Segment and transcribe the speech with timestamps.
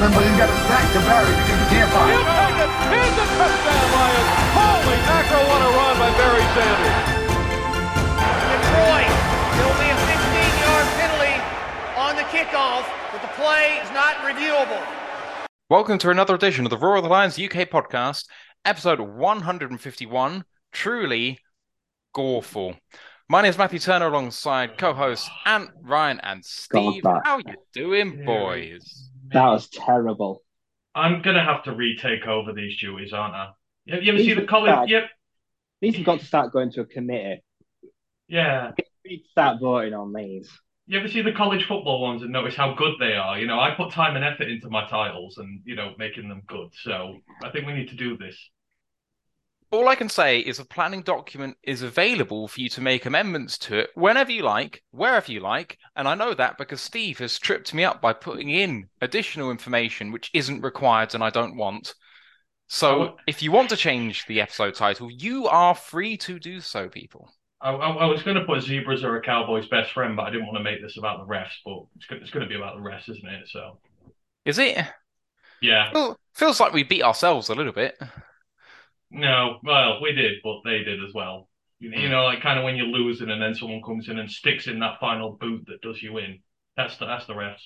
[0.00, 2.08] trying to tackle him, but he's got his back to Barry because he can't find
[2.08, 2.40] He'll him.
[2.40, 2.70] take it.
[2.88, 4.28] Here's a touchdown, Lions.
[4.56, 6.98] Holy mackerel, what a run by Barry Sanders.
[8.48, 9.12] Detroit.
[9.60, 11.36] It'll be a 15-yard penalty
[12.00, 14.80] on the kickoff, but the play is not reviewable.
[15.68, 18.26] Welcome to another edition of the Roar of the Lions UK podcast,
[18.64, 20.44] episode 151.
[20.72, 21.38] Truly
[22.14, 22.74] goreful.
[23.28, 27.02] My name is Matthew Turner alongside co-hosts Ant, Ryan, and Steve.
[27.04, 27.20] that.
[27.24, 29.09] How you doing, boys?
[29.32, 30.42] That was terrible.
[30.94, 33.50] I'm gonna have to retake over these duties, aren't I?
[33.84, 34.90] You, you ever These see the college?
[34.90, 35.04] Yep.
[35.80, 37.42] These have got to start going to a committee.
[38.28, 38.72] Yeah.
[39.04, 40.50] We need to start voting on these.
[40.86, 43.38] You ever see the college football ones and notice how good they are?
[43.38, 46.42] You know, I put time and effort into my titles and you know making them
[46.46, 46.70] good.
[46.82, 48.36] So I think we need to do this.
[49.72, 53.56] All I can say is a planning document is available for you to make amendments
[53.58, 57.38] to it whenever you like, wherever you like, and I know that because Steve has
[57.38, 61.94] tripped me up by putting in additional information which isn't required and I don't want.
[62.66, 66.88] So if you want to change the episode title, you are free to do so,
[66.88, 67.30] people.
[67.60, 70.46] I, I, I was gonna put zebras are a cowboy's best friend, but I didn't
[70.46, 71.50] want to make this about the refs.
[71.64, 73.48] But it's it's gonna be about the refs, isn't it?
[73.48, 73.78] So
[74.44, 74.78] Is it?
[75.60, 75.90] yeah.
[75.92, 77.98] Well, feels like we beat ourselves a little bit.
[79.10, 81.48] No, well, we did, but they did as well.
[81.78, 84.30] You, you know, like kind of when you're losing and then someone comes in and
[84.30, 86.40] sticks in that final boot that does you in.
[86.76, 87.58] That's the that's the refs.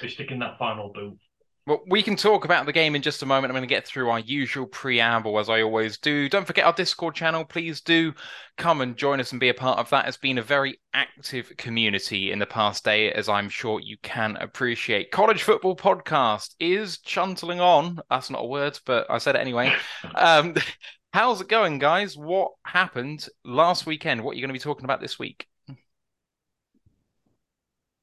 [0.00, 1.18] They stick in that final boot.
[1.66, 3.50] Well, we can talk about the game in just a moment.
[3.50, 6.28] I'm going to get through our usual preamble as I always do.
[6.28, 7.44] Don't forget our Discord channel.
[7.44, 8.14] Please do
[8.56, 10.06] come and join us and be a part of that.
[10.06, 14.36] It's been a very active community in the past day, as I'm sure you can
[14.36, 15.10] appreciate.
[15.10, 17.98] College Football Podcast is chuntling on.
[18.10, 19.74] That's not a word, but I said it anyway.
[20.14, 20.54] Um,
[21.12, 22.16] how's it going, guys?
[22.16, 24.22] What happened last weekend?
[24.22, 25.46] What are you going to be talking about this week?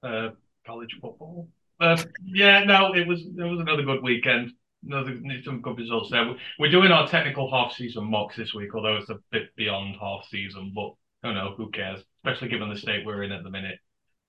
[0.03, 0.29] uh,
[0.65, 1.47] college football.
[1.83, 4.51] Uh, yeah, no, it was it was another good weekend.
[4.85, 6.33] Another some good results there.
[6.57, 10.25] We're doing our technical half season mocks this week, although it's a bit beyond half
[10.29, 10.71] season.
[10.73, 10.93] But
[11.23, 12.01] don't know, who cares?
[12.23, 13.79] Especially given the state we're in at the minute.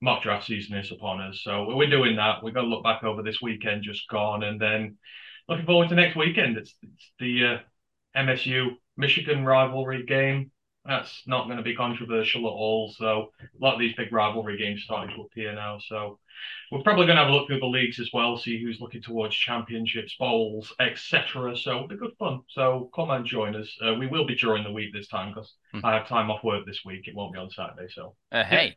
[0.00, 2.42] Mock draft season is upon us, so we're doing that.
[2.42, 4.96] We're to look back over this weekend just gone, and then
[5.48, 6.58] looking forward to next weekend.
[6.58, 7.58] It's, it's the uh,
[8.20, 10.50] MSU Michigan rivalry game.
[10.86, 12.92] That's not going to be controversial at all.
[12.96, 15.78] So a lot of these big rivalry games starting to appear now.
[15.78, 16.18] So
[16.70, 19.00] we're probably going to have a look through the leagues as well, see who's looking
[19.00, 21.56] towards championships, bowls, etc.
[21.56, 22.40] So it'll be good fun.
[22.50, 23.74] So come and join us.
[23.82, 25.80] Uh, we will be during the week this time because Hmm.
[25.84, 27.08] I have time off work this week.
[27.08, 27.88] It won't be on Saturday.
[27.92, 28.76] So Uh, hey,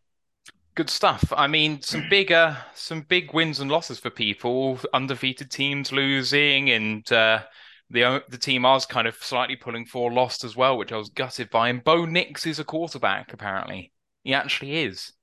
[0.76, 1.34] good stuff.
[1.36, 4.80] I mean, some bigger, some big wins and losses for people.
[4.94, 7.44] Undefeated teams losing, and uh,
[7.90, 10.98] the the team I was kind of slightly pulling for lost as well, which I
[10.98, 11.70] was gutted by.
[11.70, 13.34] And Bo Nix is a quarterback.
[13.34, 13.92] Apparently,
[14.24, 15.14] he actually is.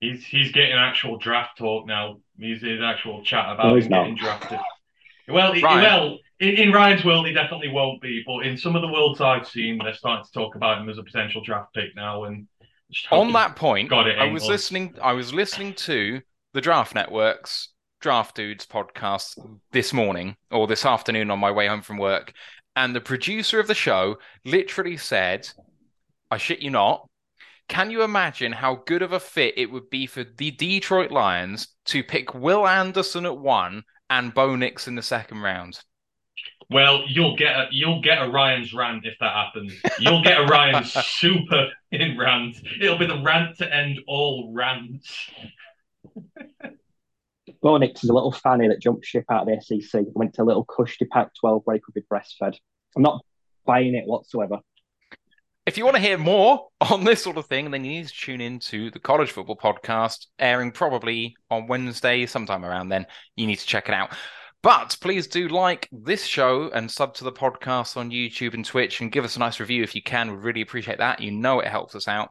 [0.00, 2.20] he's he's getting actual draft talk now.
[2.38, 4.58] He's in actual chat about he's him getting drafted.
[5.28, 8.22] Well, he- well, in, in Ryan's world, he definitely won't be.
[8.26, 10.98] But in some of the worlds I've seen, they're starting to talk about him as
[10.98, 12.24] a potential draft pick now.
[12.24, 12.48] And
[13.12, 14.48] On that point, Got it, I was Engels.
[14.48, 14.94] listening.
[15.02, 16.20] I was listening to
[16.54, 17.68] the Draft Network's
[18.00, 19.38] Draft Dudes podcast
[19.72, 22.32] this morning or this afternoon on my way home from work,
[22.74, 25.48] and the producer of the show literally said,
[26.30, 27.06] "I shit you not."
[27.68, 31.68] Can you imagine how good of a fit it would be for the Detroit Lions
[31.84, 35.80] to pick Will Anderson at one and Bo Nix in the second round?
[36.70, 39.74] Well, you'll get a you'll get a Ryan's rant if that happens.
[39.98, 42.56] You'll get a Ryan's super in rant.
[42.80, 45.30] It'll be the rant to end all rants.
[47.62, 50.42] Bo Nix is a little fanny that jumped ship out of the SEC, went to
[50.42, 52.56] a little cushy Pac 12 where he could be breastfed.
[52.96, 53.22] I'm not
[53.66, 54.58] buying it whatsoever.
[55.66, 58.14] If you want to hear more on this sort of thing, then you need to
[58.14, 63.06] tune into the College Football Podcast, airing probably on Wednesday, sometime around then.
[63.36, 64.10] You need to check it out.
[64.62, 69.00] But please do like this show and sub to the podcast on YouTube and Twitch
[69.00, 70.30] and give us a nice review if you can.
[70.30, 71.20] We really appreciate that.
[71.20, 72.30] You know it helps us out.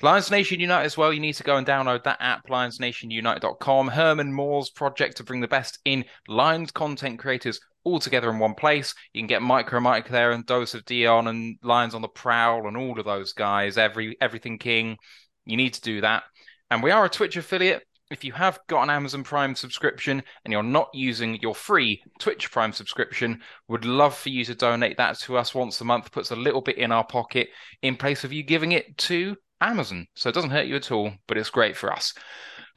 [0.00, 1.12] Lions Nation Unite as well.
[1.12, 3.88] You need to go and download that app, lionsnationunite.com.
[3.88, 8.54] Herman Moore's project to bring the best in Lions content creators all together in one
[8.54, 8.94] place.
[9.12, 12.68] You can get Micro Mike there and Dose of Dion and Lions on the Prowl
[12.68, 14.98] and all of those guys, every everything King.
[15.46, 16.22] You need to do that.
[16.70, 17.82] And we are a Twitch affiliate.
[18.10, 22.52] If you have got an Amazon Prime subscription and you're not using your free Twitch
[22.52, 26.12] Prime subscription, would love for you to donate that to us once a month.
[26.12, 27.48] Puts a little bit in our pocket
[27.82, 30.06] in place of you giving it to Amazon.
[30.14, 32.14] So it doesn't hurt you at all, but it's great for us.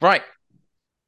[0.00, 0.22] Right.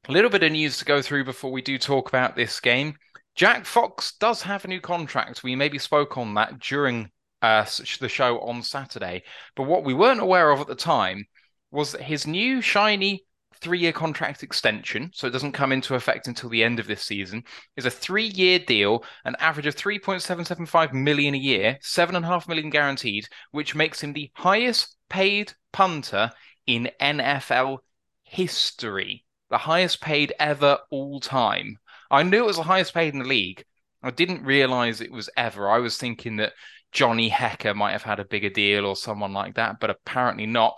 [0.07, 2.95] A little bit of news to go through before we do talk about this game.
[3.35, 5.43] Jack Fox does have a new contract.
[5.43, 7.09] We maybe spoke on that during
[7.41, 7.65] uh,
[7.99, 9.23] the show on Saturday.
[9.55, 11.25] But what we weren't aware of at the time
[11.71, 13.25] was that his new shiny
[13.65, 17.01] three year contract extension, so it doesn't come into effect until the end of this
[17.01, 17.43] season,
[17.75, 22.27] is a three year deal, an average of 3.775 million a year, seven and a
[22.27, 26.29] half million guaranteed, which makes him the highest paid punter
[26.67, 27.79] in NFL
[28.21, 29.25] history.
[29.49, 31.79] The highest paid ever all time.
[32.11, 33.65] I knew it was the highest paid in the league.
[34.03, 35.67] I didn't realize it was ever.
[35.67, 36.53] I was thinking that
[36.91, 40.77] Johnny Hekker might have had a bigger deal or someone like that, but apparently not.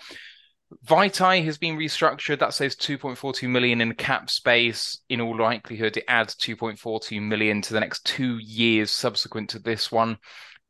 [0.85, 2.39] Vaitai has been restructured.
[2.39, 4.99] That saves 2.42 million in cap space.
[5.09, 9.91] In all likelihood, it adds 2.42 million to the next two years subsequent to this
[9.91, 10.17] one.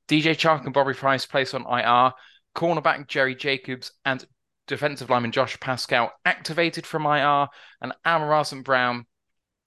[0.07, 2.13] DJ Chark and Bobby Price placed on IR.
[2.55, 4.25] Cornerback Jerry Jacobs and
[4.67, 7.47] defensive lineman Josh Paschal activated from IR,
[7.81, 7.93] and
[8.45, 8.63] St.
[8.63, 9.05] Brown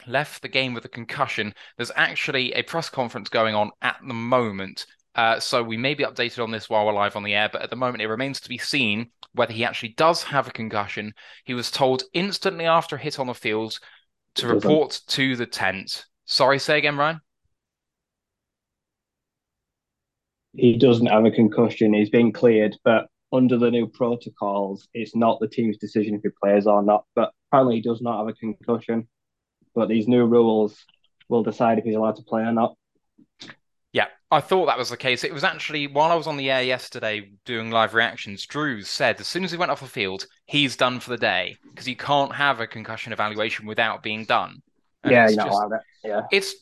[0.06, 1.55] left the game with a concussion.
[1.76, 4.87] There's actually a press conference going on at the moment.
[5.15, 7.62] Uh, so we may be updated on this while we're live on the air, but
[7.62, 11.12] at the moment it remains to be seen whether he actually does have a concussion.
[11.45, 13.79] He was told instantly after a hit on the field
[14.37, 16.07] to report to the tent.
[16.25, 17.21] Sorry, say again, Ryan.
[20.57, 21.95] He doesn't have a concussion.
[21.95, 26.29] He's been cleared, but under the new protocols, it's not the team's decision if he
[26.43, 27.05] plays or not.
[27.15, 29.09] But apparently, he does not have a concussion.
[29.75, 30.77] But these new rules
[31.29, 32.75] will decide if he's allowed to play or not.
[34.31, 35.25] I thought that was the case.
[35.25, 39.21] It was actually while I was on the air yesterday doing live reactions, Drew said
[39.21, 41.97] as soon as he went off the field, he's done for the day because you
[41.97, 44.62] can't have a concussion evaluation without being done.
[45.03, 46.23] And yeah, you know, just, yeah.
[46.31, 46.55] It's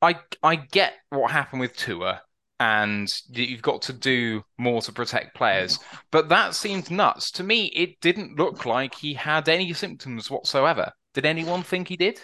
[0.00, 2.22] I I get what happened with Tua
[2.60, 5.80] and you've got to do more to protect players.
[6.12, 7.32] But that seemed nuts.
[7.32, 10.92] To me, it didn't look like he had any symptoms whatsoever.
[11.14, 12.20] Did anyone think he did?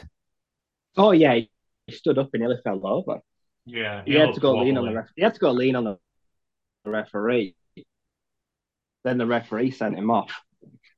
[0.96, 1.40] Oh yeah,
[1.86, 3.20] he stood up and nearly fell over.
[3.68, 5.76] Yeah, he, he had to go lean on the ref- he had to go lean
[5.76, 5.98] on the
[6.84, 7.54] referee.
[9.04, 10.32] Then the referee sent him off.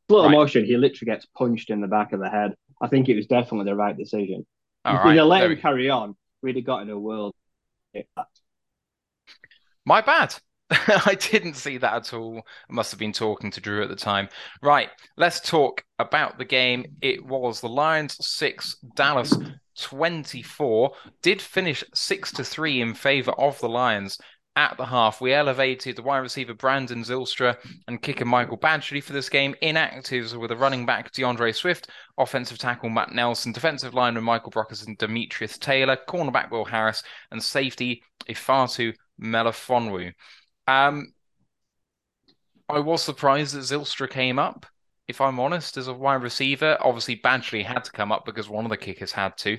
[0.09, 0.33] Slow right.
[0.33, 2.55] motion, he literally gets punched in the back of the head.
[2.81, 4.47] I think it was definitely the right decision.
[4.85, 5.15] All if right.
[5.15, 7.35] they let him carry on, we'd have got in a world.
[9.85, 10.35] My bad.
[10.71, 12.43] I didn't see that at all.
[12.69, 14.29] I must have been talking to Drew at the time.
[14.63, 16.97] Right, let's talk about the game.
[17.03, 19.35] It was the Lions 6, Dallas
[19.81, 20.93] 24.
[21.23, 24.19] Did finish 6 to 3 in favor of the Lions
[24.56, 25.21] at the half.
[25.21, 27.56] We elevated the wide receiver Brandon Zylstra
[27.87, 29.55] and kicker Michael Badgley for this game.
[29.62, 31.88] Inactives with a running back DeAndre Swift,
[32.19, 37.43] offensive tackle Matt Nelson, defensive lineman Michael Brockers and Demetrius Taylor, cornerback Will Harris, and
[37.43, 40.12] safety Ifeatu Melafonwu.
[40.67, 41.12] Um,
[42.69, 44.67] I was surprised that Zylstra came up,
[45.11, 46.79] if I'm honest, as a wide receiver.
[46.81, 49.59] Obviously, Badgley had to come up because one of the kickers had to.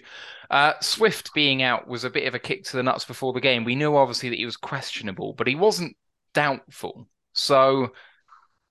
[0.49, 3.41] Uh, Swift being out was a bit of a kick to the nuts before the
[3.41, 3.63] game.
[3.63, 5.95] We knew obviously that he was questionable, but he wasn't
[6.33, 7.07] doubtful.
[7.33, 7.93] So,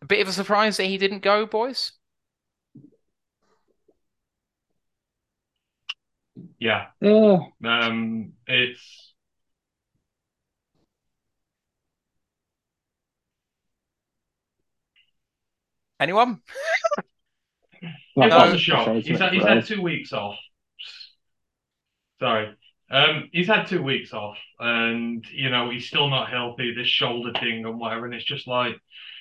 [0.03, 1.93] a bit of a surprise that he didn't go, boys.
[6.59, 6.87] Yeah.
[7.00, 7.38] Yeah.
[7.65, 9.10] Um, it's
[16.01, 16.41] Anyone?
[17.83, 18.89] it was a shock.
[18.97, 20.37] He's had, he's had two weeks off.
[22.19, 22.57] Sorry.
[22.91, 26.75] Um, he's had two weeks off, and you know he's still not healthy.
[26.75, 28.75] This shoulder thing and whatever, and it's just like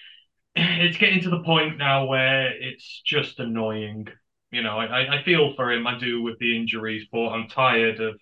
[0.56, 4.08] it's getting to the point now where it's just annoying.
[4.52, 5.86] You know, I, I feel for him.
[5.86, 8.20] I do with the injuries, but I'm tired of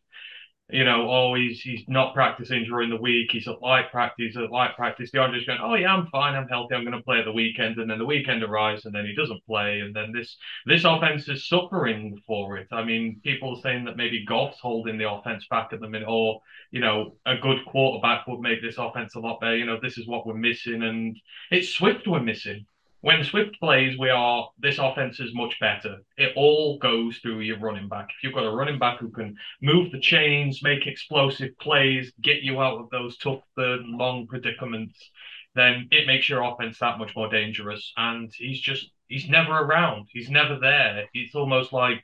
[0.69, 3.31] you know, oh, he's he's not practicing during the week.
[3.31, 5.09] He's at light practice, at light practice.
[5.11, 7.77] The just going, oh yeah, I'm fine, I'm healthy, I'm going to play the weekend,
[7.77, 11.29] and then the weekend arrives, and then he doesn't play, and then this this offense
[11.29, 12.67] is suffering for it.
[12.71, 16.09] I mean, people are saying that maybe Goff's holding the offense back at the minute,
[16.09, 19.55] or you know, a good quarterback would make this offense a lot better.
[19.55, 21.15] You know, this is what we're missing, and
[21.49, 22.65] it's Swift we're missing
[23.01, 25.97] when Swift plays, we are this offense is much better.
[26.17, 28.09] It all goes through your running back.
[28.09, 32.41] If you've got a running back who can move the chains, make explosive plays, get
[32.41, 35.11] you out of those tough third and long predicaments,
[35.55, 37.93] then it makes your offense that much more dangerous.
[37.97, 40.07] And he's just he's never around.
[40.11, 41.05] He's never there.
[41.13, 42.03] It's almost like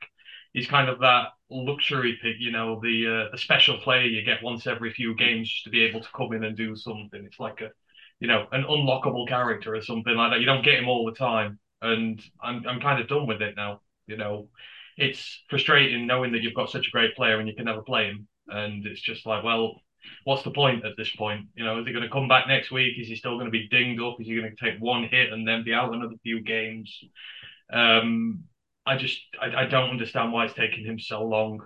[0.52, 4.42] he's kind of that luxury pick, you know, the uh, the special player you get
[4.42, 7.24] once every few games just to be able to come in and do something.
[7.24, 7.70] It's like a
[8.20, 10.40] you know, an unlockable character or something like that.
[10.40, 13.54] You don't get him all the time, and I'm I'm kind of done with it
[13.56, 13.80] now.
[14.06, 14.48] You know,
[14.96, 18.06] it's frustrating knowing that you've got such a great player and you can never play
[18.06, 19.80] him, and it's just like, well,
[20.24, 21.46] what's the point at this point?
[21.54, 22.98] You know, is he going to come back next week?
[22.98, 24.16] Is he still going to be dinged up?
[24.20, 26.96] Is he going to take one hit and then be out another few games?
[27.72, 28.44] Um,
[28.86, 31.60] I just I, I don't understand why it's taking him so long.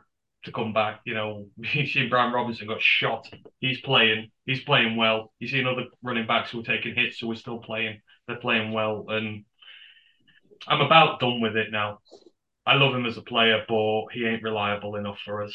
[0.45, 1.01] To come back.
[1.05, 3.29] You know, you see Brian Robinson got shot.
[3.61, 4.31] He's playing.
[4.47, 5.33] He's playing well.
[5.39, 8.01] You see other running backs who are taking hits who are still playing.
[8.27, 9.45] They're playing well, and
[10.67, 12.01] I'm about done with it now.
[12.67, 15.55] I love him as a player, but he ain't reliable enough for us.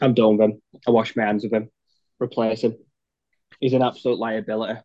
[0.00, 0.62] I'm done with him.
[0.86, 1.70] I wash my hands of him.
[2.20, 2.76] Replace him.
[3.60, 4.80] He's an absolute liability,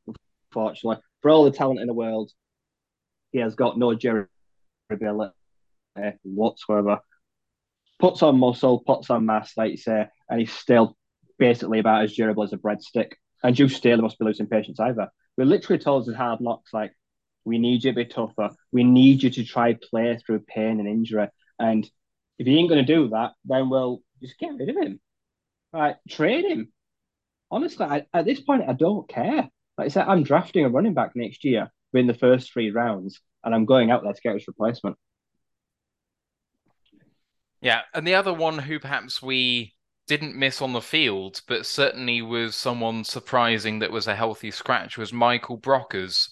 [0.48, 1.02] unfortunately.
[1.22, 2.32] For all the talent in the world,
[3.32, 5.34] he has got no durability
[6.24, 7.00] whatsoever.
[8.00, 10.96] Puts on muscle, puts on mass, like you say, and he's still
[11.39, 13.13] basically about as durable as a breadstick.
[13.44, 15.10] And Duce Staley must be losing patience either.
[15.38, 16.94] We're literally told us hard knocks like,
[17.46, 18.50] we need you to be tougher.
[18.72, 21.30] We need you to try play through pain and injury.
[21.58, 21.89] And
[22.38, 25.00] if he ain't going to do that, then we'll just get rid of him.
[25.72, 26.74] Right, trade him.
[27.50, 29.50] Honestly, I, at this point, I don't care.
[29.77, 33.22] Like I said, I'm drafting a running back next year in the first three rounds,
[33.44, 34.98] and I'm going out there to get his replacement.
[37.62, 39.74] Yeah, and the other one who perhaps we
[40.08, 44.98] didn't miss on the field, but certainly was someone surprising that was a healthy scratch
[44.98, 46.30] was Michael Brockers.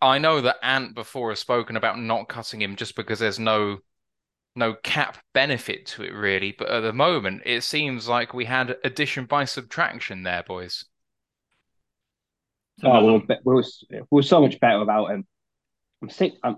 [0.00, 3.78] I know that Ant before has spoken about not cutting him just because there's no
[4.54, 8.76] no cap benefit to it really, but at the moment it seems like we had
[8.84, 10.84] addition by subtraction there, boys.
[12.82, 15.26] Oh, we were, we were, we were so much better without him.
[16.02, 16.34] I'm sick.
[16.42, 16.56] I'm,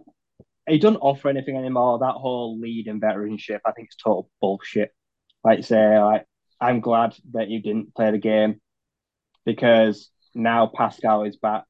[0.71, 1.99] he doesn't offer anything anymore.
[1.99, 4.93] That whole lead and veteranship, I think it's total bullshit.
[5.45, 6.27] Like say, like
[6.61, 8.61] I'm glad that you didn't play the game
[9.45, 11.65] because now Paschal is back.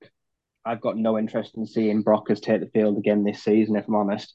[0.64, 3.94] I've got no interest in seeing Brockers take the field again this season, if I'm
[3.94, 4.34] honest.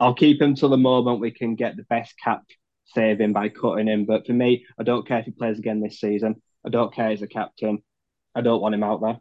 [0.00, 2.42] I'll keep him till the moment we can get the best cap
[2.86, 4.04] saving by cutting him.
[4.04, 6.42] But for me, I don't care if he plays again this season.
[6.66, 7.78] I don't care as a captain.
[8.34, 9.18] I don't want him out there.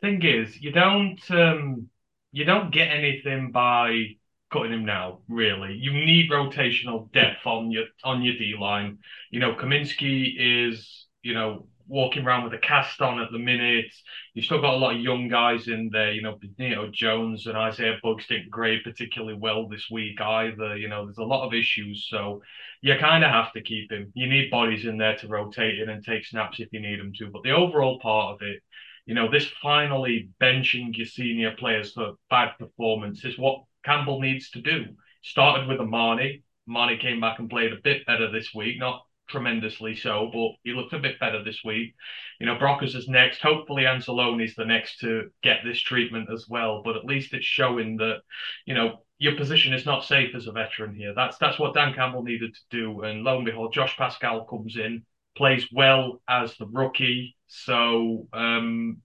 [0.00, 1.90] Thing is, you don't um,
[2.32, 4.16] you don't get anything by
[4.52, 5.20] cutting him now.
[5.28, 8.98] Really, you need rotational depth on your on your D line.
[9.30, 13.92] You know, Cominsky is you know walking around with a cast on at the minute.
[14.32, 16.12] You've still got a lot of young guys in there.
[16.12, 20.76] You know, Benito Jones and Isaiah Buggs didn't grade particularly well this week either.
[20.76, 22.06] You know, there's a lot of issues.
[22.08, 22.42] So
[22.80, 24.12] you kind of have to keep him.
[24.14, 27.12] You need bodies in there to rotate in and take snaps if you need them
[27.18, 27.28] to.
[27.28, 28.62] But the overall part of it,
[29.06, 34.50] you know, this finally benching your senior players for bad performance is what Campbell needs
[34.50, 34.86] to do.
[35.22, 36.42] Started with Amani.
[36.68, 40.76] Amani came back and played a bit better this week, not tremendously so, but he
[40.76, 41.94] looked a bit better this week.
[42.38, 43.40] You know, Brockers is next.
[43.40, 46.82] Hopefully, Anzalone's the next to get this treatment as well.
[46.84, 48.20] But at least it's showing that,
[48.66, 51.14] you know, your position is not safe as a veteran here.
[51.14, 53.02] That's that's what Dan Campbell needed to do.
[53.02, 55.04] And lo and behold, Josh Paschal comes in,
[55.36, 57.36] plays well as the rookie.
[57.50, 58.98] So, um,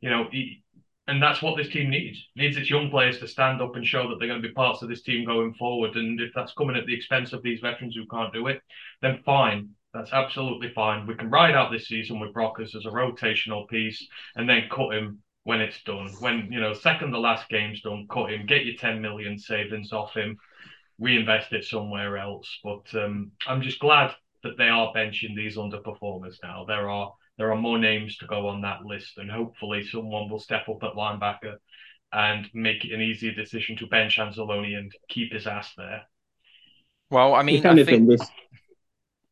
[0.00, 0.62] you know, he,
[1.06, 2.18] and that's what this team needs.
[2.36, 4.82] Needs its young players to stand up and show that they're going to be parts
[4.82, 5.96] of this team going forward.
[5.96, 8.60] And if that's coming at the expense of these veterans who can't do it,
[9.00, 9.70] then fine.
[9.94, 11.06] That's absolutely fine.
[11.06, 14.04] We can ride out this season with Brockers as a rotational piece
[14.36, 16.08] and then cut him when it's done.
[16.18, 19.92] When, you know, second the last game's done, cut him, get your 10 million savings
[19.92, 20.38] off him,
[20.98, 22.48] reinvest it somewhere else.
[22.64, 26.64] But um, I'm just glad that they are benching these underperformers now.
[26.66, 30.38] There are there are more names to go on that list, and hopefully someone will
[30.38, 31.56] step up at linebacker
[32.12, 36.02] and make it an easier decision to bench Anzalone and keep his ass there.
[37.10, 38.20] Well, I mean, if anything, think...
[38.20, 38.30] this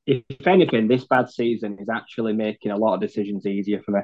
[0.06, 4.00] if anything, this bad season is actually making a lot of decisions easier for me.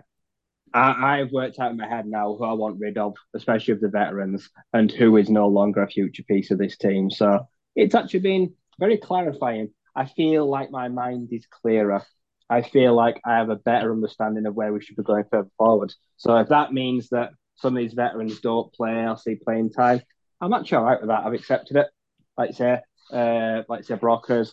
[0.73, 3.81] I, I've worked out in my head now who I want rid of, especially of
[3.81, 7.11] the veterans, and who is no longer a future piece of this team.
[7.11, 9.71] So it's actually been very clarifying.
[9.97, 12.05] I feel like my mind is clearer
[12.49, 15.51] I feel like I have a better understanding of where we should be going further
[15.59, 15.93] forward.
[16.17, 20.03] So if that means that some of these veterans don't play, I'll see playing time.
[20.41, 21.25] I'm actually all right with that.
[21.25, 21.89] I've accepted it.
[22.37, 22.81] Like say,
[23.13, 24.53] uh, like say Brockers,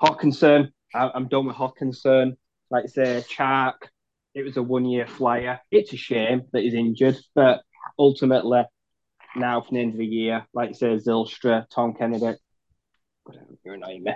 [0.00, 0.70] Hockenson.
[0.94, 2.36] I, I'm done with Hockenson.
[2.70, 3.74] Like say Chark.
[4.34, 5.60] It was a one-year flyer.
[5.70, 7.62] It's a shame that he's injured, but
[7.98, 8.62] ultimately,
[9.36, 12.36] now for the end of the year, like say Zylstra, Tom Kennedy.
[13.64, 14.12] You're annoying me.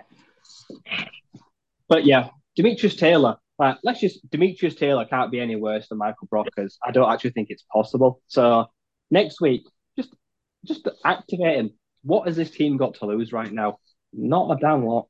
[1.89, 3.37] But yeah, Demetrius Taylor,
[3.83, 6.75] let's just Demetrius Taylor can't be any worse than Michael Brockers.
[6.85, 8.21] I don't actually think it's possible.
[8.27, 8.67] So
[9.11, 9.63] next week,
[9.97, 10.15] just
[10.65, 11.71] just activate him.
[12.03, 13.79] What has this team got to lose right now?
[14.13, 15.09] Not a damn lot.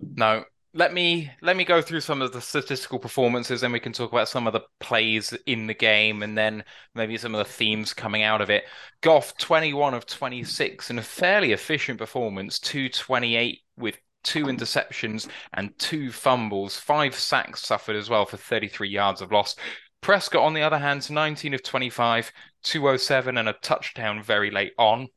[0.00, 0.44] No.
[0.74, 4.10] Let me let me go through some of the statistical performances, and we can talk
[4.10, 7.92] about some of the plays in the game, and then maybe some of the themes
[7.92, 8.64] coming out of it.
[9.02, 13.98] Goff, twenty one of twenty six, and a fairly efficient performance, two twenty eight with
[14.22, 19.56] two interceptions and two fumbles, five sacks suffered as well for 33 yards of loss.
[20.00, 22.32] Prescott, on the other hand, 19 of 25,
[22.64, 25.08] 207 and a touchdown very late on.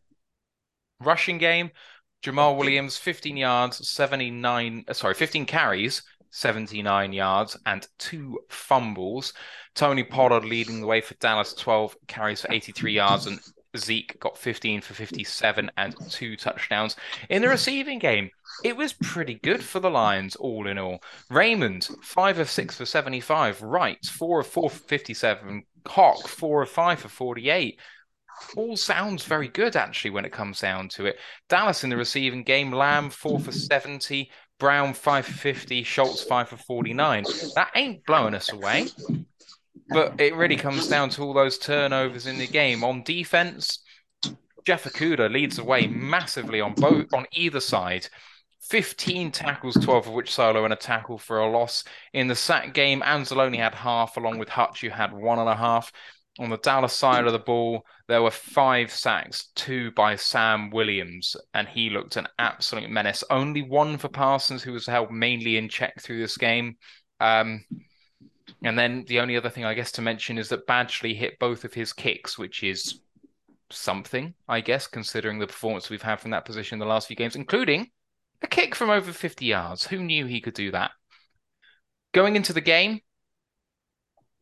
[1.00, 1.72] Rushing game,
[2.24, 9.34] Jamaal Williams, 15 yards, 79, uh, sorry, 15 carries, 79 yards, and two fumbles.
[9.74, 13.40] Tony Pollard leading the way for Dallas, 12 carries for 83 yards, and
[13.78, 14.98] Zeke got 15 for mm.
[14.98, 16.96] 57 and two touchdowns.
[17.30, 17.52] In the mm.
[17.52, 18.30] receiving game,
[18.64, 21.02] it was pretty good for the Lions, all in all.
[21.30, 23.62] Raymond, 5 of 6 for 75.
[23.62, 25.64] Wright, 4 of 4 for 57.
[25.84, 27.80] Cock, 4 of 5 for 48.
[28.58, 31.18] All sounds very good, actually, when it comes down to it.
[31.50, 34.30] Dallas in the receiving game, Lamb, 4 for 70.
[34.60, 35.84] Brown, 5 for 50.
[35.84, 37.24] Schultz, 5 for 49.
[37.56, 38.88] That ain't blowing us away.
[39.90, 42.84] But it really comes down to all those turnovers in the game.
[42.84, 43.80] On defense,
[44.66, 48.08] Jeff Okudah leads the way massively on both on either side.
[48.70, 51.84] 15 tackles, 12 of which solo and a tackle for a loss.
[52.14, 55.56] In the sack game, Anzalone had half, along with Hutch, who had one and a
[55.56, 55.92] half.
[56.40, 61.38] On the Dallas side of the ball, there were five sacks, two by Sam Williams,
[61.54, 63.24] and he looked an absolute menace.
[63.30, 66.78] Only one for Parsons, who was held mainly in check through this game.
[67.22, 67.64] Um,
[68.64, 71.66] and then the only other thing I guess to mention is that Badgley hit both
[71.66, 73.02] of his kicks, which is
[73.70, 77.16] something, I guess, considering the performance we've had from that position in the last few
[77.16, 77.90] games, including
[78.42, 79.88] a kick from over 50 yards.
[79.88, 80.92] Who knew he could do that?
[82.14, 83.02] Going into the game,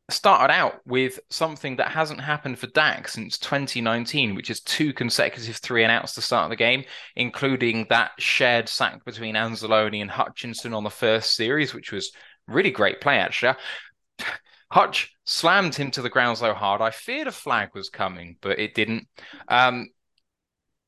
[0.10, 5.56] started out with something that hasn't happened for Dak since 2019, which is two consecutive
[5.58, 6.84] three and outs to start the game,
[7.16, 12.12] including that shared sack between Anzalone and Hutchinson on the first series, which was
[12.48, 13.56] really great play, actually.
[14.72, 18.60] Hutch slammed him to the ground so hard, I feared a flag was coming, but
[18.60, 19.08] it didn't.
[19.48, 19.88] Um,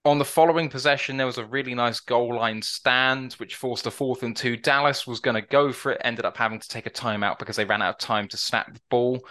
[0.04, 3.92] on the following possession, there was a really nice goal line stand, which forced a
[3.92, 4.56] fourth and two.
[4.56, 7.56] Dallas was going to go for it, ended up having to take a timeout because
[7.56, 9.28] they ran out of time to snap the ball.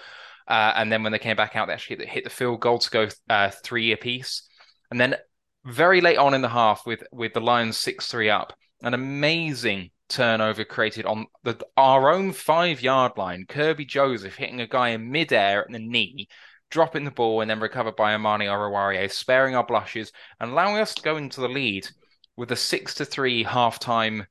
[0.49, 2.91] Uh, and then when they came back out, they actually hit the, field goal to
[2.91, 4.49] go uh, three apiece.
[4.91, 5.17] And then
[5.65, 8.53] very late on in the half, with with the Lions six three up,
[8.83, 13.47] an amazing turnover created on the, our own five yard line.
[13.47, 16.29] Kerby Joseph hitting a guy in midair at the knee,
[16.71, 20.95] dropping the ball, and then recovered by Amani Oruwariye, sparing our blushes and allowing us
[20.95, 21.89] to go into the lead
[22.37, 24.27] with a six to three halftime.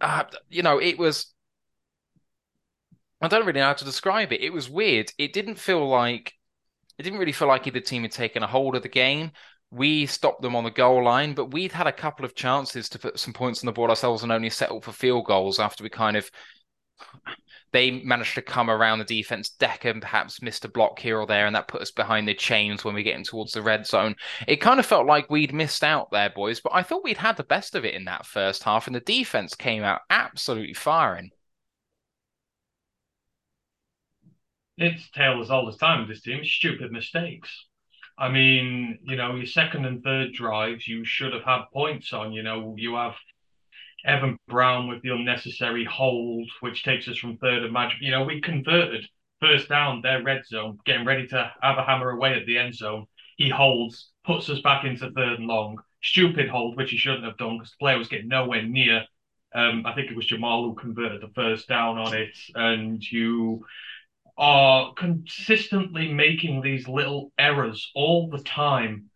[0.00, 1.32] Uh, you know, it was.
[3.20, 4.42] I don't really know how to describe it.
[4.42, 5.10] It was weird.
[5.18, 6.32] It didn't feel like.
[6.96, 9.32] It didn't really feel like either team had taken a hold of the game
[9.70, 12.98] we stopped them on the goal line, but we'd had a couple of chances to
[12.98, 15.90] put some points on the board ourselves and only settled for field goals after we
[15.90, 16.30] kind of
[17.72, 21.26] they managed to come around the defense deck and perhaps missed a block here or
[21.26, 23.84] there, and that put us behind the chains when we get in towards the red
[23.84, 24.14] zone.
[24.46, 27.36] It kind of felt like we'd missed out there, boys, but I thought we'd had
[27.36, 31.30] the best of it in that first half, and the defense came out absolutely firing.
[34.76, 36.44] It's tale all the time with this team.
[36.44, 37.66] Stupid mistakes.
[38.16, 42.32] I mean, you know, your second and third drives, you should have had points on.
[42.32, 43.14] You know, you have
[44.04, 47.98] Evan Brown with the unnecessary hold, which takes us from third and magic.
[48.00, 49.06] You know, we converted
[49.40, 52.74] first down, their red zone, getting ready to have a hammer away at the end
[52.74, 53.06] zone.
[53.36, 55.78] He holds, puts us back into third and long.
[56.02, 59.04] Stupid hold, which he shouldn't have done because the player was getting nowhere near.
[59.54, 63.64] Um, I think it was Jamal who converted the first down on it, and you
[64.36, 69.10] are consistently making these little errors all the time.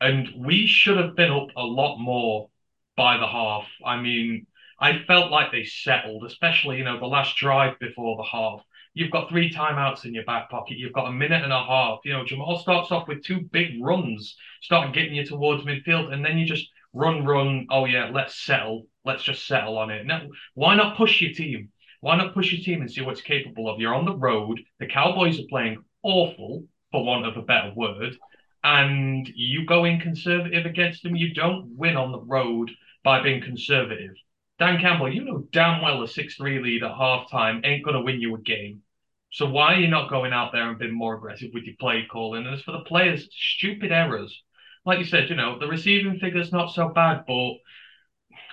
[0.00, 2.50] And we should have been up a lot more
[2.96, 3.66] by the half.
[3.84, 4.46] I mean,
[4.78, 8.60] I felt like they settled, especially, you know, the last drive before the half.
[8.92, 10.78] You've got three timeouts in your back pocket.
[10.78, 12.00] You've got a minute and a half.
[12.04, 16.24] You know, Jamal starts off with two big runs, starting getting you towards midfield, and
[16.24, 17.66] then you just run, run.
[17.70, 18.86] Oh, yeah, let's settle.
[19.04, 20.06] Let's just settle on it.
[20.06, 21.70] Now, why not push your team?
[22.04, 23.80] Why not push your team and see what's capable of?
[23.80, 24.60] You're on the road.
[24.78, 28.18] The Cowboys are playing awful, for want of a better word,
[28.62, 31.16] and you go in conservative against them.
[31.16, 32.70] You don't win on the road
[33.04, 34.10] by being conservative.
[34.58, 38.02] Dan Campbell, you know damn well a 6 3 lead at halftime ain't going to
[38.02, 38.82] win you a game.
[39.30, 42.04] So why are you not going out there and being more aggressive with your play
[42.12, 42.44] calling?
[42.44, 44.42] And as for the players, stupid errors.
[44.84, 47.54] Like you said, you know, the receiving figure's not so bad, but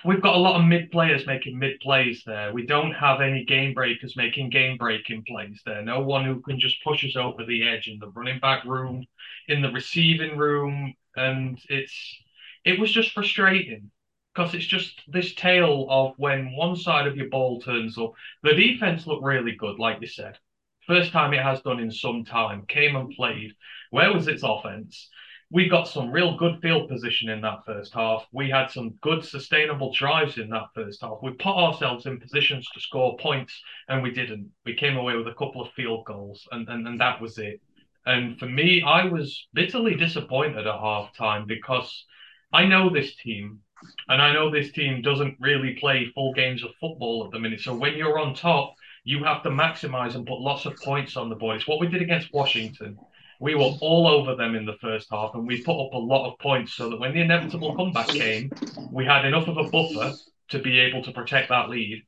[0.04, 2.52] we've got a lot of mid players making mid plays there.
[2.52, 5.82] We don't have any game breakers making game breaking plays there.
[5.82, 9.06] No one who can just push us over the edge in the running back room,
[9.48, 12.18] in the receiving room, and it's
[12.64, 13.90] it was just frustrating
[14.34, 18.12] because it's just this tale of when one side of your ball turns up.
[18.42, 20.38] The defense looked really good, like you said.
[20.86, 22.66] First time it has done in some time.
[22.66, 23.54] Came and played.
[23.90, 25.08] Where was its offense?
[25.52, 28.26] We got some real good field position in that first half.
[28.32, 31.18] We had some good sustainable drives in that first half.
[31.22, 34.50] We put ourselves in positions to score points and we didn't.
[34.64, 37.60] We came away with a couple of field goals and, and, and that was it.
[38.06, 42.06] And for me, I was bitterly disappointed at half time because
[42.52, 43.60] I know this team.
[44.08, 47.60] And I know this team doesn't really play full games of football at the minute.
[47.60, 51.28] So when you're on top, you have to maximize and put lots of points on
[51.28, 51.56] the board.
[51.56, 52.96] It's what we did against Washington.
[53.42, 56.30] We were all over them in the first half and we put up a lot
[56.30, 58.52] of points so that when the inevitable comeback came,
[58.92, 60.12] we had enough of a buffer
[60.50, 62.04] to be able to protect that lead.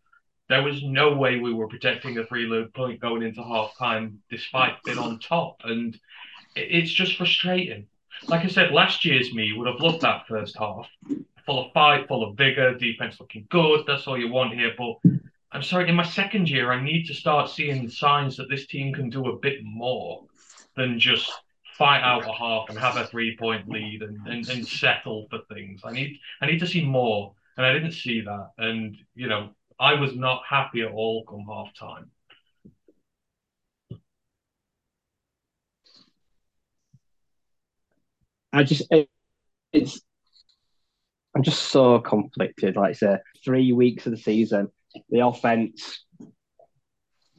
[0.48, 4.22] There was no way we were protecting a three lead point going into half time
[4.30, 5.56] despite being on top.
[5.64, 5.98] And
[6.54, 7.88] it's just frustrating.
[8.28, 10.86] Like I said, last year's me would have loved that first half.
[11.46, 13.82] Full of fight, full of vigor, defense looking good.
[13.88, 14.70] That's all you want here.
[14.78, 15.00] But
[15.50, 18.94] I'm sorry, in my second year, I need to start seeing signs that this team
[18.94, 20.28] can do a bit more
[20.76, 21.30] than just
[21.76, 25.40] fight out a half and have a three point lead and, and, and settle for
[25.52, 25.80] things.
[25.84, 27.34] I need I need to see more.
[27.56, 28.50] And I didn't see that.
[28.58, 32.10] And, you know, I was not happy at all come half time.
[38.52, 39.08] I just it,
[39.72, 40.00] it's
[41.34, 42.76] I'm just so conflicted.
[42.76, 44.68] Like I say, three weeks of the season,
[45.10, 46.03] the offense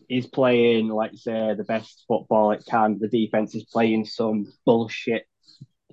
[0.10, 2.98] is playing, like say, the best football it can.
[3.00, 5.26] The defense is playing some bullshit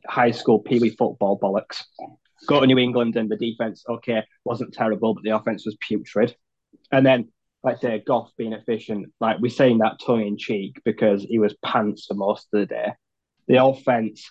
[0.07, 1.85] high school pee wee football bollocks.
[2.47, 6.35] Go to New England and the defense, okay, wasn't terrible, but the offense was putrid.
[6.91, 7.29] And then,
[7.63, 11.55] like say, Goff being efficient, like we're saying that tongue in cheek because he was
[11.65, 12.93] pants for most of the day.
[13.47, 14.29] The offense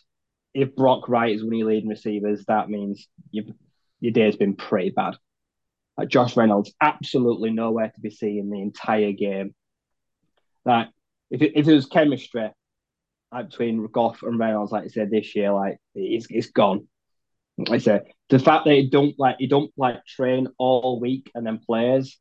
[0.53, 3.53] if Brock Wright is one of your leading receivers, that means you
[3.99, 5.15] your day's been pretty bad.
[6.07, 9.53] Josh Reynolds, absolutely nowhere to be seen the entire game.
[10.65, 10.89] Like
[11.29, 12.49] if it, if it was chemistry
[13.31, 16.87] like between Goff and Reynolds, like I said this year, like it's it's gone.
[17.57, 21.31] Like I said, the fact that he don't like he don't like train all week
[21.35, 22.17] and then plays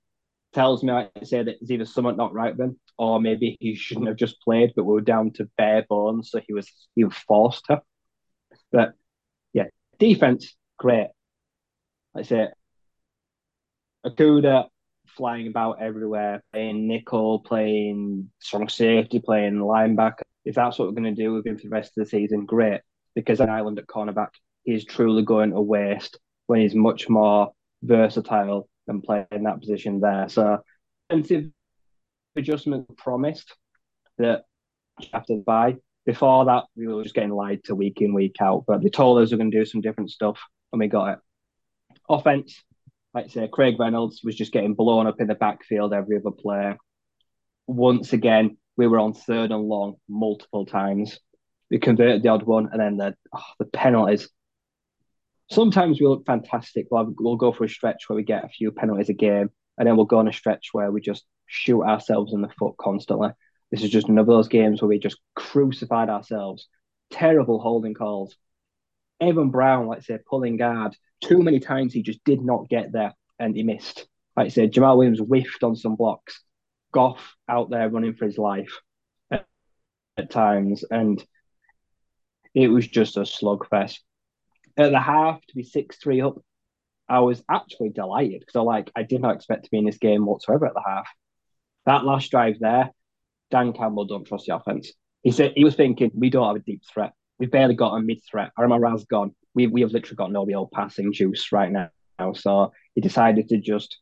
[0.52, 3.74] tells me, like I say, that it's either something not right then, or maybe he
[3.74, 7.04] shouldn't have just played, but we were down to bare bones, so he was he
[7.04, 7.82] was forced to.
[8.72, 8.92] But
[9.52, 9.66] yeah,
[9.98, 11.08] defense, great.
[12.14, 12.48] I say
[14.04, 14.68] Okudah
[15.16, 20.22] flying about everywhere, playing nickel, playing strong safety, playing linebacker.
[20.44, 22.46] If that's what we're going to do with him for the rest of the season,
[22.46, 22.80] great.
[23.14, 24.30] Because an island at cornerback
[24.64, 30.28] is truly going to waste when he's much more versatile than playing that position there.
[30.28, 30.58] So,
[31.08, 31.50] defensive
[32.36, 33.54] adjustment promised
[34.18, 34.44] that
[35.12, 38.64] after the bye, before that, we were just getting lied to week in, week out.
[38.66, 40.40] But they told us we're going to do some different stuff,
[40.72, 41.18] and we got it.
[42.08, 42.62] Offense,
[43.14, 46.30] like I say, Craig Reynolds was just getting blown up in the backfield every other
[46.30, 46.76] player.
[47.66, 51.18] Once again, we were on third and long multiple times.
[51.70, 54.28] We converted the odd one, and then the oh, the penalties.
[55.50, 56.86] Sometimes we look fantastic.
[56.90, 59.86] We'll, we'll go for a stretch where we get a few penalties a game, and
[59.86, 63.30] then we'll go on a stretch where we just shoot ourselves in the foot constantly.
[63.70, 66.68] This is just another of those games where we just crucified ourselves.
[67.10, 68.36] Terrible holding calls.
[69.20, 70.96] Evan Brown, like I say, pulling guard.
[71.20, 74.06] Too many times he just did not get there and he missed.
[74.36, 76.42] Like I said, Jamaal Williams whiffed on some blocks.
[76.92, 78.80] Goff out there running for his life
[79.30, 79.46] at,
[80.16, 80.84] at times.
[80.90, 81.24] And
[82.54, 83.98] it was just a slugfest.
[84.76, 86.36] At the half, to be 6 3 up,
[87.08, 89.98] I was actually delighted because I like I did not expect to be in this
[89.98, 91.08] game whatsoever at the half.
[91.86, 92.90] That last drive there,
[93.50, 94.92] Dan Campbell don't trust the offense.
[95.22, 97.12] He said he was thinking we don't have a deep threat.
[97.38, 98.52] We've barely got a mid threat.
[98.58, 99.34] Amon-Ra's gone.
[99.54, 101.90] We we have literally got no real passing juice right now.
[102.34, 103.98] So he decided to just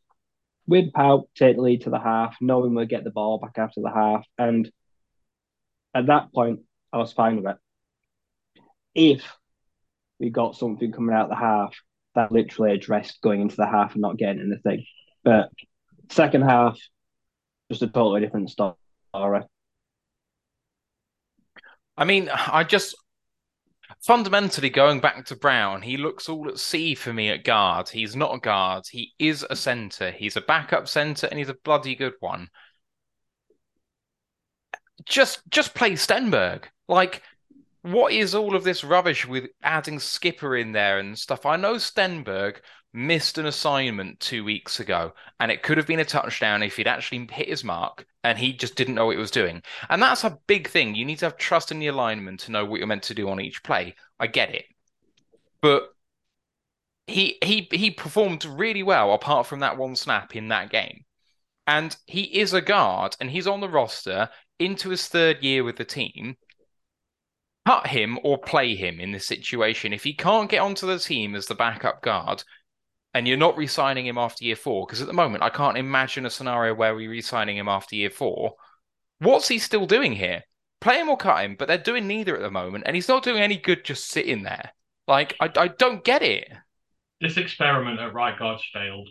[0.66, 3.80] whip out, take the lead to the half, knowing we'll get the ball back after
[3.80, 4.26] the half.
[4.36, 4.70] And
[5.94, 6.60] at that point,
[6.92, 7.56] I was fine with it.
[8.94, 9.22] If
[10.18, 11.74] we got something coming out the half
[12.14, 14.84] that literally addressed going into the half and not getting anything.
[15.22, 15.50] But
[16.10, 16.78] second half,
[17.70, 18.74] just a totally different story.
[21.96, 22.96] I mean, I just
[24.02, 27.88] fundamentally going back to Brown, he looks all at sea for me at guard.
[27.88, 28.84] He's not a guard.
[28.90, 30.10] He is a centre.
[30.10, 32.48] He's a backup centre, and he's a bloody good one.
[35.04, 36.64] Just, just play Stenberg.
[36.88, 37.22] Like,
[37.82, 41.46] what is all of this rubbish with adding Skipper in there and stuff?
[41.46, 42.56] I know Stenberg
[42.92, 46.88] missed an assignment two weeks ago, and it could have been a touchdown if he'd
[46.88, 49.62] actually hit his mark and he just didn't know what he was doing.
[49.88, 50.94] And that's a big thing.
[50.94, 53.30] You need to have trust in the alignment to know what you're meant to do
[53.30, 53.94] on each play.
[54.20, 54.66] I get it.
[55.62, 55.88] But
[57.06, 61.06] he he he performed really well apart from that one snap in that game.
[61.66, 65.76] And he is a guard and he's on the roster into his third year with
[65.76, 66.36] the team.
[67.66, 69.94] Cut him or play him in this situation.
[69.94, 72.44] If he can't get onto the team as the backup guard,
[73.18, 76.24] and you're not re-signing him after year four, because at the moment I can't imagine
[76.24, 78.54] a scenario where we're re-signing him after year four.
[79.18, 80.44] What's he still doing here?
[80.80, 83.24] Play him or cut him, but they're doing neither at the moment, and he's not
[83.24, 84.70] doing any good just sitting there.
[85.08, 86.48] Like I, I don't get it.
[87.20, 89.08] this experiment at right guard's failed.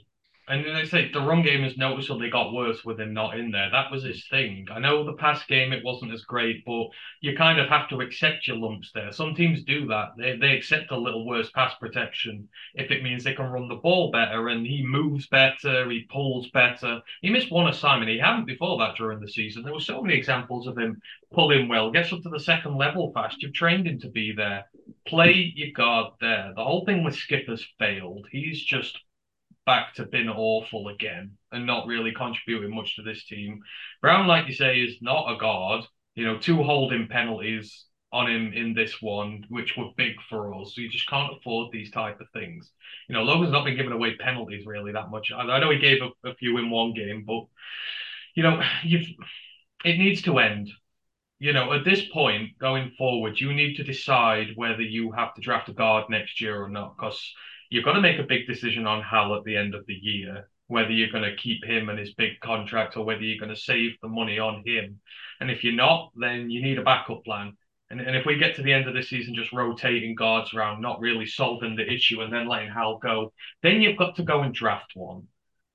[0.50, 3.70] And they say the run game has noticeably got worse with him not in there.
[3.70, 4.68] That was his thing.
[4.72, 6.88] I know the past game it wasn't as great, but
[7.20, 9.12] you kind of have to accept your lumps there.
[9.12, 10.14] Some teams do that.
[10.18, 13.76] They they accept a little worse pass protection if it means they can run the
[13.76, 17.02] ball better and he moves better, he pulls better.
[17.22, 18.12] He missed one assignment.
[18.12, 19.64] He hadn't before that during the season.
[19.64, 21.02] There were so many examples of him
[21.34, 23.42] pulling well, gets up to the second level fast.
[23.42, 24.66] You've trained him to be there.
[25.06, 26.54] Play your guard there.
[26.56, 28.28] The whole thing with Skipper's failed.
[28.32, 29.00] He's just
[29.68, 33.60] back to being awful again and not really contributing much to this team.
[34.02, 35.84] Brown, like you say, is not a guard.
[36.16, 40.74] You know, two holding penalties on him in this one, which were big for us.
[40.74, 42.72] So you just can't afford these type of things.
[43.10, 45.32] You know, Logan's not been giving away penalties really that much.
[45.32, 47.44] I, I know he gave a, a few in one game, but
[48.34, 49.08] you know, you've
[49.84, 50.72] it needs to end.
[51.40, 55.42] You know, at this point going forward, you need to decide whether you have to
[55.42, 57.22] draft a guard next year or not, because
[57.70, 60.50] you've got to make a big decision on Hal at the end of the year,
[60.68, 63.62] whether you're going to keep him and his big contract or whether you're going to
[63.62, 65.00] save the money on him.
[65.40, 67.58] And if you're not, then you need a backup plan.
[67.90, 70.82] And, and if we get to the end of the season just rotating guards around,
[70.82, 73.32] not really solving the issue and then letting Hal go,
[73.64, 75.28] then you've got to go and draft one.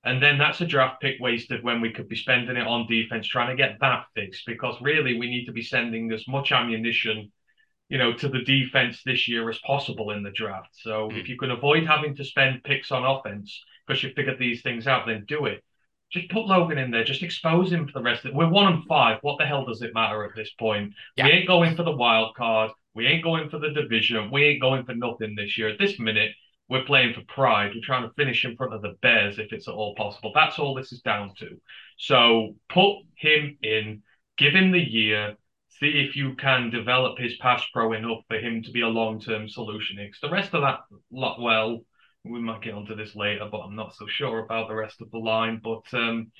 [0.05, 3.25] And then that's a draft pick wasted when we could be spending it on defense
[3.25, 7.31] trying to get that fixed because really we need to be sending as much ammunition
[7.93, 10.69] you know, to the defense this year as possible in the draft.
[10.71, 11.21] So mm.
[11.21, 14.87] if you can avoid having to spend picks on offense because you figured these things
[14.87, 15.63] out, then do it.
[16.11, 17.03] Just put Logan in there.
[17.03, 18.35] Just expose him for the rest of it.
[18.35, 19.19] We're one and five.
[19.21, 20.93] What the hell does it matter at this point?
[21.17, 21.25] Yeah.
[21.25, 22.71] We ain't going for the wild card.
[22.95, 24.31] We ain't going for the division.
[24.31, 25.69] We ain't going for nothing this year.
[25.69, 26.31] At this minute,
[26.69, 27.73] we're playing for pride.
[27.75, 30.31] We're trying to finish in front of the Bears if it's at all possible.
[30.33, 31.61] That's all this is down to.
[31.99, 34.01] So put him in,
[34.39, 35.37] give him the year,
[35.83, 39.19] see if you can develop his pass pro enough for him to be a long
[39.19, 39.97] term solution.
[39.97, 40.79] Because the rest of that
[41.11, 41.81] lot, well,
[42.23, 45.11] we might get onto this later, but I'm not so sure about the rest of
[45.11, 45.59] the line.
[45.61, 46.31] But um,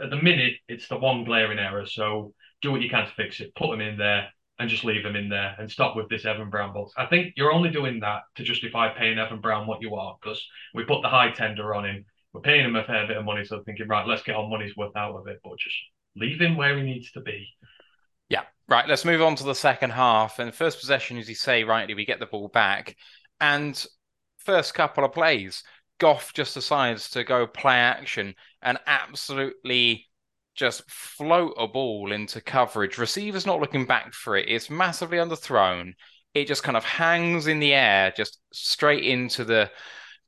[0.00, 1.86] at the minute, it's the one glaring error.
[1.86, 3.54] So do what you can to fix it.
[3.54, 6.50] Put him in there and just leave him in there and stop with this Evan
[6.50, 6.92] Brown box.
[6.96, 10.44] I think you're only doing that to justify paying Evan Brown what you are because
[10.74, 12.04] we put the high tender on him.
[12.34, 14.76] We're paying him a fair bit of money, so thinking, right, let's get our money's
[14.76, 15.74] worth out of it, but just
[16.14, 17.48] leave him where he needs to be.
[18.70, 18.88] Right.
[18.88, 20.38] Let's move on to the second half.
[20.38, 22.96] And first possession, as you say rightly, we get the ball back.
[23.40, 23.84] And
[24.38, 25.64] first couple of plays,
[25.98, 30.06] Goff just decides to go play action and absolutely
[30.54, 32.96] just float a ball into coverage.
[32.96, 34.48] Receiver's not looking back for it.
[34.48, 35.94] It's massively underthrown.
[36.32, 39.68] It just kind of hangs in the air, just straight into the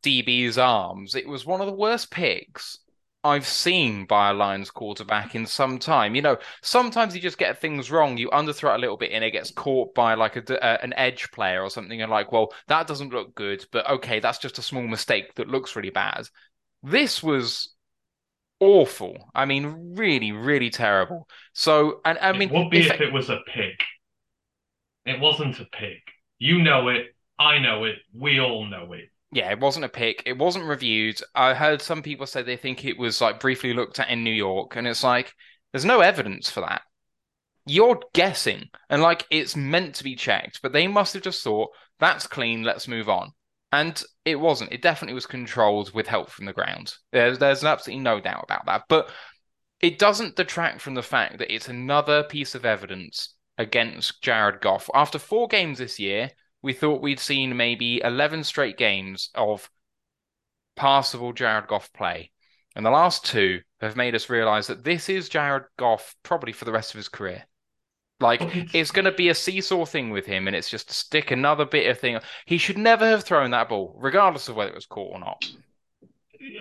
[0.02, 1.14] DB's arms.
[1.14, 2.78] It was one of the worst picks
[3.24, 6.14] I've seen by a Lions quarterback in some time.
[6.16, 8.16] You know, sometimes you just get things wrong.
[8.16, 10.92] You underthrow it a little bit and it gets caught by like a, uh, an
[10.96, 12.02] edge player or something.
[12.02, 15.48] And like, well, that doesn't look good, but okay, that's just a small mistake that
[15.48, 16.28] looks really bad.
[16.82, 17.74] This was
[18.58, 19.30] awful.
[19.35, 21.28] I mean, really, really terrible.
[21.52, 23.85] So, and I mean, it would be if, if it was a pick.
[25.06, 26.02] It wasn't a pick.
[26.38, 27.14] You know it.
[27.38, 27.98] I know it.
[28.12, 30.22] We all know it yeah, it wasn't a pick.
[30.26, 31.18] It wasn't reviewed.
[31.34, 34.32] I heard some people say they think it was like briefly looked at in New
[34.32, 35.32] York, and it's like
[35.72, 36.82] there's no evidence for that.
[37.64, 41.70] You're guessing, and like it's meant to be checked, but they must have just thought
[41.98, 42.62] that's clean.
[42.62, 43.32] Let's move on.
[43.72, 44.72] And it wasn't.
[44.72, 46.92] It definitely was controlled with help from the ground.
[47.10, 48.82] There's there's absolutely no doubt about that.
[48.86, 49.08] But
[49.80, 54.90] it doesn't detract from the fact that it's another piece of evidence against Jared Goff.
[54.92, 56.30] After four games this year,
[56.62, 59.68] we thought we'd seen maybe 11 straight games of
[60.77, 62.31] passable Jared Goff play.
[62.75, 66.64] And the last two have made us realize that this is Jared Goff probably for
[66.64, 67.44] the rest of his career.
[68.20, 68.40] Like
[68.75, 71.66] it's going to be a seesaw thing with him, and it's just to stick another
[71.66, 72.18] bit of thing.
[72.46, 75.51] He should never have thrown that ball, regardless of whether it was caught or not.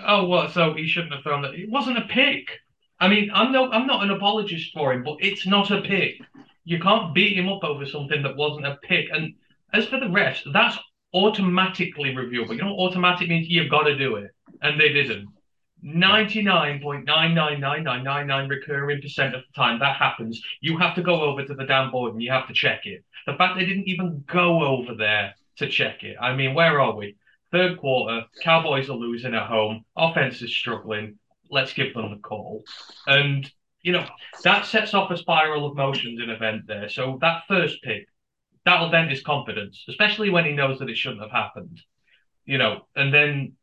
[0.05, 1.53] Oh well, so he shouldn't have thrown that.
[1.53, 2.59] It wasn't a pick.
[2.99, 6.21] I mean, I'm no, I'm not an apologist for him, but it's not a pick.
[6.65, 9.07] You can't beat him up over something that wasn't a pick.
[9.11, 9.33] And
[9.73, 10.77] as for the rest, that's
[11.13, 12.55] automatically reviewable.
[12.55, 13.49] You know what automatic means?
[13.49, 14.31] You've got to do it.
[14.61, 15.27] And they didn't.
[15.83, 21.65] 99.999999 recurring percent of the time that happens, you have to go over to the
[21.65, 23.03] damn board and you have to check it.
[23.25, 26.15] The fact they didn't even go over there to check it.
[26.21, 27.15] I mean, where are we?
[27.51, 31.17] Third quarter, Cowboys are losing at home, offense is struggling.
[31.49, 32.63] Let's give them the call.
[33.07, 34.05] And, you know,
[34.43, 36.87] that sets off a spiral of motions in event there.
[36.87, 38.07] So that first pick,
[38.65, 41.81] that'll dent his confidence, especially when he knows that it shouldn't have happened.
[42.45, 43.53] You know, and then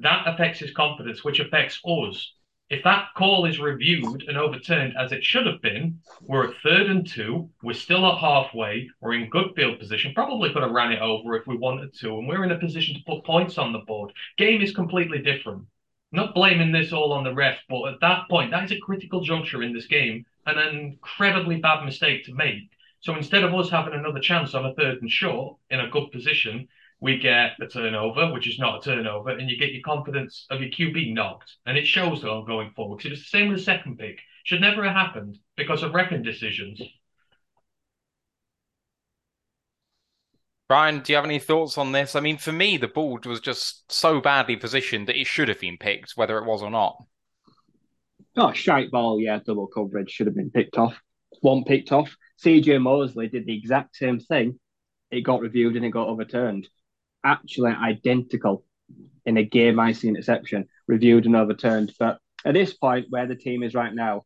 [0.00, 2.32] that affects his confidence, which affects us
[2.70, 6.88] If that call is reviewed and overturned as it should have been, we're at third
[6.90, 7.50] and two.
[7.62, 8.90] We're still at halfway.
[9.00, 10.12] We're in good field position.
[10.14, 12.94] Probably could have ran it over if we wanted to, and we're in a position
[12.94, 14.12] to put points on the board.
[14.36, 15.64] Game is completely different.
[16.12, 19.22] Not blaming this all on the ref, but at that point, that is a critical
[19.22, 22.70] juncture in this game and an incredibly bad mistake to make.
[23.00, 26.10] So instead of us having another chance on a third and short in a good
[26.10, 26.68] position,
[27.00, 30.60] we get a turnover, which is not a turnover, and you get your confidence of
[30.60, 31.56] your QB knocked.
[31.64, 32.98] And it shows on going forward.
[32.98, 34.18] because It was the same with the second pick.
[34.44, 36.80] Should never have happened because of repping decisions.
[40.68, 42.14] Brian, do you have any thoughts on this?
[42.14, 45.60] I mean, for me, the ball was just so badly positioned that it should have
[45.60, 47.02] been picked, whether it was or not.
[48.36, 51.00] Oh, shite ball, yeah, double coverage should have been picked off.
[51.40, 52.14] One picked off.
[52.44, 54.58] CJ Mosley did the exact same thing.
[55.10, 56.68] It got reviewed and it got overturned.
[57.24, 58.64] Actually identical
[59.26, 61.92] in a game icing interception, reviewed and overturned.
[61.98, 64.24] But at this point, where the team is right now,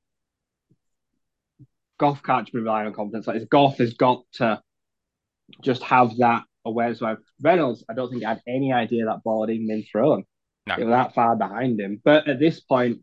[1.98, 3.26] Goff can't rely on confidence.
[3.26, 4.60] Like Goff has got to
[5.62, 7.02] just have that awareness.
[7.40, 10.24] Reynolds, I don't think had any idea that ball had even been thrown.
[10.66, 10.74] No.
[10.74, 12.00] It was that far behind him.
[12.04, 13.00] But at this point,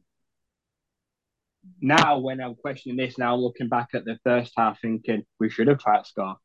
[1.81, 5.67] now when I'm questioning this, now looking back at the first half, thinking we should
[5.67, 6.35] have tried to score.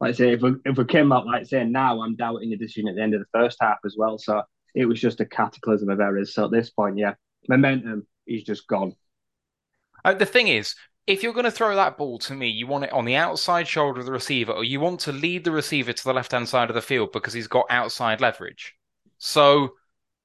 [0.00, 2.56] Like I say, if we if we came up like saying now, I'm doubting the
[2.56, 4.18] decision at the end of the first half as well.
[4.18, 4.42] So
[4.74, 6.34] it was just a cataclysm of errors.
[6.34, 7.14] So at this point, yeah,
[7.48, 8.94] momentum is just gone.
[10.04, 10.74] Uh, the thing is,
[11.06, 13.66] if you're going to throw that ball to me, you want it on the outside
[13.66, 16.48] shoulder of the receiver, or you want to lead the receiver to the left hand
[16.48, 18.74] side of the field because he's got outside leverage.
[19.18, 19.74] So,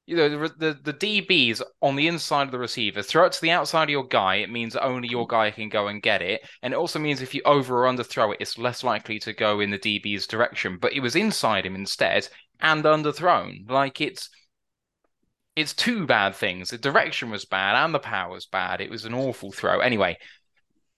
[0.06, 3.42] you know, the, the, the DBs on the inside of the receiver, throw it to
[3.42, 4.36] the outside of your guy.
[4.36, 6.42] It means only your guy can go and get it.
[6.62, 9.34] And it also means if you over or under throw it, it's less likely to
[9.34, 10.78] go in the DB's direction.
[10.82, 12.28] But it was inside him instead
[12.60, 13.70] and underthrown.
[13.70, 14.30] Like it's.
[15.54, 16.70] It's two bad things.
[16.70, 18.80] The direction was bad and the power was bad.
[18.80, 19.82] It was an awful throw.
[19.82, 20.18] Anyway,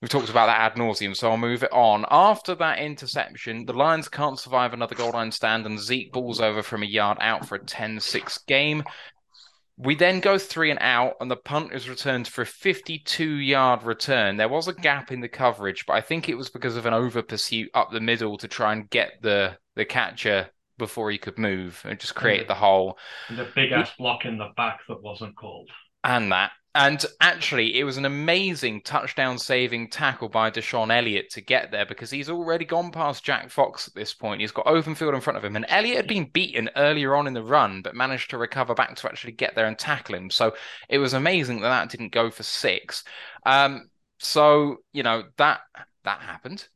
[0.04, 2.06] We've talked about that ad nauseum, so I'll move it on.
[2.12, 6.62] After that interception, the Lions can't survive another goal line stand, and Zeke balls over
[6.62, 8.84] from a yard out for a 10 6 game.
[9.78, 13.84] We then go three and out, and the punt is returned for a 52 yard
[13.84, 14.36] return.
[14.36, 16.94] There was a gap in the coverage, but I think it was because of an
[16.94, 21.38] over pursuit up the middle to try and get the, the catcher before he could
[21.38, 22.48] move and just create mm.
[22.50, 22.98] the hole.
[23.30, 25.70] And a big ass block in the back that wasn't called.
[26.04, 26.52] And that.
[26.76, 31.86] And actually, it was an amazing touchdown saving tackle by DeShon Elliott to get there
[31.86, 34.42] because he's already gone past Jack Fox at this point.
[34.42, 35.56] He's got open field in front of him.
[35.56, 38.96] And Elliott had been beaten earlier on in the run, but managed to recover back
[38.96, 40.32] to actually get there and tackle him.
[40.32, 40.56] So
[40.90, 43.04] it was amazing that that didn't go for six.
[43.46, 45.60] Um, so, you know, that
[46.06, 46.68] that happened.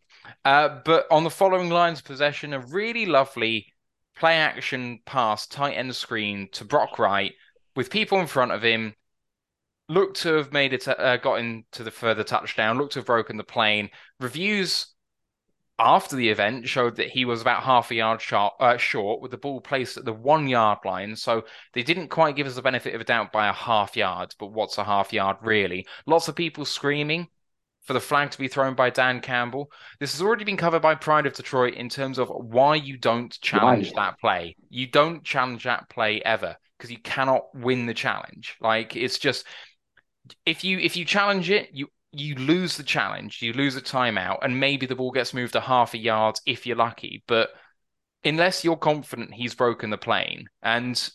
[0.45, 3.73] Uh, but on the following lines of possession, a really lovely
[4.15, 7.33] play action pass, tight end screen to Brock Wright
[7.75, 8.93] with people in front of him
[9.89, 13.38] looked to have made it, uh, got into the further touchdown, looked to have broken
[13.38, 13.89] the plane.
[14.19, 14.93] Reviews
[15.80, 19.32] after the event showed that he was about half a yard short, uh, short with
[19.32, 21.15] the ball placed at the one yard line.
[21.15, 24.34] So they didn't quite give us the benefit of a doubt by a half yard.
[24.39, 25.86] But what's a half yard really?
[26.06, 27.28] Lots of people screaming
[27.84, 29.71] for the flag to be thrown by Dan Campbell.
[30.00, 33.39] This has already been covered by Pride of Detroit in terms of why you don't
[33.39, 34.04] challenge Why?
[34.04, 34.56] that play.
[34.69, 38.58] You don't challenge that play ever because you cannot win the challenge.
[38.60, 39.45] Like it's just
[40.45, 44.39] if you if you challenge it, you you lose the challenge, you lose a timeout,
[44.41, 47.23] and maybe the ball gets moved a half a yard if you're lucky.
[47.27, 47.49] But
[48.23, 51.09] unless you're confident he's broken the plane, and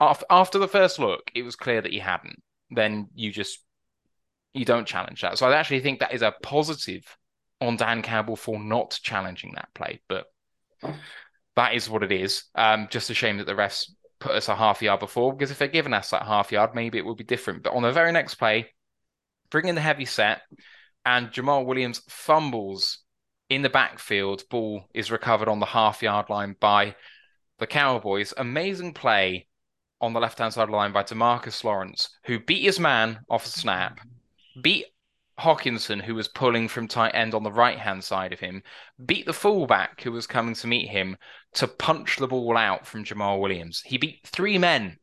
[0.00, 3.58] after the first look, it was clear that he hadn't, then you just
[4.54, 5.38] you don't challenge that.
[5.38, 7.04] So I actually think that is a positive
[7.60, 10.00] on Dan Campbell for not challenging that play.
[10.08, 10.26] But
[11.56, 12.44] that is what it is.
[12.54, 13.90] Um, just a shame that the refs
[14.20, 16.98] put us a half yard before because if they'd given us that half yard, maybe
[16.98, 17.62] it would be different.
[17.62, 18.72] But on the very next play,
[19.50, 20.42] bring in the heavy set,
[21.04, 22.98] and Jamaal Williams fumbles
[23.48, 24.42] in the backfield.
[24.50, 26.94] Ball is recovered on the half yard line by
[27.58, 28.34] the Cowboys.
[28.36, 29.46] Amazing play
[30.00, 33.20] on the left hand side of the line by Demarcus Lawrence, who beat his man
[33.28, 34.00] off a snap,
[34.62, 34.86] beat
[35.38, 38.62] Hockenson, who was pulling from tight end on the right hand side of him,
[39.06, 41.16] beat the fullback who was coming to meet him
[41.54, 43.82] to punch the ball out from Jamaal Williams.
[43.84, 44.98] He beat three men,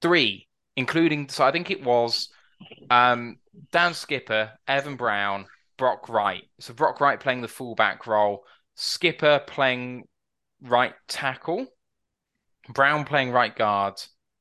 [0.00, 0.46] three,
[0.76, 2.28] including, so I think it was
[2.90, 3.38] um,
[3.72, 5.46] Dan Skipper, Evan Brown,
[5.76, 6.44] Brock Wright.
[6.60, 8.44] So Brock Wright playing the fullback role,
[8.74, 10.04] Skipper playing
[10.62, 11.66] right tackle,
[12.68, 13.94] Brown playing right guard,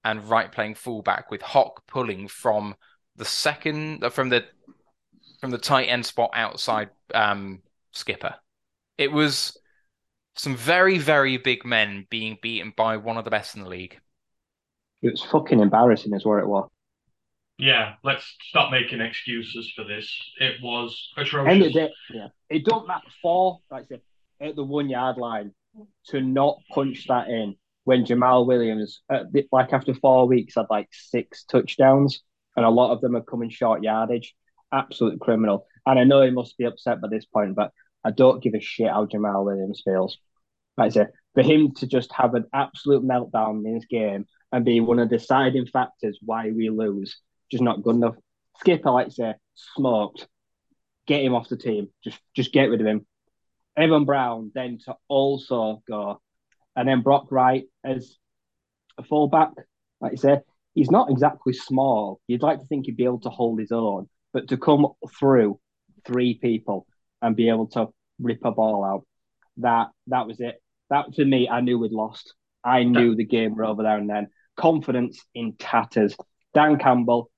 [0.04, 2.76] and Wright playing fullback with Hawk pulling from
[3.16, 4.46] the second uh, from the
[5.42, 7.62] from the tight end spot outside um,
[7.92, 8.36] Skipper.
[8.98, 9.58] It was
[10.38, 14.00] some very, very big men being beaten by one of the best in the league.
[15.02, 16.70] It was fucking embarrassing, is what it was.
[17.58, 20.16] Yeah, let's stop making excuses for this.
[20.40, 21.52] It was atrocious.
[21.52, 22.28] End of day, yeah.
[22.50, 24.02] It don't matter for like I said,
[24.40, 25.54] at the one yard line
[26.08, 30.68] to not punch that in when Jamaal Williams, at the, like after four weeks, had
[30.70, 32.22] like six touchdowns,
[32.56, 34.36] and a lot of them are coming short yardage.
[34.72, 35.66] Absolute criminal.
[35.86, 37.72] And I know he must be upset by this point, but
[38.04, 40.18] I don't give a shit how Jamaal Williams feels.
[40.78, 44.66] Like I say, for him to just have an absolute meltdown in this game and
[44.66, 47.18] be one of the deciding factors why we lose,
[47.52, 48.16] just not good enough.
[48.60, 50.28] Skipper, like I say, smoked.
[51.06, 51.90] Get him off the team.
[52.04, 53.06] Just just get rid of him.
[53.78, 56.20] Evan Brown then to also go.
[56.76, 58.18] And then Brock Wright as
[58.98, 59.52] a fullback,
[60.02, 60.40] like you say,
[60.74, 62.20] he's not exactly small.
[62.28, 64.88] You'd like to think he'd be able to hold his own, but to come
[65.20, 65.60] through
[66.06, 66.88] three people
[67.22, 67.88] and be able to
[68.20, 69.06] rip a ball out,
[69.58, 70.62] that that was it.
[70.90, 72.34] That to me, I knew we'd lost.
[72.64, 74.28] I knew the game were over there and then.
[74.56, 76.16] Confidence in tatters.
[76.54, 77.30] Dan Campbell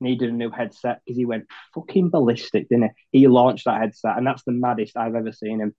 [0.00, 3.20] needed a new headset because he went fucking ballistic, didn't he?
[3.20, 5.74] He launched that headset, and that's the maddest I've ever seen him.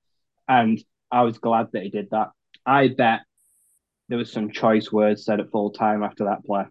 [0.47, 2.30] And I was glad that he did that.
[2.65, 3.22] I bet
[4.09, 6.65] there was some choice words said at full time after that play.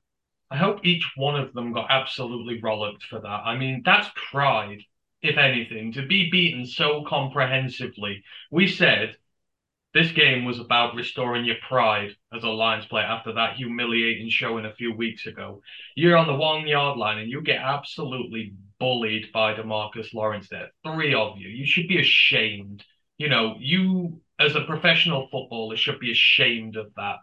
[0.51, 3.27] I hope each one of them got absolutely rollocked for that.
[3.27, 4.83] I mean, that's pride,
[5.23, 8.23] if anything, to be beaten so comprehensively.
[8.51, 9.17] We said
[9.93, 14.65] this game was about restoring your pride as a Lions player after that humiliating showing
[14.65, 15.63] a few weeks ago.
[15.97, 20.71] You're on the one yard line and you get absolutely bullied by Demarcus Lawrence there.
[20.85, 21.49] Three of you.
[21.49, 22.85] You should be ashamed.
[23.19, 27.17] You know, you as a professional footballer should be ashamed of that.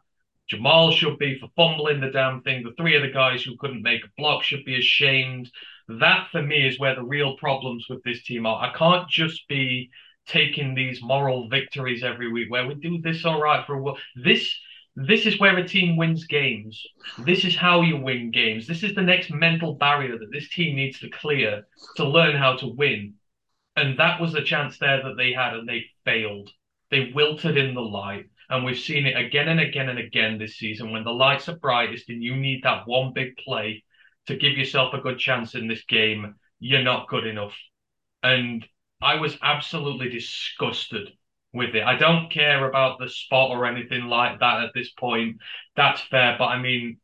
[0.52, 2.64] Jamaal should be for fumbling the damn thing.
[2.64, 5.50] The three of the guys who couldn't make a block should be ashamed.
[5.88, 8.62] That for me is where the real problems with this team are.
[8.62, 9.90] I can't just be
[10.28, 13.98] taking these moral victories every week where we do this all right for a while.
[14.16, 14.54] This
[14.96, 16.84] this is where a team wins games.
[17.20, 18.66] This is how you win games.
[18.66, 21.68] This is the next mental barrier that this team needs to clear
[21.98, 23.14] to learn how to win.
[23.76, 26.50] And that was the chance there that they had, and they failed.
[26.90, 28.26] They wilted in the light.
[28.50, 30.92] And we've seen it again and again and again this season.
[30.92, 33.84] When the lights are brightest and you need that one big play
[34.26, 37.56] to give yourself a good chance in this game, you're not good enough.
[38.24, 38.68] And
[39.02, 41.10] I was absolutely disgusted
[41.54, 41.84] with it.
[41.84, 45.38] I don't care about the spot or anything like that at this point.
[45.76, 46.36] That's fair.
[46.38, 46.98] But I mean,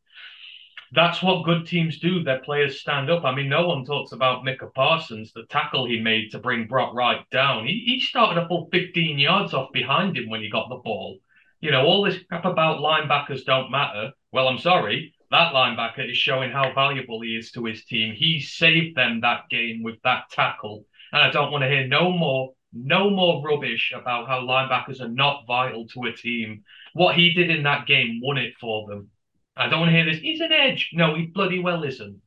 [0.91, 2.23] that's what good teams do.
[2.23, 3.23] Their players stand up.
[3.23, 6.93] I mean, no one talks about Micah Parsons, the tackle he made to bring Brock
[6.93, 7.65] Wright down.
[7.65, 11.19] He, he started a full 15 yards off behind him when he got the ball.
[11.61, 14.11] You know, all this crap about linebackers don't matter.
[14.31, 15.13] Well, I'm sorry.
[15.31, 18.13] That linebacker is showing how valuable he is to his team.
[18.13, 22.11] He saved them that game with that tackle and I don't want to hear no
[22.11, 26.63] more, no more rubbish about how linebackers are not vital to a team.
[26.93, 29.09] What he did in that game won it for them.
[29.55, 30.19] I don't want to hear this.
[30.19, 30.89] He's an edge.
[30.93, 32.19] No, he bloody well isn't.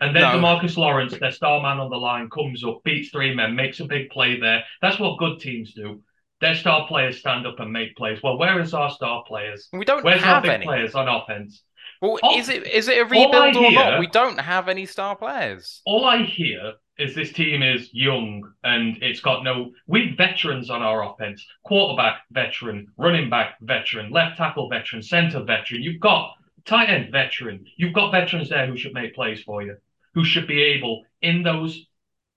[0.00, 0.38] And then no.
[0.38, 3.84] Demarcus Lawrence, their star man on the line, comes up, beats three men, makes a
[3.84, 4.64] big play there.
[4.80, 6.02] That's what good teams do.
[6.40, 8.18] Their star players stand up and make plays.
[8.20, 9.68] Well, where is our star players?
[9.72, 11.62] We don't Where's have our big any players on offense?
[12.02, 14.00] Well, all, is it is it a rebuild or not?
[14.00, 15.80] We don't have any star players.
[15.86, 20.82] All I hear is this team is young and it's got no we veterans on
[20.82, 26.34] our offense quarterback veteran running back veteran left tackle veteran center veteran you've got
[26.66, 29.74] tight end veteran you've got veterans there who should make plays for you
[30.14, 31.86] who should be able in those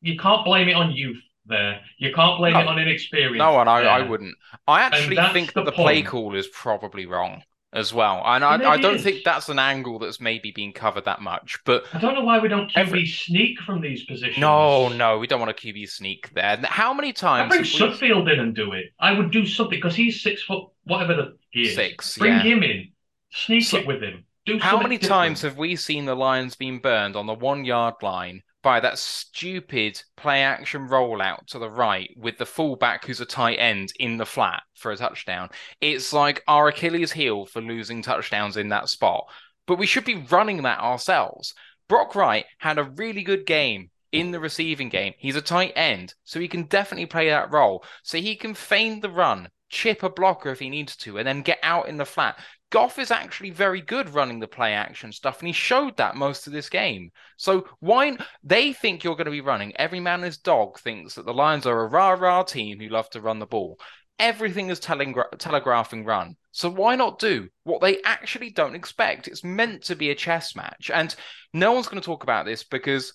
[0.02, 2.60] you can't blame it on youth there you can't blame No.
[2.62, 3.82] it on inexperience No, and I.
[3.82, 4.36] I wouldn't.
[4.68, 7.44] I actually think the that the play call is probably wrong
[7.76, 11.22] as well, and I, I don't think that's an angle that's maybe been covered that
[11.22, 11.60] much.
[11.66, 14.38] But I don't know why we don't QB Every- sneak from these positions.
[14.40, 16.58] no, no, we don't want to QB sneak there.
[16.64, 17.46] How many times?
[17.54, 18.86] I bring have we- Sudfeld in and do it.
[19.00, 21.76] I would do something because he's six foot, whatever the he is.
[21.76, 22.42] Six, Bring yeah.
[22.44, 22.92] him in.
[23.32, 24.24] Sneak So- it with him.
[24.46, 25.10] Do How many different.
[25.10, 28.98] times have we seen the Lions being burned on the one yard line by that
[28.98, 34.18] stupid play action rollout to the right with the fullback who's a tight end in
[34.18, 35.50] the flat for a touchdown?
[35.82, 39.28] It's like our Achilles heel for losing touchdowns in that spot.
[39.68, 41.54] But we should be running that ourselves.
[41.88, 45.14] Brock Wright had a really good game in the receiving game.
[45.20, 47.84] He's a tight end, so he can definitely play that role.
[48.02, 51.44] So he can feign the run, chip a blocker if he needs to, and then
[51.44, 52.40] get out in the flat.
[52.76, 56.46] Goff is actually very good running the play action stuff, and he showed that most
[56.46, 57.10] of this game.
[57.38, 59.74] So why they think you're going to be running?
[59.78, 63.10] Every man his dog thinks that the Lions are a rah rah team who love
[63.12, 63.80] to run the ball.
[64.20, 66.36] Everything is telegra- telegraphing run.
[66.52, 69.30] So why not do what they actually don't expect?
[69.30, 71.16] It's meant to be a chess match, and
[71.54, 73.14] no one's going to talk about this because,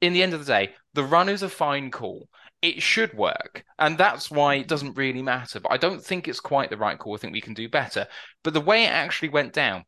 [0.00, 2.28] in the end of the day, the run is a fine call
[2.62, 3.64] it should work.
[3.78, 5.60] And that's why it doesn't really matter.
[5.60, 7.14] But I don't think it's quite the right call.
[7.14, 8.06] I think we can do better.
[8.42, 9.84] But the way it actually went down,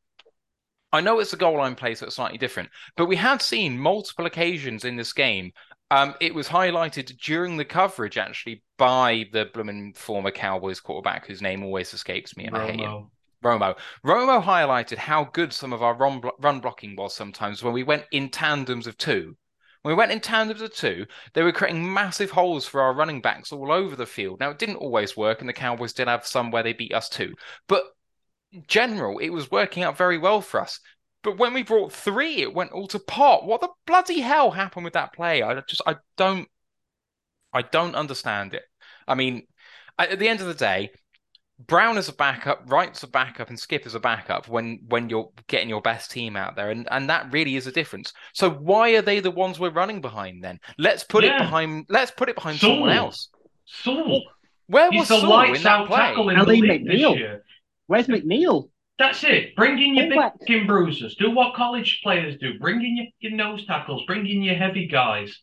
[0.92, 3.78] I know it's a goal line play, so it's slightly different, but we had seen
[3.78, 5.52] multiple occasions in this game.
[5.90, 11.42] Um, it was highlighted during the coverage actually by the Bloomin' former Cowboys quarterback, whose
[11.42, 12.90] name always escapes me, and I hate him.
[13.44, 13.58] Romo.
[13.58, 13.76] Romo.
[14.04, 18.04] Romo highlighted how good some of our run, run blocking was sometimes when we went
[18.10, 19.36] in tandems of two.
[19.82, 23.20] When we went in tandems of two, they were creating massive holes for our running
[23.20, 24.40] backs all over the field.
[24.40, 27.08] Now, it didn't always work, and the Cowboys did have some where they beat us
[27.08, 27.34] too.
[27.68, 27.84] But
[28.66, 30.80] general, it was working out very well for us.
[31.22, 33.44] But when we brought three, it went all to pot.
[33.46, 35.42] What the bloody hell happened with that play?
[35.42, 36.48] I just, I don't,
[37.52, 38.62] I don't understand it.
[39.06, 39.46] I mean,
[39.98, 40.90] at the end of the day,
[41.66, 45.30] Brown is a backup, Wright's a backup, and Skip is a backup when when you're
[45.48, 48.12] getting your best team out there, and and that really is a difference.
[48.32, 50.60] So why are they the ones we're running behind then?
[50.78, 51.86] Let's put it behind.
[51.88, 52.74] Let's put it behind Sewell.
[52.74, 53.28] someone else.
[53.64, 54.22] Sewell.
[54.68, 55.96] Where He's was the Sewell lights in that out play?
[55.96, 57.18] tackle in the Ali this McNeil.
[57.18, 57.44] year.
[57.86, 58.68] Where's McNeil?
[58.98, 59.56] That's it.
[59.56, 60.38] Bring in your Fullback.
[60.40, 61.14] big skin bruisers.
[61.16, 62.58] Do what college players do.
[62.58, 64.04] Bring in your, your nose tackles.
[64.06, 65.36] Bring in your heavy guys,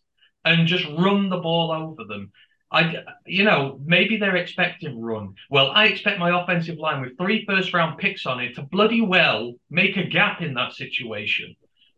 [0.45, 2.31] and just run the ball over them.
[2.75, 5.33] I, you know, maybe they're expecting run.
[5.49, 9.01] Well, I expect my offensive line with three first round picks on it to bloody
[9.01, 11.55] well make a gap in that situation.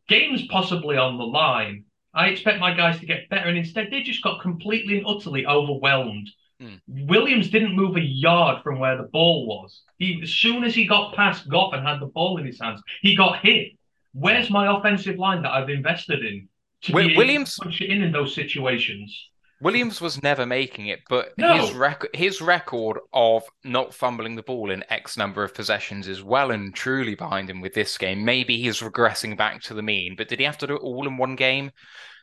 [0.08, 1.84] Games possibly on the line.
[2.14, 5.46] I expect my guys to get better, and instead they just got completely and utterly
[5.46, 6.30] overwhelmed.
[6.60, 6.76] Hmm.
[6.88, 9.82] Williams didn't move a yard from where the ball was.
[9.98, 12.82] He, as soon as he got past Goff and had the ball in his hands,
[13.02, 13.74] he got hit.
[14.14, 16.48] Where's my offensive line that I've invested in
[16.84, 19.30] to Wi- be able Williams- to punch it in in those situations?
[19.62, 21.58] Williams was never making it, but No.
[21.58, 26.24] his record his record of not fumbling the ball in X number of possessions is
[26.24, 28.24] well and truly behind him with this game.
[28.24, 31.08] Maybe he's regressing back to the mean, but did he have to do it all
[31.08, 31.72] in one game?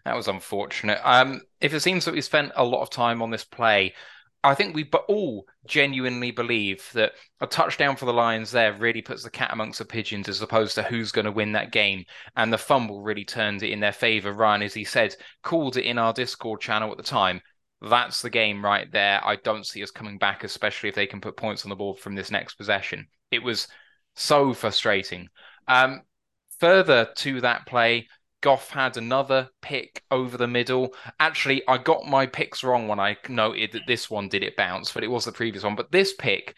[0.04, 1.00] That was unfortunate.
[1.02, 3.94] Um, if it seems that we spent a lot of time on this play,
[4.44, 9.22] I think we all genuinely believe that a touchdown for the Lions there really puts
[9.22, 12.04] the cat amongst the pigeons as opposed to who's going to win that game.
[12.36, 14.32] And the fumble really turned it in their favor.
[14.32, 17.40] Ryan, as he said, called it in our Discord channel at the time.
[17.80, 19.24] That's the game right there.
[19.24, 21.98] I don't see us coming back, especially if they can put points on the board
[21.98, 23.08] from this next possession.
[23.30, 23.66] It was
[24.14, 25.28] so frustrating.
[25.66, 26.02] Um,
[26.60, 28.08] further to that play,
[28.44, 30.94] Goff had another pick over the middle.
[31.18, 34.92] Actually, I got my picks wrong when I noted that this one did it bounce,
[34.92, 35.76] but it was the previous one.
[35.76, 36.54] But this pick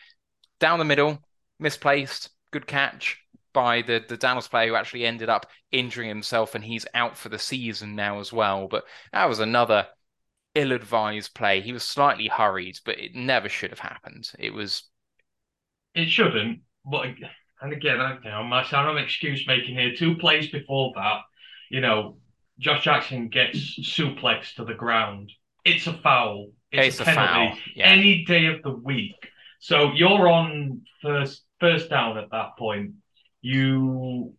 [0.58, 1.22] down the middle,
[1.60, 3.22] misplaced, good catch
[3.52, 7.28] by the, the Dallas player who actually ended up injuring himself, and he's out for
[7.28, 8.66] the season now as well.
[8.66, 8.82] But
[9.12, 9.86] that was another
[10.56, 11.60] ill advised play.
[11.60, 14.32] He was slightly hurried, but it never should have happened.
[14.40, 14.82] It was
[15.94, 17.06] It shouldn't, but
[17.62, 19.94] and again, I, you know, I'm excuse making here.
[19.94, 21.20] Two plays before that,
[21.70, 22.16] you know,
[22.58, 25.32] Josh Jackson gets suplexed to the ground.
[25.64, 26.50] It's a foul.
[26.72, 27.86] It's, It's a a penalty foul, yeah.
[27.86, 29.16] any day of the week.
[29.58, 32.92] So you're on first first down at that point.
[33.40, 34.34] You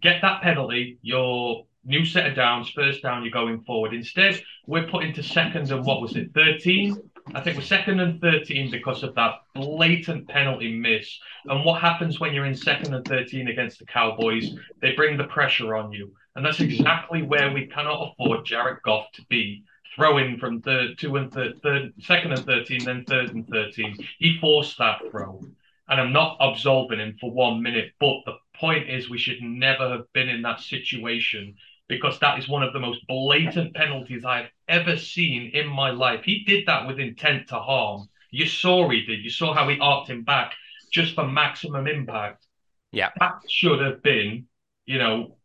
[0.00, 0.98] get that penalty.
[1.02, 3.22] Your new set of downs, first down.
[3.22, 3.94] You're going forward.
[3.94, 6.96] Instead, we're put into second and what was it, thirteen?
[7.34, 11.18] I think we're second and 13 because of that blatant penalty miss.
[11.46, 14.50] And what happens when you're in second and 13 against the Cowboys?
[14.80, 16.12] They bring the pressure on you.
[16.36, 19.64] And that's exactly where we cannot afford Jared Goff to be
[19.94, 23.96] throwing from third, two and third, third, second and 13, then third and 13.
[24.18, 25.40] He forced that throw.
[25.88, 29.88] And I'm not absolving him for one minute, but the point is we should never
[29.88, 31.56] have been in that situation
[31.88, 36.22] because that is one of the most blatant penalties I've ever seen in my life.
[36.22, 38.08] He did that with intent to harm.
[38.30, 39.24] You saw he did.
[39.24, 40.54] You saw how he arced him back
[40.92, 42.46] just for maximum impact.
[42.92, 43.10] Yeah.
[43.18, 44.46] That should have been,
[44.86, 45.36] you know,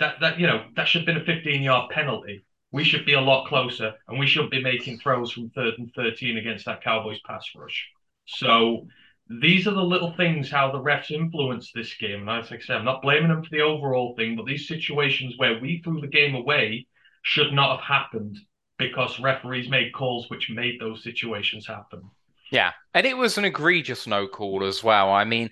[0.00, 2.44] that that you know, that should have been a 15 yard penalty.
[2.72, 5.92] We should be a lot closer and we shouldn't be making throws from third and
[5.94, 7.88] 13 against that Cowboys pass rush.
[8.26, 8.86] So
[9.28, 12.28] these are the little things how the refs influence this game.
[12.28, 15.34] And as I say, I'm not blaming them for the overall thing, but these situations
[15.36, 16.86] where we threw the game away
[17.22, 18.38] should not have happened
[18.78, 22.02] because referees made calls which made those situations happen.
[22.50, 25.12] Yeah, and it was an egregious no call as well.
[25.12, 25.50] I mean,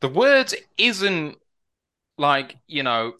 [0.00, 1.36] the word isn't
[2.18, 3.14] like, you know,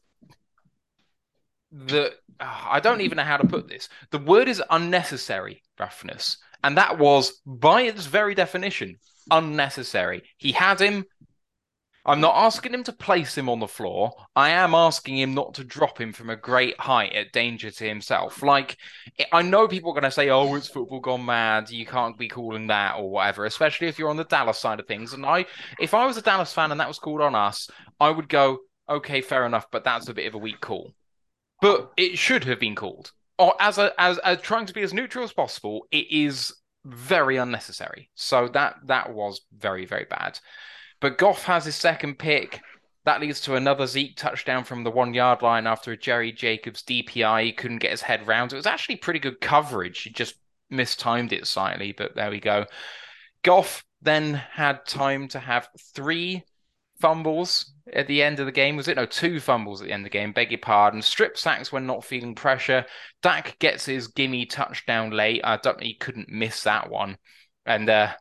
[1.73, 3.89] the I don't even know how to put this.
[4.11, 8.97] The word is unnecessary roughness, and that was by its very definition
[9.31, 10.23] unnecessary.
[10.39, 11.05] He had him.
[12.05, 14.13] I'm not asking him to place him on the floor.
[14.35, 17.89] I am asking him not to drop him from a great height at danger to
[17.89, 18.43] himself.
[18.43, 18.77] Like,
[19.31, 21.71] I know people are going to say, oh, it's football gone mad.
[21.71, 24.89] You can't be calling that or whatever, especially if you're on the Dallas side of
[24.89, 25.13] things.
[25.13, 25.47] And I,
[25.79, 27.71] if I was a Dallas fan and that was called on us,
[28.01, 28.59] I would go,
[28.89, 30.93] okay, fair enough, but that's a bit of a weak call.
[31.63, 33.13] But it should have been called.
[33.39, 36.53] Or as a as, as trying to be as neutral as possible, it is
[36.85, 38.11] very unnecessary.
[38.17, 40.39] So that that was very very bad.
[41.01, 42.61] But Goff has his second pick.
[43.05, 46.83] That leads to another Zeke touchdown from the one yard line after a Jerry Jacobs
[46.83, 47.45] DPI.
[47.45, 48.53] He couldn't get his head round.
[48.53, 50.03] It was actually pretty good coverage.
[50.03, 50.35] He just
[50.69, 52.67] mistimed it slightly, but there we go.
[53.45, 56.45] Goff then had time to have three
[57.03, 58.77] fumbles at the end of the game.
[58.77, 58.95] Was it?
[58.95, 60.31] No, two fumbles at the end of the game.
[60.31, 61.03] Beg your pardon.
[61.03, 62.87] Strip sacks when not feeling pressure.
[63.23, 65.41] Dak gets his gimme touchdown late.
[65.43, 67.17] I don't he couldn't miss that one.
[67.67, 68.13] And uh,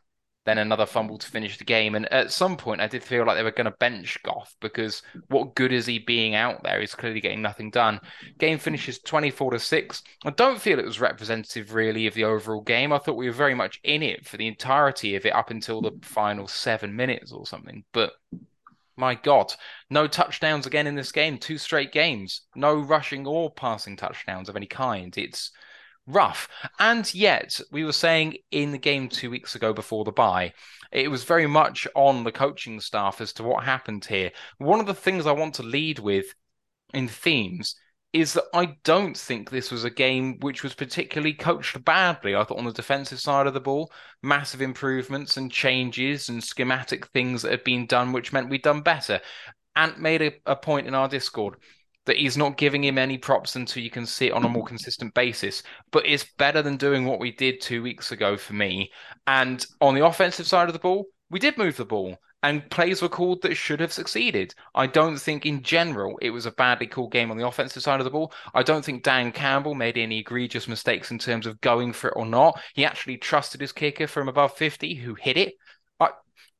[0.46, 1.94] then another fumble to finish the game.
[1.94, 5.02] And at some point, I did feel like they were going to bench Goff because
[5.28, 6.80] what good is he being out there?
[6.80, 8.00] He's clearly getting nothing done.
[8.38, 10.02] Game finishes 24 to 6.
[10.24, 12.92] I don't feel it was representative really of the overall game.
[12.92, 15.80] I thought we were very much in it for the entirety of it up until
[15.80, 17.84] the final seven minutes or something.
[17.92, 18.10] But
[18.96, 19.52] my God,
[19.90, 24.56] no touchdowns again in this game, two straight games, no rushing or passing touchdowns of
[24.56, 25.16] any kind.
[25.16, 25.50] It's
[26.06, 26.48] rough.
[26.78, 30.52] And yet, we were saying in the game two weeks ago before the bye,
[30.90, 34.30] it was very much on the coaching staff as to what happened here.
[34.58, 36.26] One of the things I want to lead with
[36.92, 37.76] in themes
[38.12, 42.34] is that I don't think this was a game which was particularly coached badly.
[42.34, 43.90] I thought on the defensive side of the ball,
[44.22, 48.82] massive improvements and changes and schematic things that had been done, which meant we'd done
[48.82, 49.20] better.
[49.76, 51.56] Ant made a, a point in our Discord
[52.04, 54.64] that he's not giving him any props until you can see it on a more
[54.64, 55.62] consistent basis.
[55.90, 58.90] But it's better than doing what we did two weeks ago for me.
[59.26, 63.00] And on the offensive side of the ball, we did move the ball and plays
[63.00, 64.54] were called that should have succeeded.
[64.74, 68.00] I don't think in general it was a badly called game on the offensive side
[68.00, 68.32] of the ball.
[68.54, 72.16] I don't think Dan Campbell made any egregious mistakes in terms of going for it
[72.16, 72.60] or not.
[72.74, 75.54] He actually trusted his kicker from above 50 who hit it.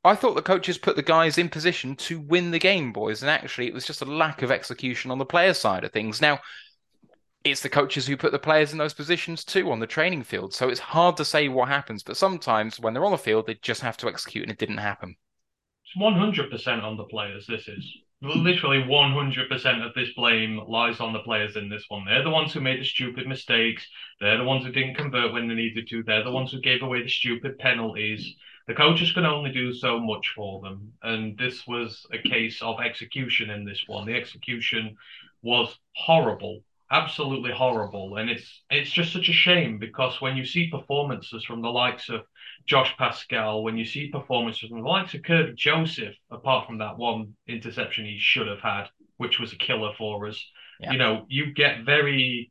[0.04, 3.30] I thought the coaches put the guys in position to win the game, boys, and
[3.30, 6.20] actually it was just a lack of execution on the player side of things.
[6.20, 6.40] Now,
[7.44, 10.54] it's the coaches who put the players in those positions too on the training field,
[10.54, 12.02] so it's hard to say what happens.
[12.02, 14.78] But sometimes when they're on the field, they just have to execute, and it didn't
[14.78, 15.14] happen.
[15.94, 17.46] One hundred percent on the players.
[17.46, 17.84] This is
[18.22, 22.04] literally one hundred percent of this blame lies on the players in this one.
[22.04, 23.86] They're the ones who made the stupid mistakes.
[24.20, 26.02] They're the ones who didn't convert when they needed to.
[26.02, 28.34] They're the ones who gave away the stupid penalties
[28.68, 30.92] the coaches can only do so much for them.
[31.02, 34.06] And this was a case of execution in this one.
[34.06, 34.96] The execution
[35.42, 38.16] was horrible, absolutely horrible.
[38.16, 42.08] And it's it's just such a shame because when you see performances from the likes
[42.08, 42.22] of
[42.66, 46.96] Josh Paschal, when you see performances from the likes of Kerby Joseph, apart from that
[46.96, 48.84] one interception he should have had,
[49.16, 50.44] which was a killer for us,
[50.80, 50.92] yeah.
[50.92, 52.50] you know, you get very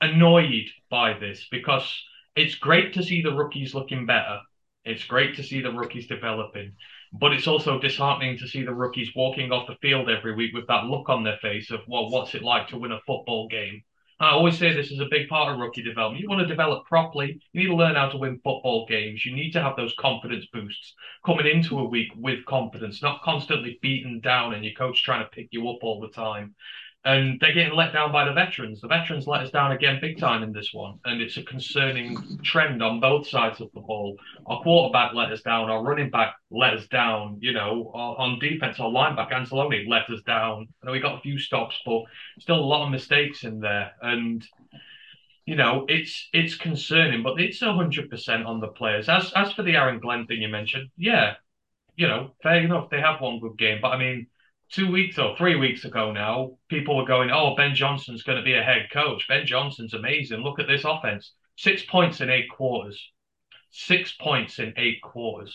[0.00, 2.02] annoyed by this because
[2.36, 4.40] it's great to see the rookies looking better
[4.84, 6.72] it's great to see the rookies developing,
[7.12, 10.66] but it's also disheartening to see the rookies walking off the field every week with
[10.68, 13.82] that look on their face of, well, what's it like to win a football game?
[14.20, 16.20] I always say this is a big part of rookie development.
[16.20, 19.24] You want to develop properly, you need to learn how to win football games.
[19.24, 20.94] You need to have those confidence boosts
[21.24, 25.30] coming into a week with confidence, not constantly beaten down and your coach trying to
[25.30, 26.54] pick you up all the time
[27.04, 28.80] and they're getting let down by the veterans.
[28.80, 32.38] The veterans let us down again big time in this one, and it's a concerning
[32.42, 34.16] trend on both sides of the ball.
[34.46, 37.38] Our quarterback let us down, our running back let us down.
[37.40, 40.68] You know, on defense, our linebacker Anzalone let us down.
[40.82, 42.02] And we got a few stops, but
[42.38, 44.46] still a lot of mistakes in there, and
[45.46, 49.08] you know, it's it's concerning, but it's hundred percent on the players.
[49.08, 51.34] As as for the Aaron Glenn thing you mentioned, yeah,
[51.96, 54.26] you know, fair enough, they have one good game, but I mean
[54.70, 58.44] two weeks or three weeks ago now, people were going, "Oh, Ben Johnson's going to
[58.44, 59.26] be a head coach.
[59.28, 60.40] Ben Johnson's amazing.
[60.40, 61.32] Look at this offense.
[61.56, 63.10] Six points in eight quarters.
[63.70, 65.54] Six points in eight quarters.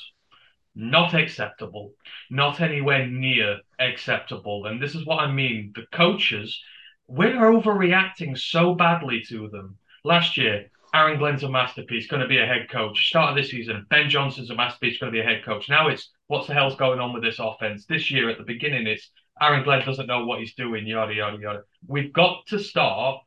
[0.75, 1.93] Not acceptable.
[2.29, 4.65] Not anywhere near acceptable.
[4.65, 5.71] And this is what I mean.
[5.73, 6.61] The coaches,
[7.07, 9.77] we're overreacting so badly to them.
[10.03, 13.07] Last year, Aaron Glenn's a masterpiece, going to be a head coach.
[13.07, 15.67] Start of this season, Ben Johnson's a masterpiece, going to be a head coach.
[15.69, 17.85] Now it's what's the hell's going on with this offense?
[17.85, 19.09] This year at the beginning, it's
[19.41, 21.61] Aaron Glenn doesn't know what he's doing, yada, yada, yada.
[21.87, 23.21] We've got to start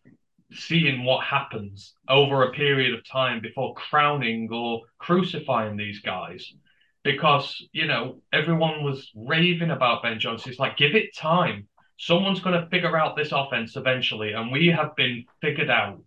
[0.52, 6.50] seeing what happens over a period of time before crowning or crucifying these guys.
[7.04, 10.50] Because, you know, everyone was raving about Ben Johnson.
[10.50, 11.68] It's like, give it time.
[11.98, 16.02] Someone's going to figure out this offense eventually, and we have been figured out.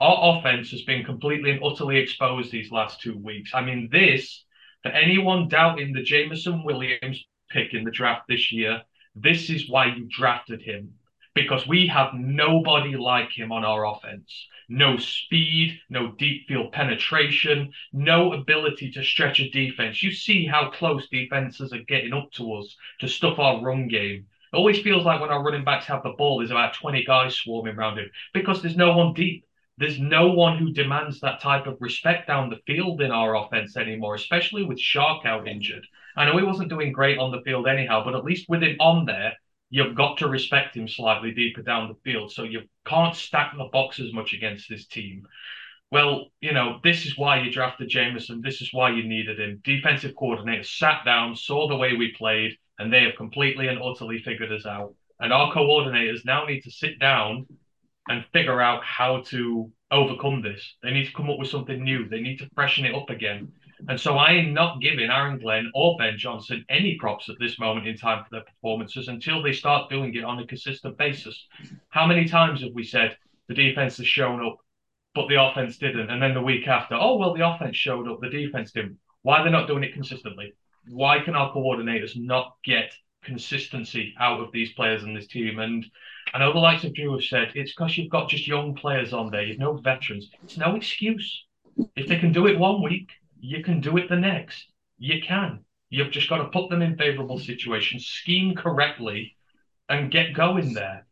[0.00, 3.50] Our offense has been completely and utterly exposed these last two weeks.
[3.54, 4.44] I mean, this
[4.82, 8.82] for anyone doubting the Jameson Williams pick in the draft this year,
[9.14, 10.94] this is why you drafted him.
[11.34, 14.46] Because we have nobody like him on our offense.
[14.68, 20.02] No speed, no deep field penetration, no ability to stretch a defense.
[20.02, 24.26] You see how close defenses are getting up to us to stuff our run game.
[24.52, 27.36] It always feels like when our running backs have the ball, there's about 20 guys
[27.36, 29.44] swarming around him because there's no one deep.
[29.78, 33.76] There's no one who demands that type of respect down the field in our offense
[33.76, 35.86] anymore, especially with Chark out injured.
[36.16, 38.76] I know he wasn't doing great on the field anyhow, but at least with him
[38.80, 39.34] on there,
[39.70, 42.32] you've got to respect him slightly deeper down the field.
[42.32, 45.28] So you can't stack the box as much against this team.
[45.92, 48.40] Well, you know, this is why you drafted Jameson.
[48.42, 49.60] This is why you needed him.
[49.62, 54.18] Defensive coordinator sat down, saw the way we played, and they have completely and utterly
[54.18, 54.94] figured us out.
[55.20, 57.46] And our coordinators now need to sit down
[58.08, 60.76] and figure out how to overcome this.
[60.82, 62.08] They need to come up with something new.
[62.08, 63.52] They need to freshen it up again.
[63.88, 67.60] And so I am not giving Aaron Glenn or Ben Johnson any props at this
[67.60, 71.46] moment in time for their performances until they start doing it on a consistent basis.
[71.88, 74.56] How many times have we said the defense has shown up,
[75.14, 76.10] but the offense didn't?
[76.10, 78.98] And then the week after, oh, well, the offense showed up, the defense didn't.
[79.22, 80.54] Why are they not doing it consistently?
[80.88, 82.92] Why can our coordinators not get
[83.22, 85.58] consistency out of these players in this team?
[85.58, 85.84] And
[86.32, 89.12] I know the likes of Drew have said it's because you've got just young players
[89.12, 90.28] on there, you've no veterans.
[90.42, 91.44] It's no excuse.
[91.96, 93.10] If they can do it one week,
[93.40, 94.66] you can do it the next.
[94.98, 95.64] You can.
[95.90, 99.36] You've just got to put them in favorable situations, scheme correctly,
[99.88, 101.06] and get going there.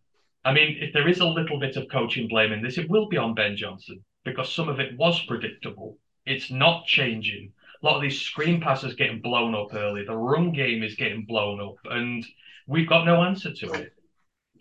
[0.44, 3.09] I mean, if there is a little bit of coaching blame in this, it will
[3.09, 5.98] be on Ben Johnson because some of it was predictable.
[6.26, 7.52] It's not changing.
[7.83, 10.05] A lot of these screen passes getting blown up early.
[10.05, 12.24] The run game is getting blown up, and
[12.66, 13.93] we've got no answer to it.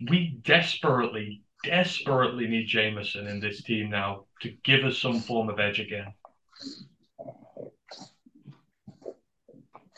[0.10, 5.60] We desperately, desperately need Jameson in this team now to give us some form of
[5.60, 6.14] edge again.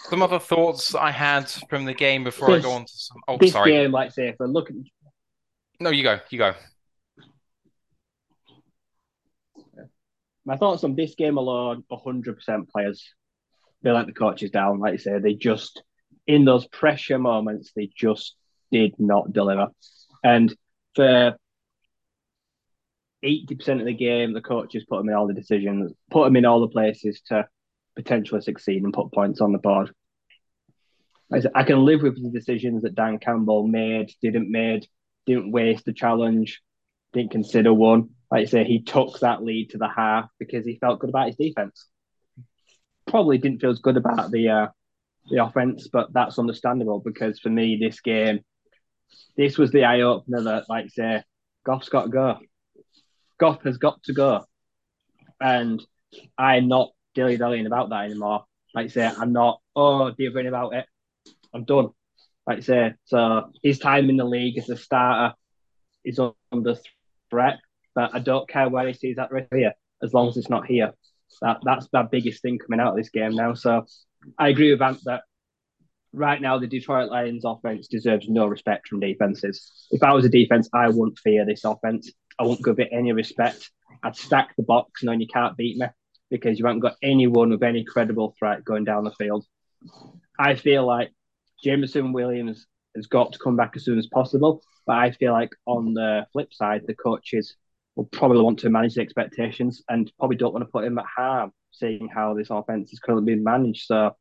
[0.10, 3.18] Some other thoughts I had from the game before This- I go on to some.
[3.28, 3.72] Oh, this sorry.
[3.72, 4.90] game, like say, if we're looking,
[5.80, 6.20] No, you go.
[6.30, 6.54] You go.
[10.48, 13.04] My thoughts on this game alone, 100% players.
[13.84, 15.20] They let the coaches down, like you say.
[15.20, 15.84] They just,
[16.26, 18.36] in those pressure moments, they just
[18.72, 19.68] did not deliver.
[20.24, 20.56] And
[20.96, 21.36] for
[23.24, 26.46] 80% of the game, the coaches put them in all the decisions, put them in
[26.46, 27.46] all the places to
[27.98, 29.92] potentially succeed and put points on the board.
[31.54, 34.88] I can live with the decisions that Dan Campbell made, didn't made,
[35.26, 36.62] didn't waste the challenge,
[37.12, 38.12] didn't consider one.
[38.30, 41.28] Like I say, he took that lead to the half because he felt good about
[41.28, 41.88] his defense.
[43.08, 44.68] Probably didn't feel as good about the uh,
[45.30, 48.42] the offense, but that's understandable because for me, this game,
[49.38, 51.24] this was the eye opener that, like say,
[51.66, 52.40] Goff's got to go.
[53.40, 54.46] Goff has got to go,
[55.40, 55.82] and
[56.38, 58.46] I'm not dilly dallying about that anymore.
[58.74, 60.86] Like say, I'm not oh dithering about it.
[61.54, 61.90] I'm done.
[62.46, 65.36] Like say, so his time in the league as a starter
[66.04, 66.20] is
[66.52, 66.76] under
[67.30, 67.60] threat,
[67.98, 69.74] but I don't care where he sees that right here,
[70.04, 70.94] as long as it's not here.
[71.42, 73.56] That that's the biggest thing coming out of this game now.
[73.56, 73.88] So
[74.38, 75.24] I agree with Ant that
[76.14, 79.88] right now the Detroit Lions offense deserves no respect from defenses.
[79.90, 82.12] If I was a defense, I wouldn't fear this offense.
[82.38, 83.72] I wouldn't give it any respect.
[84.04, 85.88] I'd stack the box knowing you can't beat me
[86.30, 89.44] because you haven't got anyone with any credible threat going down the field.
[90.38, 91.10] I feel like
[91.64, 94.62] Jameson Williams has got to come back as soon as possible.
[94.86, 97.56] But I feel like on the flip side, the coaches
[97.98, 101.06] will probably want to manage the expectations and probably don't want to put him at
[101.06, 103.88] harm, seeing how this offense is currently being managed.
[103.88, 104.16] So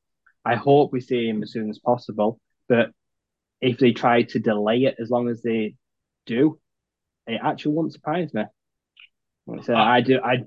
[0.46, 2.40] I hope we see him as soon as possible.
[2.70, 2.90] But
[3.60, 5.76] if they try to delay it as long as they
[6.24, 6.58] do,
[7.26, 8.44] it actually won't surprise me.
[9.62, 9.84] So ah.
[9.84, 10.44] I do I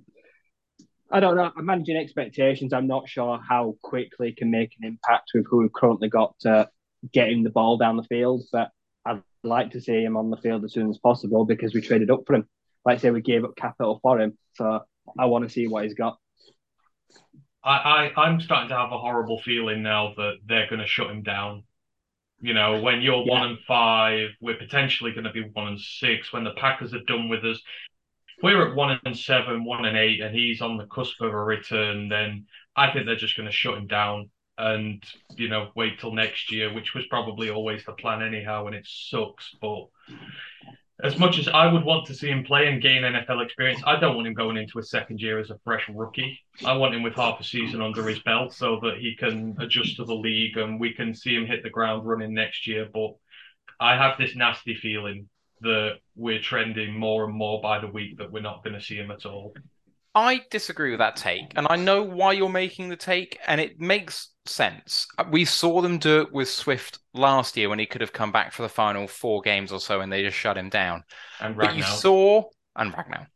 [1.12, 1.52] I don't know.
[1.56, 2.74] I'm managing expectations.
[2.74, 6.68] I'm not sure how quickly can make an impact with who we've currently got to
[7.14, 8.70] getting the ball down the field, but
[9.06, 12.12] I'd like to see him on the field as soon as possible because we traded
[12.12, 12.48] up for him.
[12.86, 14.38] Like I say, we gave up capital for him.
[14.54, 14.82] So
[15.18, 16.18] I want to see what he's got.
[17.64, 21.10] I, I I'm starting to have a horrible feeling now that they're going to shut
[21.12, 21.64] him down.
[22.42, 23.32] You know, when you're Yeah.
[23.32, 26.32] one and five, we're potentially going to be one and six.
[26.32, 27.62] When the Packers are done with us,
[28.42, 31.38] we're at one and seven, one and eight, and he's on the cusp of a
[31.44, 32.08] return.
[32.08, 35.04] Then I think they're just going to shut him down and
[35.38, 38.88] you know wait till next year, which was probably always the plan anyhow, and it
[38.88, 39.56] sucks.
[39.62, 39.88] But
[41.02, 43.98] as much as I would want to see him play and gain NFL experience, I
[44.00, 46.38] don't want him going into a second year as a fresh rookie.
[46.66, 49.96] I want him with half a season under his belt so that he can adjust
[49.96, 52.88] to the league and we can see him hit the ground running next year.
[52.94, 53.12] But
[53.80, 55.30] I have this nasty feeling
[55.62, 58.96] that we're trending more and more by the week that we're not going to see
[58.96, 59.54] him at all.
[60.20, 63.80] I disagree with that take, and I know why you're making the take, and it
[63.80, 65.08] makes sense.
[65.18, 68.34] Uh, we saw them do it with Swift last year when he could have come
[68.34, 71.06] back for the final four games or so, and they just shut him down.
[71.40, 72.44] And But you saw,
[72.76, 73.28] and Ragnow,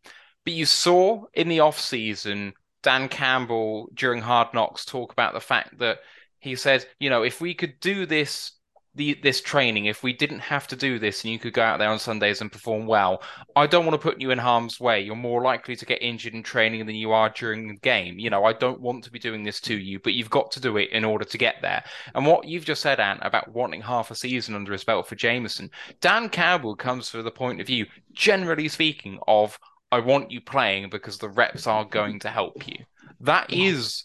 [0.43, 5.39] but you saw in the off season Dan Campbell during Hard Knocks talk about the
[5.39, 5.99] fact that
[6.39, 8.51] he said, you know, if we could do this
[8.95, 11.79] the this training, if we didn't have to do this and you could go out
[11.79, 13.23] there on Sundays and perform well,
[13.55, 15.01] I don't want to put you in harm's way.
[15.01, 18.19] You're more likely to get injured in training than you are during the game.
[18.19, 20.59] You know, I don't want to be doing this to you, but you've got to
[20.59, 21.83] do it in order to get there.
[22.13, 25.15] And what you've just said, Ant, about wanting half a season under his belt for
[25.15, 29.57] Jameson, Dan Campbell comes from the point of view, generally speaking, of
[29.91, 32.85] I want you playing because the reps are going to help you.
[33.23, 34.03] That is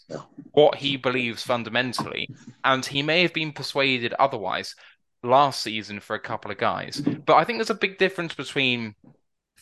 [0.51, 2.29] what he believes fundamentally.
[2.63, 4.75] And he may have been persuaded otherwise
[5.23, 7.01] last season for a couple of guys.
[7.01, 8.95] But I think there's a big difference between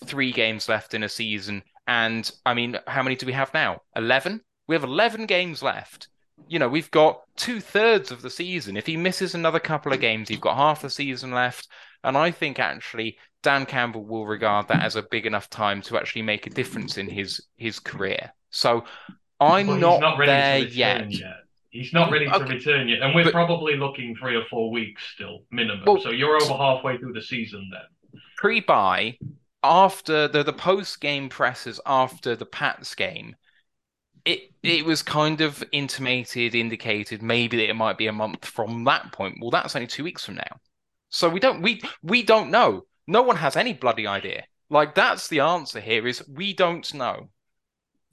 [0.06, 3.82] three games left in a season and, I mean, how many do we have now?
[3.96, 4.42] 11?
[4.68, 6.10] We have 11 games left.
[6.48, 8.78] You know, we've got two thirds of the season.
[8.78, 11.68] If he misses another couple of games, you've got half the season left.
[12.04, 15.98] And I think actually Dan Campbell will regard that as a big enough time to
[15.98, 18.32] actually make a difference in his his career.
[18.50, 18.84] So
[19.40, 21.20] I'm But not, not ready there to return yet.
[21.20, 21.36] yet.
[21.70, 22.54] He's not ready to Okay.
[22.56, 25.84] return yet, and we're But- probably looking three or four weeks still minimum.
[25.86, 28.22] Well- so you're over halfway through the season then.
[28.38, 29.18] Pre-bye,
[29.64, 33.36] after the the post game presses after the Pats game,
[34.26, 38.84] it it was kind of intimated, indicated maybe that it might be a month from
[38.86, 39.36] that point.
[39.42, 40.60] Well, that's only two weeks from now,
[41.10, 42.84] so we don't we we don't know.
[43.08, 44.46] No one has any bloody idea.
[44.70, 47.30] Like that's the answer here is we don't know.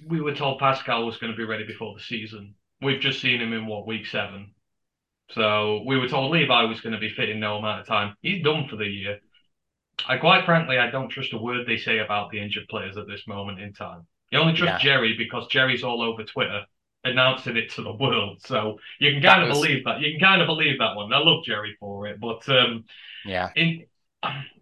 [0.08, 2.54] We were told Paschal was going to be ready before the season.
[2.82, 4.52] We've just seen him in what week seven.
[5.30, 8.14] So we were told Levi was going to be fit in no amount of time.
[8.20, 9.18] He's done for the year.
[10.06, 13.06] I quite frankly, I don't trust a word they say about the injured players at
[13.06, 14.06] this moment in time.
[14.30, 16.62] You only trust Jerry because Jerry's all over Twitter
[17.04, 18.40] announcing it to the world.
[18.42, 20.00] So you can kind That of was- believe that.
[20.00, 21.12] You can kind of believe that one.
[21.12, 22.84] I love Jerry for it, but um,
[23.24, 23.86] Yeah, in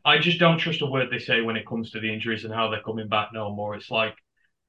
[0.04, 2.52] I just don't trust a word they say when it comes to the injuries and
[2.52, 3.74] how they're coming back no more.
[3.76, 4.14] It's like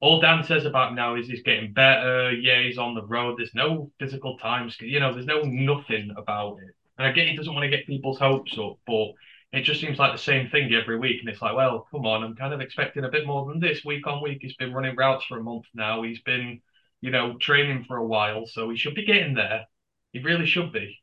[0.04, 2.30] all Dan says about him now is he's getting better.
[2.30, 3.36] Yeah, he's on the road.
[3.38, 4.76] There's no physical times.
[4.80, 6.74] You know, there's no nothing about it.
[6.98, 9.12] And I get he doesn't want to get people's hopes up, but
[9.52, 11.20] it just seems like the same thing every week.
[11.20, 13.82] And it's like, well, come on, I'm kind of expecting a bit more than this
[13.82, 14.38] week on week.
[14.42, 16.02] He's been running routes for a month now.
[16.02, 16.60] He's been,
[17.00, 19.64] you know, training for a while, so he should be getting there.
[20.12, 20.98] He really should be.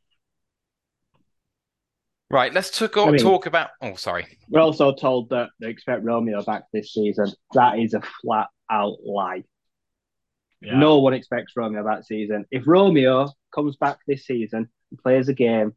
[2.30, 2.54] right.
[2.54, 3.70] Let's talk I mean- talk about.
[3.80, 4.38] Oh, sorry.
[4.48, 7.32] We're also told that they expect Romeo back this season.
[7.54, 9.44] That is a flat out lie.
[10.60, 10.78] Yeah.
[10.78, 12.46] No one expects Romeo that season.
[12.50, 15.74] If Romeo comes back this season and plays a game,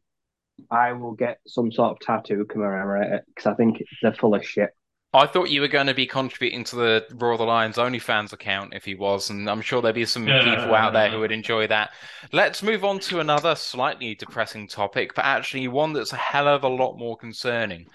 [0.70, 4.44] I will get some sort of tattoo commemorate it because I think they're full of
[4.44, 4.70] shit.
[5.12, 8.74] I thought you were going to be contributing to the Roar the Lions OnlyFans account
[8.74, 11.66] if he was, and I'm sure there'd be some people out there who would enjoy
[11.68, 11.90] that.
[12.32, 16.64] Let's move on to another slightly depressing topic, but actually one that's a hell of
[16.64, 17.86] a lot more concerning,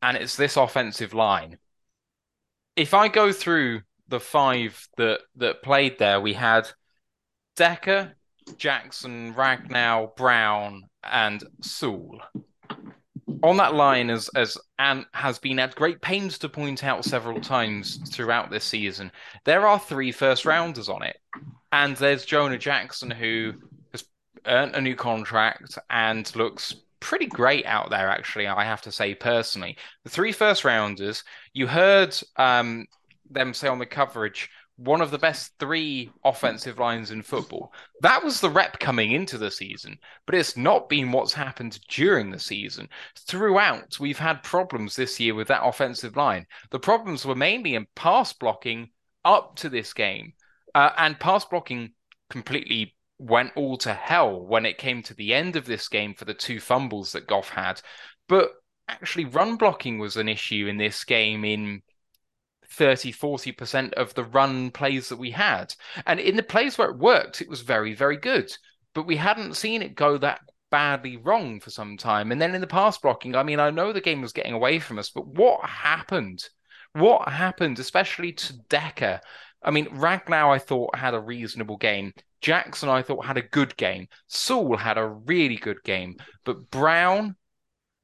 [0.00, 1.58] and it's this offensive line.
[2.76, 6.68] If I go through the five that that played there, we had
[7.56, 8.14] Decker,
[8.56, 12.20] Jackson, Ragnow, Brown, and Sewell
[13.44, 17.40] on that line as as Ant has been at great pains to point out several
[17.40, 19.12] times throughout this season,
[19.44, 21.16] there are three first rounders on it.
[21.70, 23.52] And there's Jonah Jackson who
[23.92, 24.04] has
[24.46, 29.14] earned a new contract and looks pretty great out there, actually, I have to say
[29.14, 29.76] personally.
[30.04, 32.86] The three first rounders, you heard um,
[33.30, 37.72] them say on the coverage, one of the best three offensive lines in football.
[38.00, 42.30] That was the rep coming into the season, but it's not been what's happened during
[42.30, 42.88] the season.
[43.16, 46.46] Throughout, we've had problems this year with that offensive line.
[46.70, 48.90] The problems were mainly in pass blocking
[49.24, 50.32] up to this game,
[50.74, 51.92] uh, and pass blocking
[52.30, 56.24] completely went all to hell when it came to the end of this game for
[56.24, 57.80] the two fumbles that Goff had.
[58.28, 58.50] But
[58.88, 61.82] actually, run blocking was an issue in this game in
[62.74, 65.74] 30 40% of the run plays that we had.
[66.06, 68.52] And in the plays where it worked, it was very, very good.
[68.94, 72.32] But we hadn't seen it go that badly wrong for some time.
[72.32, 74.78] And then in the pass blocking, I mean, I know the game was getting away
[74.78, 76.44] from us, but what happened?
[76.94, 79.20] What happened, especially to Decker?
[79.62, 82.12] I mean, Ragnow, I thought, had a reasonable game.
[82.40, 84.08] Jackson, I thought, had a good game.
[84.28, 86.16] Sewell had a really good game.
[86.44, 87.36] But Brown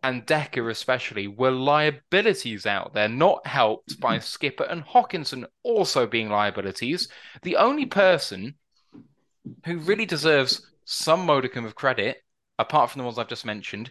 [0.03, 6.29] and Decker, especially, were liabilities out there, not helped by Skipper and Hockenson also being
[6.29, 7.09] liabilities.
[7.43, 8.55] The only person
[9.67, 12.23] who really deserves some modicum of credit,
[12.59, 13.91] apart from the ones I've just mentioned,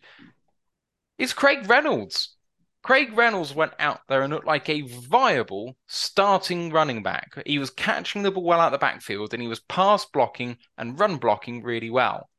[1.17, 2.35] is Craig Reynolds.
[2.81, 7.33] Craig Reynolds went out there and looked like a viable starting running back.
[7.45, 10.99] He was catching the ball well out the backfield and he was pass blocking and
[10.99, 12.29] run blocking really well.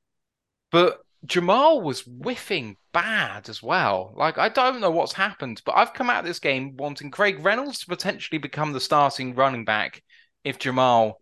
[0.72, 4.12] But Jamaal was whiffing bad as well.
[4.16, 7.44] Like, I don't know what's happened, but I've come out of this game wanting Craig
[7.44, 10.02] Reynolds to potentially become the starting running back
[10.44, 11.14] if Jamaal,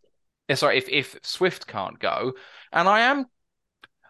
[0.49, 2.35] eh, sorry, if, if Swift can't go.
[2.73, 3.27] And I am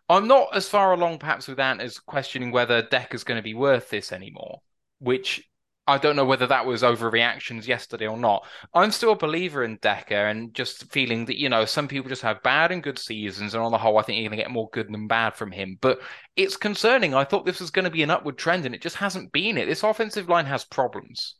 [0.08, 3.54] I'm not as far along perhaps with Ant as questioning whether Decker's going to be
[3.54, 4.62] worth this anymore,
[5.00, 5.47] which
[5.88, 8.46] I don't know whether that was overreactions yesterday or not.
[8.74, 12.22] I'm still a believer in Decker and just feeling that, you know, some people just
[12.22, 13.54] have bad and good seasons.
[13.54, 15.50] And on the whole, I think you're going to get more good than bad from
[15.50, 15.78] him.
[15.80, 16.00] But
[16.36, 17.14] it's concerning.
[17.14, 19.56] I thought this was going to be an upward trend and it just hasn't been
[19.56, 19.66] it.
[19.66, 21.36] This offensive line has problems.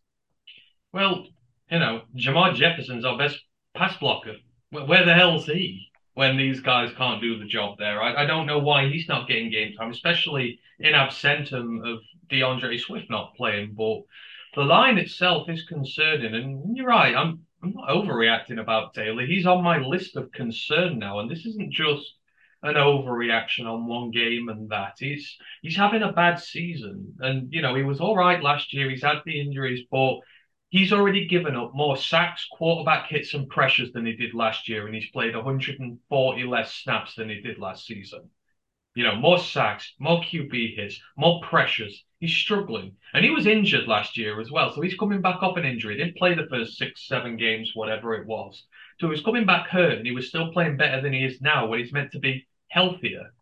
[0.92, 1.26] Well,
[1.70, 3.38] you know, Jermar Jefferson's our best
[3.76, 4.36] pass blocker.
[4.70, 5.88] Where the hell's he?
[6.18, 8.03] when these guys can't do the job there.
[8.03, 12.76] I, I don't know why he's not getting game time, especially in absentum of D'Andre
[12.76, 13.74] Swift not playing.
[13.78, 14.01] But
[14.59, 17.15] the line itself is concerning, and you're right.
[17.15, 19.25] I'm I'm not overreacting about Taylor.
[19.25, 22.05] He's on my list of concern now, and this isn't just
[22.65, 24.95] an overreaction on one game and that.
[24.99, 28.91] He's he's having a bad season, and you know he was all right last year.
[28.91, 30.17] He's had the injuries, but
[30.71, 34.87] he's already given up more sacks, quarterback hits, and pressures than he did last year,
[34.87, 38.29] and he's played 140 less snaps than he did last season.
[38.99, 42.03] You know, more sacks, more QB hits, more pressures.
[42.18, 42.96] He's struggling.
[43.14, 44.74] And he was injured last year as well.
[44.74, 45.96] So he's coming back off an injury.
[45.96, 48.64] He didn't play the first six, seven games, whatever it was.
[48.99, 51.68] So he's coming back hurt and he was still playing better than he is now
[51.68, 53.32] when he's meant to be healthier.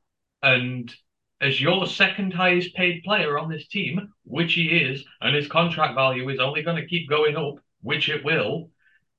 [0.42, 0.94] And
[1.40, 5.94] as your second highest paid player on this team, which he is, and his contract
[5.94, 8.68] value is only going to keep going up, which it will,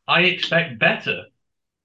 [0.08, 1.24] I expect better.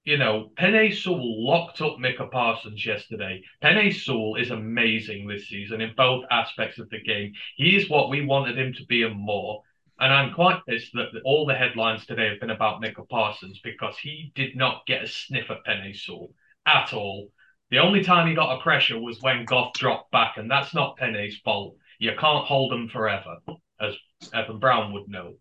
[0.05, 3.42] You know, Penei Sewell locked up Micah Parsons yesterday.
[3.62, 7.32] Penei Sewell is amazing this season in both aspects of the game.
[7.57, 9.62] He is what we wanted him to be and more.
[10.00, 13.96] And I'm quite pissed that all the headlines today have been about Micah Parsons because
[13.96, 16.32] he did not get a sniff at Penei Sewell
[16.66, 17.30] at all.
[17.70, 20.98] The only time he got a pressure was when Goff dropped back, and that's not
[20.98, 21.76] Penei's fault.
[21.98, 23.38] You can't hold them forever,
[23.80, 23.94] as
[24.34, 25.36] Evan Brown would know.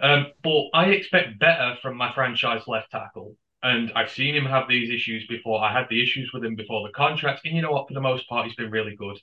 [0.00, 3.36] Um, but I expect better from my franchise left tackle.
[3.62, 5.62] And I've seen him have these issues before.
[5.62, 7.42] I had the issues with him before the contract.
[7.44, 7.88] And you know what?
[7.88, 9.18] For the most part, he's been really good.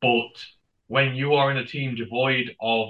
[0.00, 0.44] But
[0.88, 2.88] when you are in a team devoid of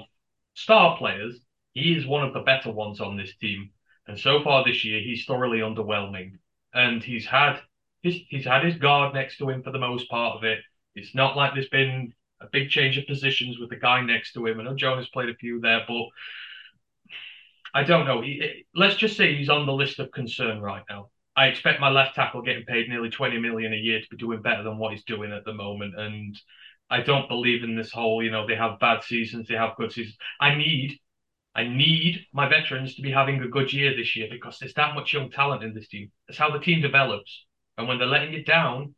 [0.55, 1.39] star players,
[1.73, 3.69] he is one of the better ones on this team.
[4.07, 6.39] And so far this year, he's thoroughly underwhelming.
[6.73, 7.59] And he's had
[8.01, 10.59] he's, he's had his guard next to him for the most part of it.
[10.95, 14.45] It's not like there's been a big change of positions with the guy next to
[14.45, 14.59] him.
[14.59, 16.05] I know Jonas played a few there, but
[17.75, 18.23] I don't know.
[18.73, 21.09] Let's just say he's on the list of concern right now.
[21.35, 24.41] I expect my left tackle getting paid nearly 20 million a year to be doing
[24.41, 25.99] better than what he's doing at the moment.
[25.99, 26.39] And
[26.89, 29.91] I don't believe in this whole, you know, they have bad seasons, they have good
[29.91, 30.17] seasons.
[30.39, 30.97] I need
[31.53, 34.95] I need my veterans to be having a good year this year because there's that
[34.95, 36.11] much young talent in this team.
[36.27, 37.45] That's how the team develops.
[37.77, 38.95] And when they're letting you down,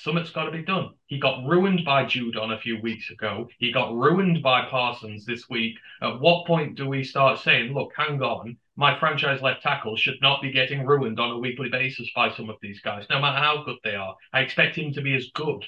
[0.00, 0.90] something's got to be done.
[1.06, 3.48] He got ruined by Judon a few weeks ago.
[3.58, 5.76] He got ruined by Parsons this week.
[6.02, 10.20] At what point do we start saying, look, hang on, my franchise left tackle should
[10.22, 13.38] not be getting ruined on a weekly basis by some of these guys, no matter
[13.38, 14.16] how good they are.
[14.32, 15.64] I expect him to be as good.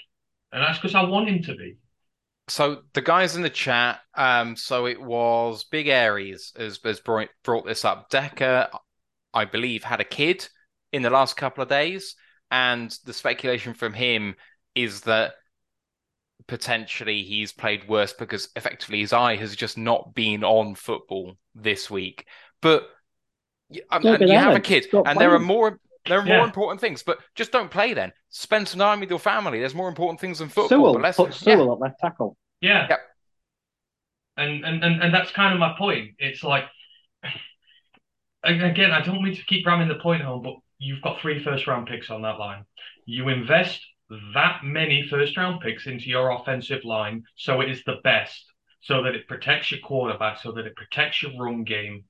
[0.53, 1.77] And that's because I want him to be.
[2.49, 7.29] So the guys in the chat, um, so it was Big Aries has, has brought,
[7.45, 8.11] brought this up.
[8.11, 8.69] Decker,
[9.33, 10.49] I believe, had a kid
[10.93, 12.17] in the last couple of days.
[12.53, 14.37] And the speculation from him
[14.75, 15.33] is that
[16.47, 21.91] potentially he's played worse because effectively his eye has just not been on football this
[21.91, 22.27] week.
[22.61, 22.85] But
[23.91, 26.37] um, you have a kid, and there are more there are yeah.
[26.37, 28.13] more important things, but just don't play then.
[28.29, 29.59] Spend some time with your family.
[29.59, 30.69] There's more important things than football.
[30.69, 31.73] Sewell, but put Sewell yeah.
[31.73, 32.37] at left tackle.
[32.61, 32.87] Yeah.
[32.91, 33.01] Yep.
[34.37, 36.17] And, and and and that's kind of my point.
[36.19, 36.65] It's like
[38.45, 41.67] again, I don't mean to keep ramming the point home, but you've got three first
[41.67, 42.65] round picks on that line.
[43.07, 43.81] You invest
[44.35, 48.45] that many first round picks into your offensive line so it is the best,
[48.81, 52.05] so that it protects your quarterback, so that it protects your run game.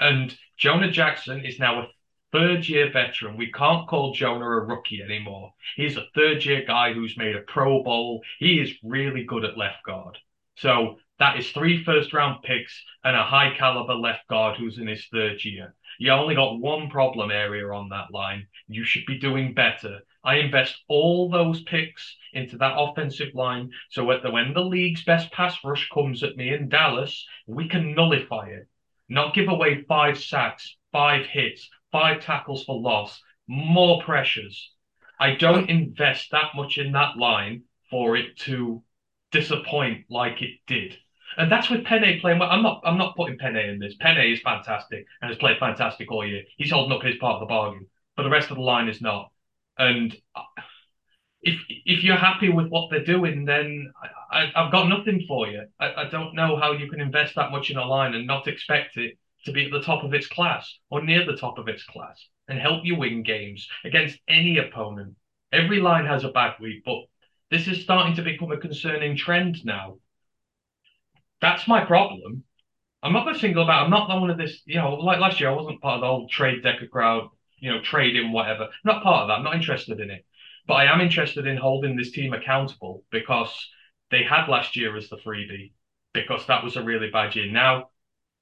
[0.00, 1.86] And Jonah Jackson is now a
[2.32, 3.36] third year veteran.
[3.36, 5.52] We can't call Jonah a rookie anymore.
[5.76, 8.22] He's a third year guy who's made a Pro Bowl.
[8.38, 10.18] He is really good at left guard.
[10.56, 14.88] So that is three first round picks and a high caliber left guard who's in
[14.88, 15.74] his third year.
[15.98, 18.48] You only got one problem area on that line.
[18.66, 20.00] You should be doing better.
[20.24, 25.30] I invest all those picks into that offensive line so that when the league's best
[25.30, 28.66] pass rush comes at me in Dallas, we can nullify it.
[29.08, 34.72] Not give away five sacks, five hits, five tackles for loss, more pressures.
[35.20, 38.82] I don't invest that much in that line for it to
[39.30, 40.96] disappoint like it did.
[41.36, 42.50] And that's with Penei playing well.
[42.50, 43.94] I'm not I'm not putting Penei in this.
[43.96, 46.42] Penei is fantastic and has played fantastic all year.
[46.56, 49.00] He's holding up his part of the bargain, but the rest of the line is
[49.00, 49.30] not.
[49.78, 50.16] And
[51.42, 53.92] if if you're happy with what they're doing, then
[54.30, 55.66] I, have got nothing for you.
[55.78, 58.48] I, I don't know how you can invest that much in a line and not
[58.48, 61.68] expect it to be at the top of its class or near the top of
[61.68, 65.14] its class and help you win games against any opponent.
[65.52, 67.04] Every line has a bad week, but
[67.50, 69.98] This is starting to become a concerning trend now.
[71.40, 72.44] That's my problem.
[73.02, 73.84] I'm not to single about.
[73.84, 74.62] I'm not one of this.
[74.64, 77.28] You know, like last year, I wasn't part of the whole trade Decker crowd.
[77.58, 78.64] You know, trading whatever.
[78.64, 79.34] I'm not part of that.
[79.34, 80.24] I'm not interested in it.
[80.66, 83.50] But I am interested in holding this team accountable because
[84.10, 85.72] they had last year as the freebie
[86.12, 87.50] because that was a really bad year.
[87.50, 87.90] Now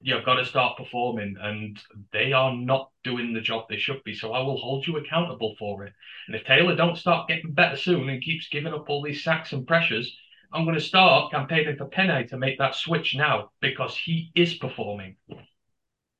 [0.02, 1.80] you've got to start performing, and
[2.12, 4.14] they are not doing the job they should be.
[4.14, 5.92] So I will hold you accountable for it.
[6.26, 9.52] And if Taylor don't start getting better soon and keeps giving up all these sacks
[9.52, 10.16] and pressures,
[10.52, 14.54] I'm going to start campaigning for Penei to make that switch now because he is
[14.54, 15.16] performing.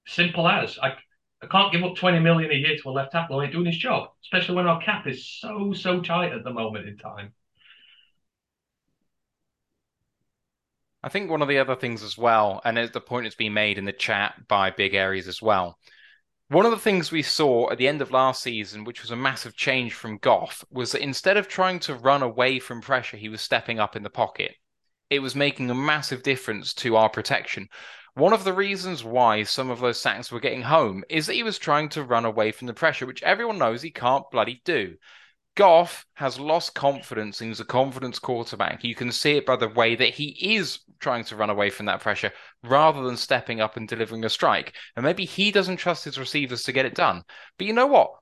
[0.07, 0.97] Simple as I.
[1.43, 3.66] I can't give up 20 million a year to a left tackle who ain't doing
[3.66, 7.33] his job, especially when our cap is so, so tight at the moment in time.
[11.03, 13.76] I think one of the other things as well, and the point has been made
[13.76, 15.78] in the chat by Big Aries as well.
[16.53, 19.16] One of the things we saw at the end of last season, which was a
[19.16, 23.30] massive change from Goff, was that instead of trying to run away from pressure, he
[23.30, 24.57] was stepping up in the pocket.
[25.09, 27.70] It was making a massive difference to our protection.
[28.16, 31.42] One of the reasons why some of those sacks were getting home is that he
[31.42, 34.96] was trying to run away from the pressure, which everyone knows he can't bloody do.
[35.55, 38.82] Goff has lost confidence and he's a confidence quarterback.
[38.84, 41.86] You can see it by the way that he is trying to run away from
[41.86, 42.32] that pressure
[42.62, 44.74] rather than stepping up and delivering a strike.
[44.96, 47.22] And maybe he doesn't trust his receivers to get it done.
[47.59, 48.12] But you know what?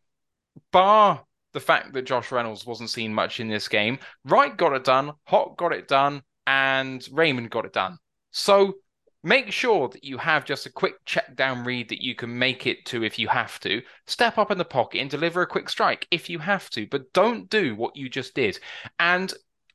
[0.73, 4.85] Bar the fact that Josh Reynolds wasn't seen much in this game, Wright got it
[4.85, 7.99] done, Hott got it done, and Raymond got it done.
[8.31, 8.75] So
[9.23, 12.67] Make sure that you have just a quick check down read that you can make
[12.67, 13.83] it to if you have to.
[14.07, 17.13] Step up in the pocket and deliver a quick strike if you have to, but
[17.13, 18.59] don't do what you just did.
[18.99, 19.33] And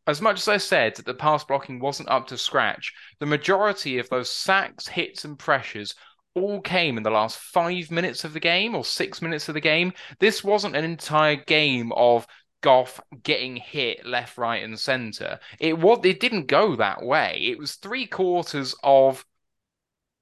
[0.07, 3.99] as much as I said that the pass blocking wasn't up to scratch, the majority
[3.99, 5.93] of those sacks, hits, and pressures
[6.33, 9.61] all came in the last five minutes of the game or six minutes of the
[9.61, 9.93] game.
[10.19, 12.27] This wasn't an entire game of
[12.61, 15.39] Goff getting hit left, right, and center.
[15.59, 17.37] It was it didn't go that way.
[17.41, 19.23] It was three quarters of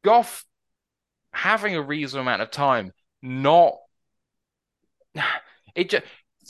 [0.04, 0.46] Goff
[1.32, 2.92] having a reasonable amount of time,
[3.22, 3.76] not
[5.76, 6.06] it just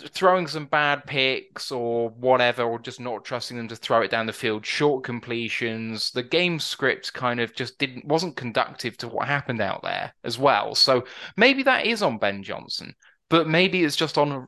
[0.09, 4.25] throwing some bad picks or whatever, or just not trusting them to throw it down
[4.25, 6.11] the field, short completions.
[6.11, 10.37] The game script kind of just didn't wasn't conductive to what happened out there as
[10.39, 10.75] well.
[10.75, 11.05] So
[11.37, 12.95] maybe that is on Ben Johnson,
[13.29, 14.47] but maybe it's just on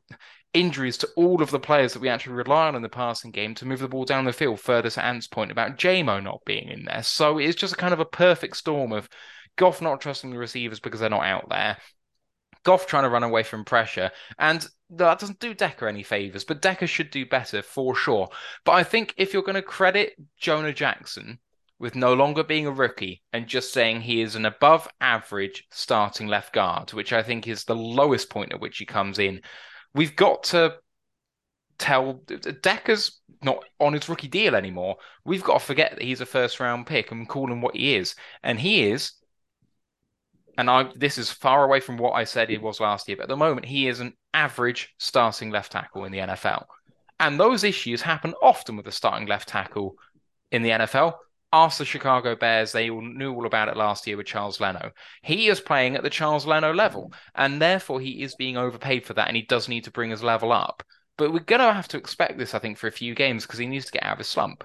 [0.56, 3.53] injuries to all of the players that we actually rely on in the passing game
[3.56, 4.60] to move the ball down the field.
[4.60, 7.03] Further to Ant's point about Jamo not being in there.
[7.03, 9.10] So it's just a kind of a perfect storm of
[9.58, 11.78] Goff not trusting the receivers because they're not out there.
[12.64, 14.12] Goff trying to run away from pressure.
[14.39, 18.30] And that doesn't do Decker any favors, but Decker should do better for sure.
[18.64, 21.39] But I think if you're going to credit Jonah Jackson
[21.80, 26.28] with no longer being a rookie and just saying he is an above average starting
[26.28, 29.41] left guard, which I think is the lowest point at which he comes in,
[29.96, 30.76] we've got to
[31.80, 32.22] tell
[32.62, 34.98] Decker's not on his rookie deal anymore.
[35.24, 37.96] We've got to forget that he's a first round pick and call him what he
[37.96, 38.16] is.
[38.43, 39.14] And he is,
[40.58, 43.24] and I this is far away from what I said he was last year, but
[43.24, 46.66] at the moment he is an average starting left tackle in the NFL.
[47.20, 49.96] And those issues happen often with a starting left tackle
[50.52, 51.14] in the NFL
[51.64, 52.72] ask the Chicago Bears.
[52.72, 54.91] They all knew all about it last year with Charles Leno.
[55.24, 59.14] He is playing at the Charles Leno level, and therefore he is being overpaid for
[59.14, 60.84] that, and he does need to bring his level up.
[61.18, 63.60] But we're going to have to expect this, I think, for a few games because
[63.60, 64.64] he needs to get out of his slump.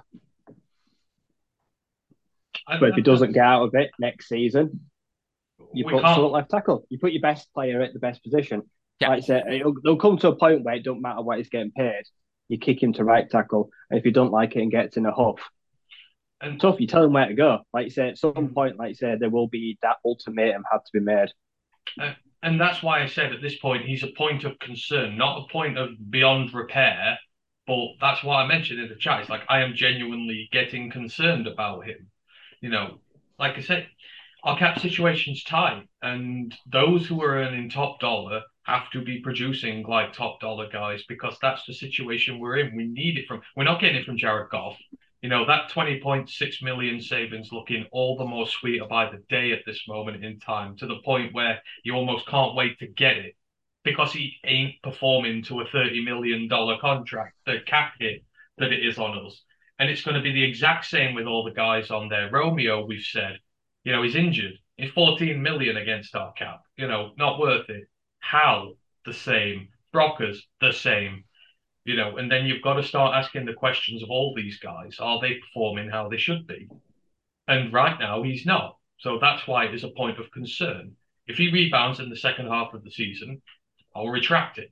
[2.66, 4.80] But if he doesn't get out of it next season,
[5.72, 6.84] you We put can't- someone left tackle.
[6.88, 8.62] You put your best player at the best position.
[9.00, 9.08] Yeah.
[9.10, 11.48] Like I said, it'll, it'll come to a point where it don't matter what he's
[11.48, 12.02] getting paid.
[12.48, 15.06] You kick him to right tackle, and if you don't like it and gets in
[15.06, 15.40] a huff,
[16.40, 16.80] And tough.
[16.80, 17.58] You tell him where to go.
[17.72, 18.54] Like you said, at some mm.
[18.54, 21.28] point, like you said, there will be that ultimatum had to be made.
[22.00, 25.44] Uh, and that's why I said at this point he's a point of concern, not
[25.44, 27.18] a point of beyond repair.
[27.66, 29.20] But that's what I mentioned in the chat.
[29.20, 32.08] It's like I am genuinely getting concerned about him.
[32.60, 33.00] You know,
[33.38, 33.86] like I said,
[34.42, 39.84] our cap situation's tight, and those who are earning top dollar have to be producing
[39.84, 42.76] like top dollar guys because that's the situation we're in.
[42.76, 43.42] We need it from.
[43.56, 44.78] We're not getting it from Jared Goff.
[45.22, 49.60] You know, that 20.6 million savings looking all the more sweeter by the day at
[49.66, 53.36] this moment in time, to the point where you almost can't wait to get it
[53.84, 56.48] because he ain't performing to a $30 million
[56.80, 58.24] contract, the cap hit
[58.58, 59.42] that it is on us.
[59.78, 62.30] And it's going to be the exact same with all the guys on there.
[62.30, 63.38] Romeo, we've said,
[63.84, 64.52] you know, he's injured.
[64.76, 66.60] He's 14 million against our cap.
[66.76, 67.84] You know, not worth it.
[68.18, 68.74] Hal,
[69.06, 69.68] the same.
[69.94, 71.24] Brockers, the same.
[71.90, 74.96] You know, and then you've got to start asking the questions of all these guys.
[75.00, 76.68] Are they performing how they should be?
[77.48, 78.76] And right now, he's not.
[78.98, 80.92] So that's why it is a point of concern.
[81.26, 83.42] If he rebounds in the second half of the season,
[83.96, 84.70] I'll retract it.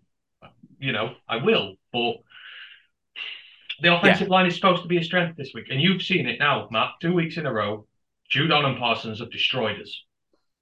[0.78, 1.74] You know, I will.
[1.92, 2.18] But
[3.82, 6.38] The offensive line is supposed to be a strength this week, and you've seen it
[6.38, 6.90] now, Matt.
[7.00, 7.86] Two weeks in a row,
[8.32, 10.04] Judon and Parsons have destroyed us.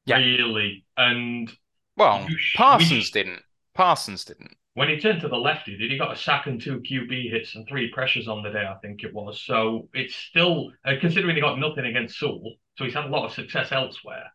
[0.06, 0.18] Yeah.
[0.18, 1.50] Really, and
[1.96, 3.42] Well, sh- Parsons we sh- didn't.
[3.74, 4.56] Parsons didn't.
[4.77, 5.90] When he turned to the left, he did.
[5.90, 8.74] He got a sack and two QB hits and three pressures on the day, I
[8.82, 9.40] think it was.
[9.40, 13.24] So it's still, uh, considering he got nothing against Sewell, so he's had a lot
[13.24, 14.31] of success elsewhere.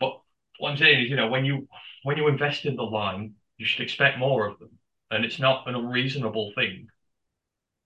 [0.00, 0.18] But
[0.58, 1.68] what I'm saying is, you know, when you
[2.02, 4.70] when you invest in the line, you should expect more of them,
[5.10, 6.88] and it's not an unreasonable thing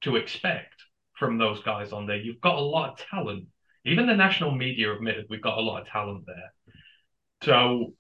[0.03, 0.85] to expect
[1.19, 2.17] from those guys on there.
[2.17, 3.49] You've got a lot of talent.
[3.85, 6.55] Even the national media admitted we've got a lot of talent there.
[7.43, 7.95] So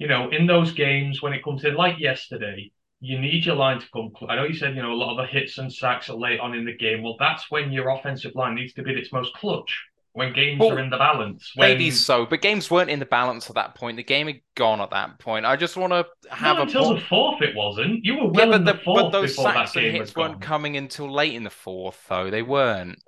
[0.00, 3.78] you know, in those games when it comes in, like yesterday, you need your line
[3.78, 4.10] to come.
[4.18, 6.16] Cl- I know you said, you know, a lot of the hits and sacks are
[6.16, 7.02] late on in the game.
[7.02, 9.78] Well, that's when your offensive line needs to be at its most clutch
[10.12, 11.52] when games Well, are in the balance.
[11.54, 13.98] When, Maybe so, but games weren't in the balance at that point.
[13.98, 15.44] The game had gone at that point.
[15.44, 18.02] I just want to have not a until po- the fourth, it wasn't.
[18.02, 19.96] You were well yeah, but in the, the fourth but those before sacks that and
[19.96, 20.40] hits weren't gone.
[20.40, 22.30] coming until late in the fourth, though.
[22.30, 22.98] They weren't.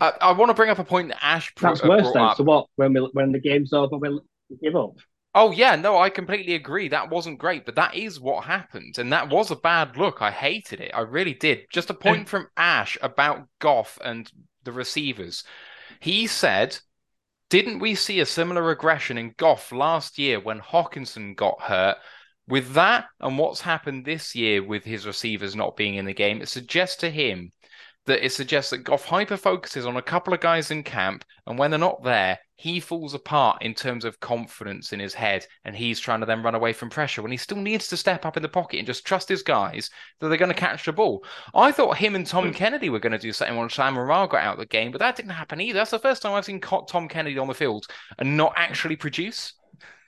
[0.00, 2.22] I, I want to bring up a point that Ash That's uh, worse brought then.
[2.22, 2.36] up.
[2.36, 2.66] So what?
[2.76, 4.22] When we when the game's over, we'll
[4.62, 4.96] give up.
[5.34, 6.88] Oh yeah, no, I completely agree.
[6.88, 10.22] That wasn't great, but that is what happened, and that was a bad look.
[10.22, 10.92] I hated it.
[10.94, 11.66] I really did.
[11.70, 14.30] Just a point from Ash about Goff and
[14.64, 15.44] the receivers.
[16.00, 16.78] He said,
[17.50, 21.98] "Didn't we see a similar regression in Goff last year when Hockenson got hurt?"
[22.48, 26.40] With that and what's happened this year with his receivers not being in the game,
[26.40, 27.52] it suggests to him
[28.06, 31.58] that it suggests that Goff hyper focuses on a couple of guys in camp, and
[31.58, 35.76] when they're not there, he falls apart in terms of confidence in his head, and
[35.76, 38.36] he's trying to then run away from pressure when he still needs to step up
[38.36, 41.22] in the pocket and just trust his guys that they're going to catch the ball.
[41.54, 42.54] I thought him and Tom mm.
[42.54, 45.00] Kennedy were going to do something when Sam Morril got out of the game, but
[45.00, 45.78] that didn't happen either.
[45.78, 47.86] That's the first time I've seen Tom Kennedy on the field
[48.18, 49.52] and not actually produce.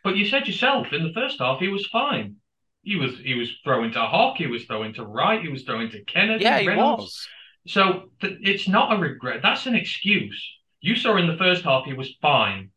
[0.03, 2.37] But you said yourself in the first half he was fine.
[2.83, 5.91] He was he was throwing to Hawk, he was throwing to Wright, he was throwing
[5.91, 6.45] to Kennedy.
[6.45, 7.03] Yeah, he Reynolds.
[7.03, 7.29] was.
[7.69, 9.41] So th- it's not a regret.
[9.43, 10.43] That's an excuse.
[10.81, 12.71] You saw in the first half he was fine,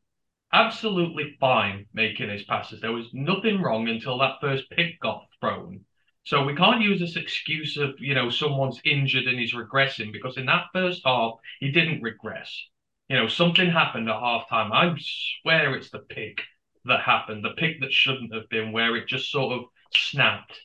[0.52, 2.82] absolutely fine making his passes.
[2.82, 5.86] There was nothing wrong until that first pick got thrown.
[6.24, 10.36] So we can't use this excuse of you know someone's injured and he's regressing because
[10.36, 12.54] in that first half he didn't regress.
[13.08, 14.74] You know something happened at halftime.
[14.74, 14.94] I
[15.42, 16.42] swear it's the pick
[16.84, 19.66] that happened, the pick that shouldn't have been, where it just sort of
[19.96, 20.60] snapped.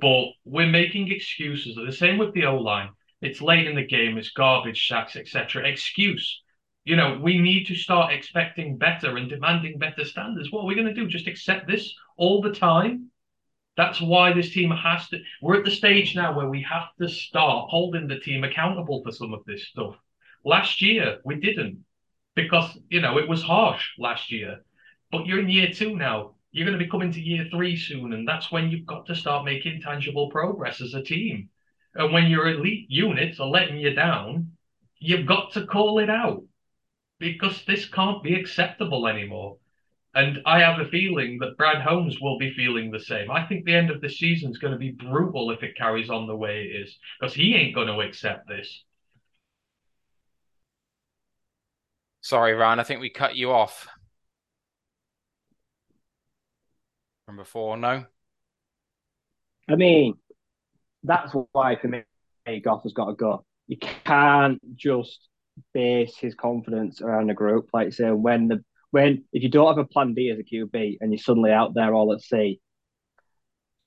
[0.00, 1.74] But we're making excuses.
[1.76, 2.90] The same with the O line.
[3.20, 4.16] It's late in the game.
[4.16, 5.66] It's garbage sacks, etc.
[5.66, 6.42] Excuse.
[6.84, 10.50] You know, we need to start expecting better and demanding better standards.
[10.50, 11.08] What are we going to do?
[11.08, 13.10] Just accept this all the time?
[13.76, 15.20] That's why this team has to.
[15.42, 19.12] We're at the stage now where we have to start holding the team accountable for
[19.12, 19.96] some of this stuff.
[20.44, 21.84] Last year, we didn't
[22.34, 24.64] because, you know, it was harsh last year.
[25.12, 26.34] But you're in year two now.
[26.50, 28.12] You're going to be coming to year three soon.
[28.12, 31.50] And that's when you've got to start making tangible progress as a team.
[31.98, 34.52] And when your elite units are letting you down,
[35.00, 36.44] you've got to call it out
[37.18, 39.56] because this can't be acceptable anymore.
[40.14, 43.32] And I have a feeling that Brad Holmes will be feeling the same.
[43.32, 46.08] I think the end of the season is going to be brutal if it carries
[46.08, 48.84] on the way it is because he ain't going to accept this.
[52.20, 52.78] Sorry, Ryan.
[52.78, 53.88] I think we cut you off
[57.26, 57.76] from before.
[57.76, 58.04] No.
[59.68, 60.14] I mean,
[61.02, 62.02] that's why for me,
[62.62, 63.44] Goff has got to go.
[63.66, 65.28] You can't just
[65.74, 67.68] base his confidence around a group.
[67.72, 70.98] Like say, when the when if you don't have a plan B as a QB
[71.00, 72.60] and you're suddenly out there all at sea,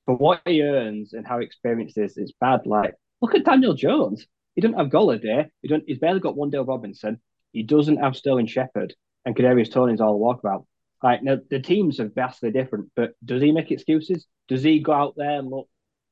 [0.06, 2.66] for what he earns and how experienced is, it's bad.
[2.66, 4.26] Like look at Daniel Jones.
[4.56, 5.50] He doesn't have Golladay.
[5.62, 5.84] He don't.
[5.88, 7.20] He's barely got Wan'Dale Robinson.
[7.52, 8.94] He doesn't have Sterling Shepard
[9.26, 10.66] and Kadarius Toney's all walkabout.
[11.04, 12.92] Like now, the teams are vastly different.
[12.96, 14.28] But does he make excuses?
[14.48, 15.68] Does he go out there and look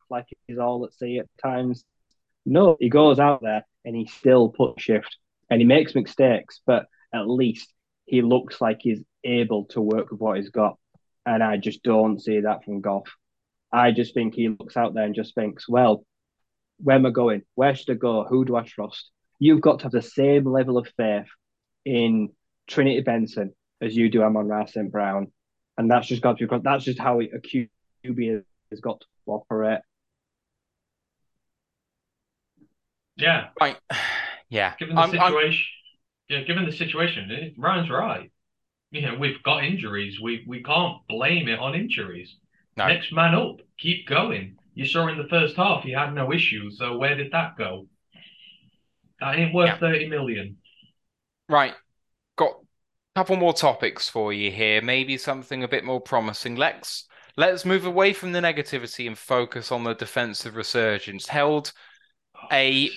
[0.09, 1.83] like he's all at sea at times?
[2.45, 5.17] No, he goes out there and he still puts shift
[5.49, 7.71] and he makes mistakes, but at least
[8.05, 10.77] he looks like he's able to work with what he's got.
[11.25, 13.09] And I just don't see that from Goff.
[13.71, 16.03] I just think he looks out there and just thinks, well,
[16.79, 17.43] where am I going?
[17.55, 18.23] Where should I go?
[18.23, 19.11] Who do I trust?
[19.37, 21.27] You've got to have the same level of faith
[21.85, 22.29] in
[22.67, 24.91] Trinity Benson as you do Amon-Ra St.
[24.91, 25.31] Brown.
[25.77, 27.27] And that's just got to be, that's just how a
[28.05, 29.81] QB has got to operate.
[33.19, 33.47] Yeah.
[33.59, 33.77] Right.
[34.51, 34.73] Yeah.
[34.79, 35.63] Given the I'm- I'm- situation,
[36.27, 38.31] yeah, given the situation, Ryan's right.
[38.89, 40.19] You know, we've got injuries.
[40.19, 42.35] We we can't blame it on injuries.
[42.75, 42.87] No.
[42.87, 43.57] Next man up.
[43.77, 44.57] Keep going.
[44.73, 46.79] You saw in the first half he had no issues.
[46.79, 47.85] So where did that go?
[49.19, 49.77] That ain't worth Yeah.
[49.77, 50.57] thirty million.
[51.47, 51.75] Right.
[52.35, 52.53] Got
[53.15, 54.81] a couple more topics for you here.
[54.81, 56.55] Maybe something a bit more promising.
[56.55, 57.05] Let's
[57.37, 61.27] let's move away from the negativity and focus on the defensive resurgence.
[61.27, 61.71] Held
[62.51, 62.89] a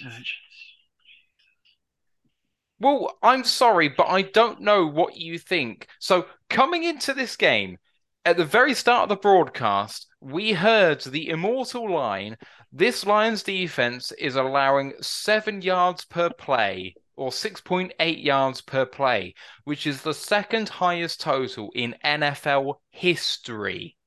[2.80, 5.86] well, I'm sorry, but I don't know what you think.
[6.00, 7.78] So, coming into this game,
[8.24, 12.36] at the very start of the broadcast, we heard the immortal line
[12.74, 19.86] this Lions defense is allowing seven yards per play or 6.8 yards per play, which
[19.86, 23.98] is the second highest total in NFL history.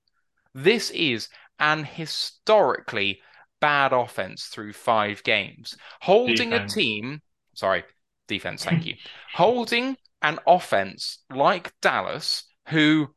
[0.56, 1.30] This is
[1.60, 3.22] an historically
[3.66, 5.76] bad offense through five games.
[6.00, 6.72] Holding defense.
[6.72, 7.22] a team,
[7.56, 7.84] sorry,
[8.28, 8.94] defense, thank you.
[9.34, 13.08] Holding an offense like Dallas, who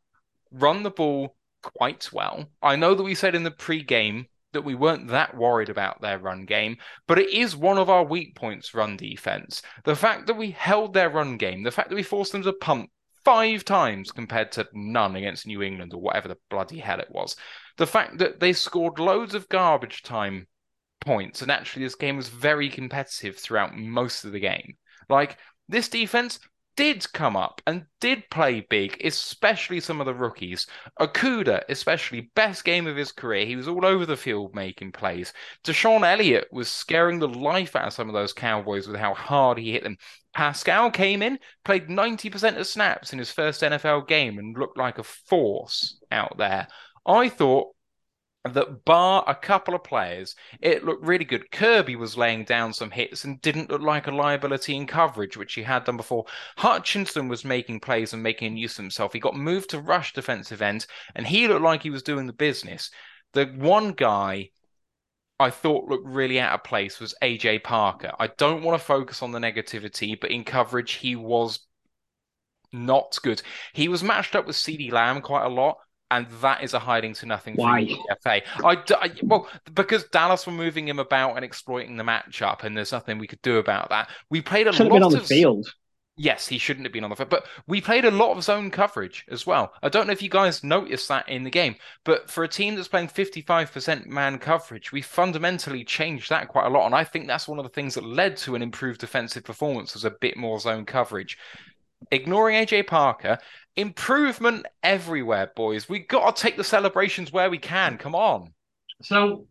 [0.50, 2.46] run the ball quite well.
[2.62, 6.18] I know that we said in the pre-game that we weren't that worried about their
[6.18, 9.60] run game, but it is one of our weak points, run defense.
[9.84, 12.54] The fact that we held their run game, the fact that we forced them to
[12.54, 12.88] punt
[13.28, 17.36] five times compared to none against New England or whatever the bloody hell it was,
[17.76, 20.46] the fact that they scored loads of garbage time
[21.02, 24.78] points, and actually this game was very competitive throughout most of the game.
[25.10, 25.36] Like
[25.68, 26.40] this defense
[26.74, 30.66] did come up and did play big, especially some of the rookies.
[30.98, 33.44] Okudah, especially, best game of his career.
[33.44, 35.34] He was all over the field making plays.
[35.64, 39.58] DeShon Elliott was scaring the life out of some of those Cowboys with how hard
[39.58, 39.98] he hit them.
[40.38, 44.98] Paschal came in, played 90% of snaps in his first NFL game and looked like
[44.98, 46.68] a force out there.
[47.04, 47.74] I thought
[48.44, 51.50] that bar a couple of players, it looked really good.
[51.50, 55.54] Kerby was laying down some hits and didn't look like a liability in coverage, which
[55.54, 56.26] he had done before.
[56.56, 59.12] Hutchinson was making plays and making use of himself.
[59.12, 60.86] He got moved to rush defensive end,
[61.16, 62.92] and he looked like he was doing the business.
[63.32, 64.50] The one guy
[65.40, 68.12] I thought looked really out of place was AJ Parker.
[68.18, 71.60] I don't want to focus on the negativity, but in coverage, he was
[72.72, 73.42] not good.
[73.72, 75.78] He was matched up with CeeDee Lamb quite a lot
[76.10, 77.86] and that is a hiding to nothing Why?
[78.22, 78.40] FA.
[78.64, 82.92] I, I, well because Dallas were moving him about and exploiting the matchup, and there's
[82.92, 84.08] nothing we could do about that.
[84.30, 85.68] We played a Shouldn't lot been on of the field.
[86.18, 88.70] Yes, he shouldn't have been on the field, but we played a lot of zone
[88.70, 89.72] coverage as well.
[89.82, 92.74] I don't know if you guys noticed that in the game, but for a team
[92.74, 96.86] that's playing 55% man coverage, we fundamentally changed that quite a lot.
[96.86, 99.94] And I think that's one of the things that led to an improved defensive performance
[99.94, 101.38] was a bit more zone coverage
[102.10, 103.38] ignoring AJ Parker.
[103.76, 105.88] Improvement everywhere, boys.
[105.88, 107.96] We've got to take the celebrations where we can.
[107.96, 108.52] Come on.
[109.02, 109.46] So,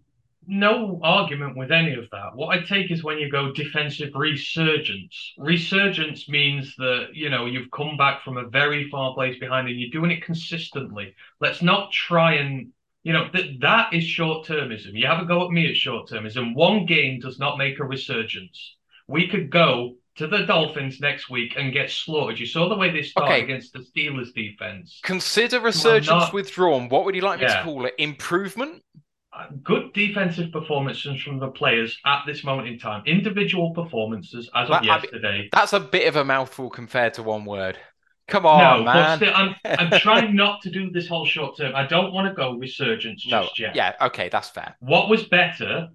[0.47, 2.35] no argument with any of that.
[2.35, 5.33] What I take is when you go defensive resurgence.
[5.37, 9.79] Resurgence means that, you know, you've come back from a very far place behind and
[9.79, 11.13] you're doing it consistently.
[11.39, 12.71] Let's not try and
[13.03, 14.91] you know that that is short termism.
[14.91, 16.53] You have a go at me at short termism.
[16.53, 18.75] One game does not make a resurgence.
[19.07, 22.37] We could go to the Dolphins next week and get slaughtered.
[22.37, 23.43] You saw the way they started okay.
[23.43, 24.99] against the Steelers defense.
[25.03, 26.33] Consider resurgence not...
[26.33, 26.89] withdrawn.
[26.89, 27.59] What would you like me yeah.
[27.59, 27.93] to call it?
[27.97, 28.83] Improvement?
[29.63, 33.03] Good defensive performances from the players at this moment in time.
[33.05, 35.49] Individual performances as of that, yesterday.
[35.51, 37.77] that's a bit of a mouthful compared to one word.
[38.27, 39.17] Come on, no, man.
[39.17, 41.73] Still, I'm, I'm trying not to do this whole short term.
[41.75, 43.75] I don't want to go resurgence just no, yet.
[43.75, 44.75] Yeah, okay, that's fair.
[44.79, 45.89] What was better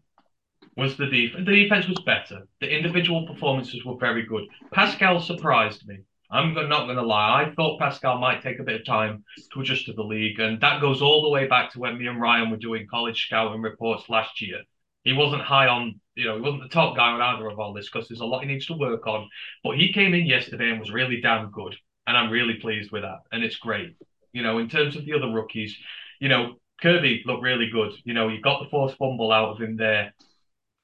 [0.77, 1.44] was the defense.
[1.47, 2.47] The defense was better.
[2.60, 4.44] The individual performances were very good.
[4.73, 5.98] Paschal surprised me.
[6.33, 7.43] I'm not going to lie.
[7.43, 10.61] I thought Paschal might take a bit of time to adjust to the league, and
[10.61, 13.61] that goes all the way back to when me and Ryan were doing college scouting
[13.61, 14.63] reports last year.
[15.05, 17.75] He wasn't high on, you know, he wasn't the top guy on either of all
[17.75, 19.29] this because there's a lot he needs to work on.
[19.63, 21.77] But he came in yesterday and was really damn good,
[22.07, 23.95] and I'm really pleased with that, and it's great.
[24.33, 25.77] You know, in terms of the other rookies,
[26.19, 27.93] you know, Kerby looked really good.
[28.05, 30.15] You know, you got the forced fumble out of him there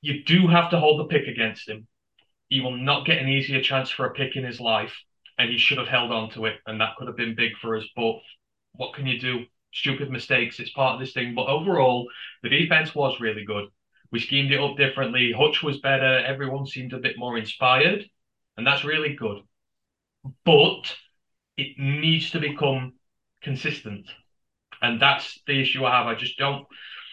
[0.00, 1.86] you do have to hold the pick against him.
[2.48, 4.94] He will not get an easier chance for a pick in his life,
[5.38, 7.76] and he should have held on to it, and that could have been big for
[7.76, 7.84] us.
[7.94, 8.14] But
[8.72, 9.44] what can you do?
[9.72, 10.58] Stupid mistakes.
[10.58, 11.34] It's part of this thing.
[11.34, 12.08] But overall,
[12.42, 13.66] the defense was really good.
[14.10, 15.32] We schemed it up differently.
[15.32, 16.18] Hutch was better.
[16.18, 18.04] Everyone seemed a bit more inspired,
[18.56, 19.42] and that's really good.
[20.44, 20.96] But
[21.56, 22.94] it needs to become
[23.42, 24.06] consistent,
[24.80, 26.06] and that's the issue I have.
[26.06, 26.66] I just don't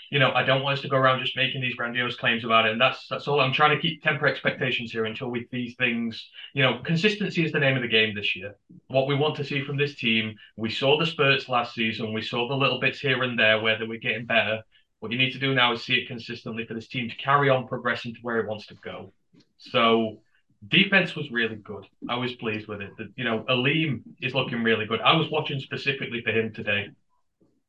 [0.09, 2.65] you know, I don't want us to go around just making these grandiose claims about
[2.65, 2.71] it.
[2.71, 6.29] And that's that's all I'm trying to keep temper expectations here until we these things,
[6.53, 8.55] you know, consistency is the name of the game this year.
[8.87, 12.21] What we want to see from this team, we saw the spurts last season, we
[12.21, 14.61] saw the little bits here and there where they were getting better.
[14.99, 17.49] What you need to do now is see it consistently for this team to carry
[17.49, 19.13] on progressing to where it wants to go.
[19.57, 20.19] So
[20.67, 21.85] defense was really good.
[22.09, 22.91] I was pleased with it.
[23.15, 25.01] You know, Alim is looking really good.
[25.01, 26.89] I was watching specifically for him today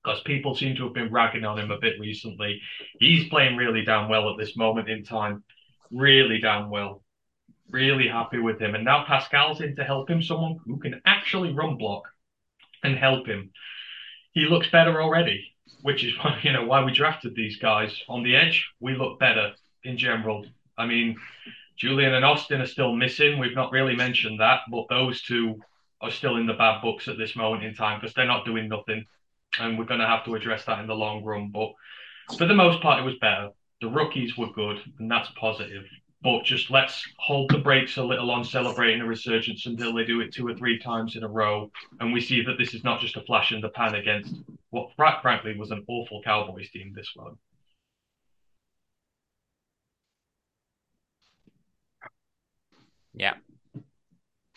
[0.07, 2.61] because people seem to have been ragging on him a bit recently.
[3.01, 5.43] He's playing really damn well at this moment in time.
[5.91, 7.03] Really damn well.
[7.71, 8.77] Really happy with him.
[8.77, 12.05] And now Paschal's in to help him, someone who can actually run block
[12.85, 13.51] and help him.
[14.31, 15.53] He looks better already.
[15.83, 18.65] which is why you know why we drafted these guys on the edge.
[18.79, 20.47] We look better in general.
[20.79, 21.17] I mean,
[21.77, 23.41] Julian and Austin are still missing.
[23.41, 25.61] We've not really mentioned that, but those two
[26.01, 28.69] are still in the bad books at this moment in time because they're not doing
[28.69, 29.07] nothing,
[29.61, 31.51] and we're going to have to address that in the long run.
[31.53, 31.73] But
[32.37, 33.51] for the most part, it was better.
[33.81, 35.85] The rookies were good, and that's positive.
[36.23, 40.21] But just let's hold the brakes a little on celebrating a resurgence until they do
[40.21, 41.71] it two or three times in a row,
[42.01, 44.35] and we see that this is not just a flash in the pan against
[44.71, 47.37] what, frankly, was an awful Cowboys team this one.
[53.15, 53.35] Yeah.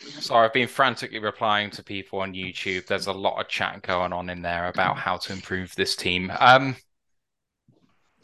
[0.00, 2.86] So I've been frantically replying to people on YouTube.
[2.86, 6.32] There's a lot of chat going on in there about how to improve this team.
[6.38, 6.76] Um,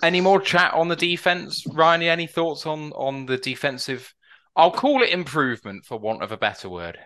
[0.03, 2.03] any more chat on the defense, Ryan?
[2.03, 4.13] Any thoughts on on the defensive?
[4.55, 6.99] I'll call it improvement for want of a better word.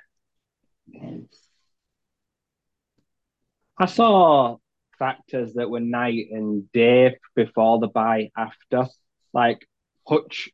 [3.77, 4.59] I saw
[4.99, 8.87] factors that were night and day before the bye after.
[9.33, 9.67] Like
[10.07, 10.51] Hutch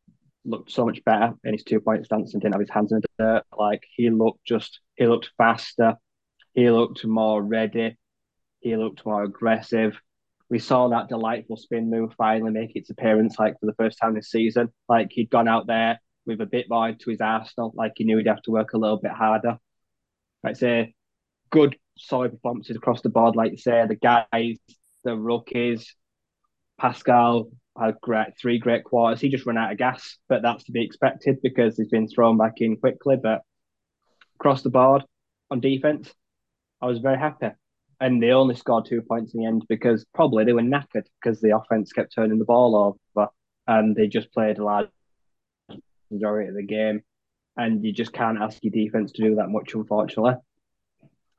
[0.47, 3.01] looked so much better in his two point stance and didn't have his hands in
[3.01, 3.43] the dirt.
[3.57, 5.95] Like he looked just he looked faster,
[6.55, 7.97] he looked more ready,
[8.61, 9.99] he looked more aggressive.
[10.49, 14.15] We saw that delightful spin move finally make its appearance like for the first time
[14.15, 14.69] this season.
[14.89, 18.19] Like he'd gone out there with a bit more to his arsenal, like he knew
[18.19, 19.59] he'd have to work a little bit harder.
[20.45, 20.95] I'd say
[21.51, 24.59] good solid performances across the board, like you say, the guys,
[25.05, 25.95] the rookies,
[26.79, 27.51] Paschal,
[27.81, 29.21] had great three great quarters.
[29.21, 32.39] He just ran out of gas, but that's to be expected because he's been thrown
[32.39, 33.17] back in quickly.
[33.17, 33.43] But
[34.39, 35.05] across the board
[35.51, 36.13] on defense,
[36.81, 37.51] I was very happy.
[38.01, 41.41] And they only scored two points in the end because probably they were knackered because
[41.41, 43.29] the offense kept turning the ball over
[43.67, 44.89] and they just played a large
[46.11, 47.03] majority of the game.
[47.57, 50.35] And you just can't ask your defense to do that much, unfortunately.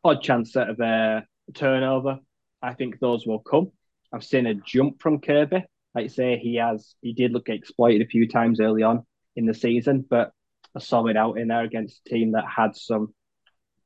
[0.03, 2.19] Odd chance of a turnover.
[2.61, 3.71] I think those will come.
[4.11, 5.63] I've seen a jump from Kerby
[5.95, 9.05] like say, he has he did look exploited a few times early on
[9.35, 10.31] in the season, but
[10.75, 13.13] a solid out in there against a team that had some,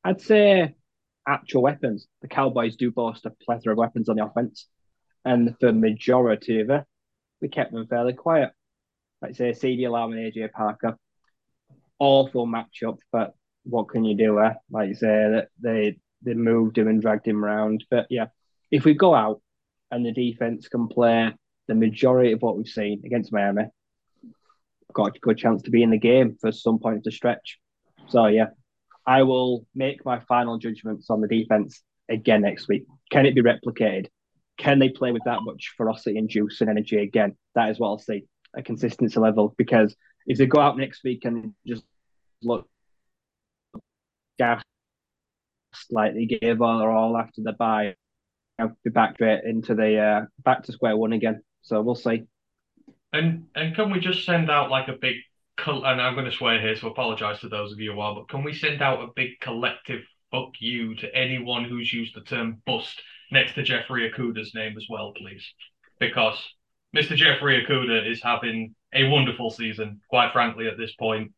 [0.04, 0.76] I'd say,
[1.28, 2.08] actual weapons.
[2.22, 4.68] The Cowboys do boast a plethora of weapons on the offense,
[5.24, 6.84] and for majority of it,
[7.42, 8.52] we kept them fairly quiet.
[9.22, 10.98] Like say, CeeDee Lamb and AJ Parker,
[12.00, 14.40] awful matchup, but what can you do?
[14.40, 14.54] Eh?
[14.70, 17.86] Like say, that they they moved him and dragged him around.
[17.90, 18.28] But yeah,
[18.72, 19.42] if we go out
[19.90, 21.34] and the defense can play
[21.68, 23.64] the majority of what we've seen against Miami,
[24.94, 27.60] got a good chance to be in the game for some point of the stretch.
[28.08, 28.48] So yeah,
[29.06, 32.86] I will make my final judgments on the defense again next week.
[33.10, 34.08] Can it be replicated?
[34.58, 37.36] Can they play with that much ferocity and juice and energy again?
[37.56, 38.26] That is what I'll see
[38.56, 39.56] a consistency level.
[39.58, 39.96] Because
[40.28, 41.84] if they go out next week and just
[42.44, 42.68] look
[44.38, 44.66] gassed
[45.90, 47.96] like they gave all all after the bye,
[48.60, 51.42] I'll be back straight into the uh, back to square one again.
[51.62, 52.24] So we'll see.
[53.14, 55.16] And and can we just send out like a big
[55.68, 58.30] and I'm going to swear here, so apologize to those of you who are, but
[58.30, 60.02] can we send out a big collective
[60.32, 63.02] fuck you to anyone who's used the term bust
[63.32, 65.46] next to Jeffrey Okudah's name as well, please?
[66.00, 66.38] Because
[66.96, 67.16] Mr.
[67.16, 71.32] Jeffrey Okudah is having a wonderful season, quite frankly, at this point,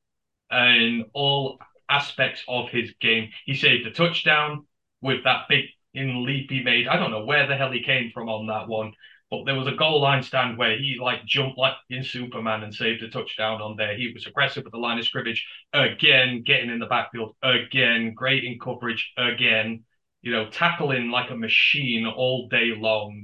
[0.52, 1.60] in all
[1.90, 3.30] aspects of his game.
[3.46, 4.66] He saved a touchdown
[5.02, 6.88] with that big in leap he made.
[6.88, 8.94] I don't know where the hell he came from on that one.
[9.34, 12.72] But there was a goal line stand where he like jumped like in Superman and
[12.72, 13.98] saved a touchdown on there.
[13.98, 15.44] He was aggressive at the line of scrimmage
[15.74, 19.86] again, getting in the backfield again, great in coverage again.
[20.22, 23.24] You know, tackling like a machine all day long.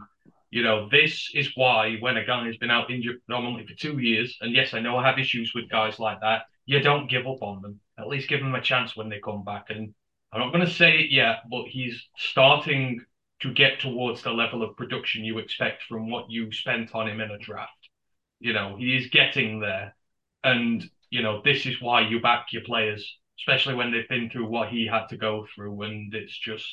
[0.49, 3.99] You know, this is why when a guy has been out injured predominantly for two
[3.99, 7.27] years, and yes, I know I have issues with guys like that, you don't give
[7.27, 7.81] up on them.
[7.99, 9.68] At least give them a chance when they come back.
[9.69, 9.94] And
[10.34, 13.06] I'm not going to say it yet, but he's starting
[13.41, 17.22] to get towards the level of production you expect from what you spent on him
[17.22, 17.90] in a draft.
[18.40, 19.95] You know, he is getting there.
[20.44, 24.48] And, you know, this is why you back your players, especially when they've been through
[24.48, 25.82] what he had to go through.
[25.84, 26.68] And it's just,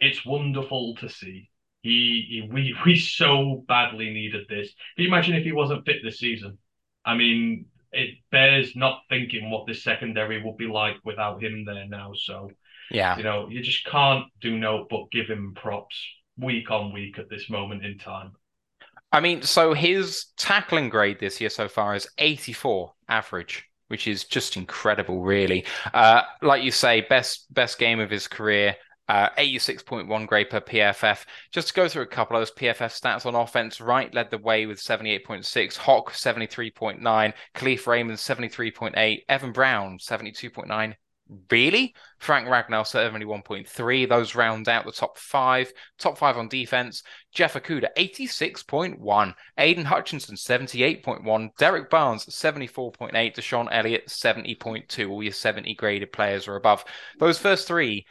[0.00, 1.50] it's wonderful to see.
[1.82, 4.72] He, he we, we so badly needed this.
[4.96, 6.58] Can you imagine if he wasn't fit this season?
[7.04, 11.86] I mean, it bears not thinking what this secondary would be like without him there
[11.88, 12.12] now.
[12.14, 12.50] So,
[12.90, 13.16] yeah.
[13.16, 15.96] You know, you just can't do no but give him props
[16.38, 18.32] week on week at this moment in time.
[19.10, 24.24] I mean, so his tackling grade this year so far is 84 average, which is
[24.24, 25.64] just incredible, really.
[25.94, 28.76] Uh, like you say, best best game of his career.
[29.08, 31.24] Uh, 86.1 grade per PFF.
[31.50, 34.36] Just to go through a couple of those PFF stats on offense, Wright led the
[34.36, 40.94] way with 78.6, Hawk 73.9, Kalif Raymond 73.8, Evan Brown 72.9,
[41.50, 41.94] really.
[42.18, 44.06] Frank Ragnow, 71.3.
[44.06, 45.72] Those round out the top five.
[45.98, 47.02] Top five on defense.
[47.32, 49.34] Jeff Okudah, 86.1.
[49.56, 51.50] Aidan Hutchinson, 78.1.
[51.58, 53.12] Derrick Barnes, 74.8.
[53.12, 55.10] DeShon Elliott, 70.2.
[55.10, 56.84] All your 70 graded players are above.
[57.18, 58.06] Those first three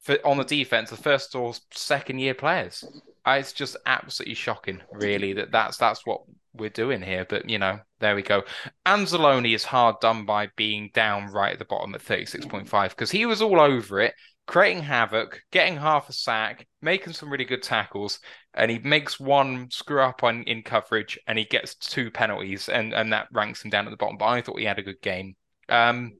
[0.00, 2.84] for, on the defense, the first or second year players.
[3.26, 6.22] Uh, It's just absolutely shocking, really, that that's that's what
[6.58, 7.24] we're doing here.
[7.28, 8.42] But you know, there we go.
[8.86, 13.26] Anzalone is hard done by being down right at the bottom at 36.5 because he
[13.26, 14.14] was all over it,
[14.46, 18.20] creating havoc, getting half a sack, making some really good tackles,
[18.54, 22.92] and he makes one screw up on in coverage and he gets two penalties and
[22.94, 24.16] and that ranks him down at the bottom.
[24.18, 25.36] But I thought he had a good game.
[25.68, 26.14] Um,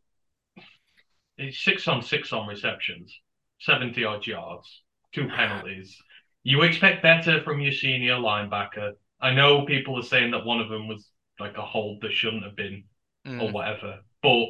[1.38, 3.18] It's six on six on receptions,
[3.60, 4.82] 70 odd yards,
[5.12, 5.96] two penalties.
[6.42, 8.92] You expect better from your senior linebacker.
[9.20, 11.08] I know people are saying that one of them was
[11.40, 12.84] like a hold that shouldn't have been
[13.26, 13.42] mm.
[13.42, 14.48] or whatever, but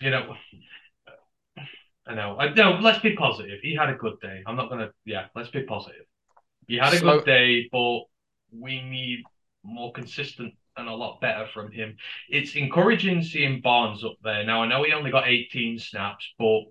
[0.00, 0.34] you know,
[2.06, 2.36] I know.
[2.38, 2.78] I know.
[2.80, 3.60] Let's be positive.
[3.62, 4.42] He had a good day.
[4.46, 4.90] I'm not gonna.
[5.04, 6.04] Yeah, let's be positive.
[6.66, 8.02] He had a So- good day, but
[8.52, 9.24] we need
[9.62, 11.96] more consistent and a lot better from him.
[12.28, 14.44] It's encouraging seeing Barnes up there.
[14.44, 16.64] Now I know he only got 18 snaps, but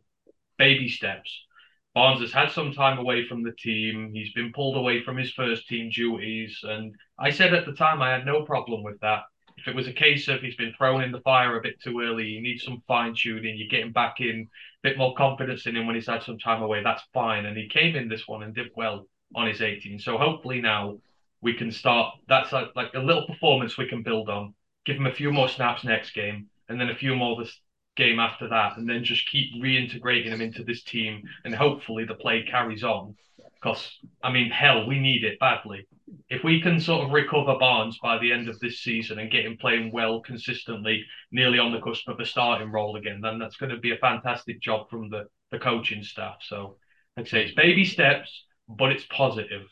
[0.57, 1.45] baby steps.
[1.93, 4.11] Barnes has had some time away from the team.
[4.13, 8.01] He's been pulled away from his first team duties, and I said at the time
[8.01, 9.23] I had no problem with that.
[9.57, 12.01] If it was a case of he's been thrown in the fire a bit too
[12.01, 14.49] early, you need some fine tuning, you get him back in,
[14.83, 17.45] a bit more confidence in him when he's had some time away, that's fine.
[17.45, 19.99] And he came in this one and did well on his 18.
[19.99, 20.97] So hopefully now
[21.41, 22.15] we can start.
[22.27, 24.55] That's like, like a little performance we can build on.
[24.85, 27.57] Give him a few more snaps next game, and then a few more this
[27.95, 32.15] game after that, and then just keep reintegrating them into this team, and hopefully the
[32.15, 33.15] play carries on.
[33.55, 35.87] Because I mean, hell, we need it badly.
[36.29, 39.45] If we can sort of recover Barnes by the end of this season and get
[39.45, 43.55] him playing well consistently, nearly on the cusp of a starting role again, then that's
[43.55, 46.37] going to be a fantastic job from the the coaching staff.
[46.41, 46.77] So,
[47.15, 49.67] I'd say it's baby steps, but it's positive,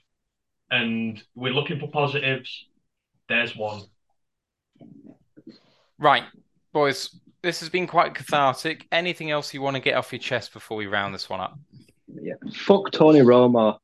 [0.70, 2.68] and we're looking for positives.
[3.28, 3.82] There's one.
[5.98, 6.24] Right,
[6.74, 7.10] boys.
[7.44, 8.88] This has been quite cathartic.
[8.92, 11.58] Anything else you want to get off your chest before we round this one up?
[12.08, 12.36] Yeah.
[12.54, 13.78] Fuck Tony Romo.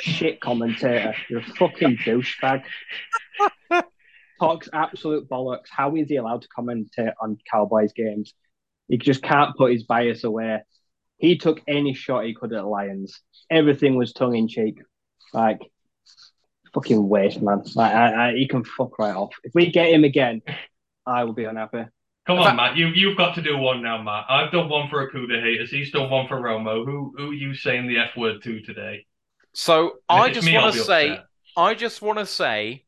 [0.00, 1.14] Shit commentator.
[1.28, 2.62] You're a fucking douchebag.
[4.38, 5.68] Talks absolute bollocks.
[5.70, 8.34] How is he allowed to commentate on Cowboys games?
[8.88, 10.62] He just can't put his bias away.
[11.16, 13.20] He took any shot he could at Lions.
[13.50, 14.80] Everything was tongue in cheek.
[15.32, 15.60] Like,
[16.74, 17.62] fucking waste, man.
[17.74, 19.34] Like, I, I, he can fuck right off.
[19.42, 20.42] If we get him again,
[21.06, 21.84] I will be unhappy.
[22.26, 22.76] Come on, fact- Matt.
[22.76, 24.24] You you've got to do one now, Matt.
[24.28, 25.70] I've done one for Okudah haters.
[25.70, 26.84] He's done one for Romo.
[26.84, 29.06] Who who are you saying the F word to today?
[29.52, 31.26] So I just want to say, upset.
[31.56, 32.84] I just want to say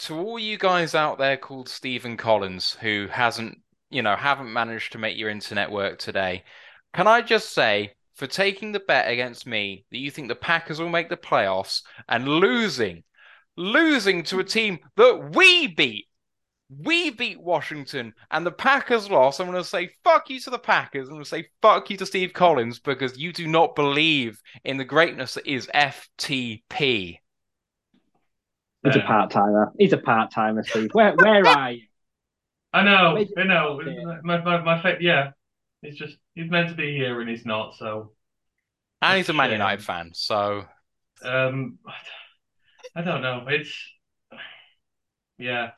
[0.00, 3.58] to all you guys out there called Stephen Collins who hasn't,
[3.90, 6.44] you know, haven't managed to make your internet work today.
[6.94, 10.80] Can I just say, for taking the bet against me that you think the Packers
[10.80, 13.04] will make the playoffs and losing,
[13.56, 16.06] losing to a team that we beat.
[16.78, 19.40] We beat Washington and the Packers lost.
[19.40, 21.08] I'm going to say fuck you to the Packers.
[21.08, 24.76] I'm going to say fuck you to Steve Collins because you do not believe in
[24.78, 27.18] the greatness that is FTP.
[28.84, 29.72] He's a part timer.
[29.78, 30.90] He's a part timer, Steve.
[30.92, 31.82] Where where are you?
[32.72, 33.80] I know, I know.
[34.22, 35.32] My my my fa- yeah.
[35.82, 37.74] He's just he's meant to be here and he's not.
[37.76, 38.12] So
[39.00, 39.52] And he's a Man Shame.
[39.52, 40.64] United fan, so
[41.22, 41.78] um,
[42.94, 43.46] I don't know.
[43.48, 43.72] It's
[45.38, 45.72] yeah.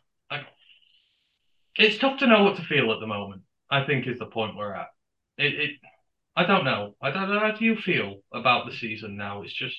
[1.78, 3.42] I, it's tough to know what to feel at the moment.
[3.70, 4.88] I think is the point we're at.
[5.38, 5.70] It, it
[6.36, 6.96] I don't know.
[7.00, 9.42] I don't know how do you feel about the season now.
[9.42, 9.76] It's just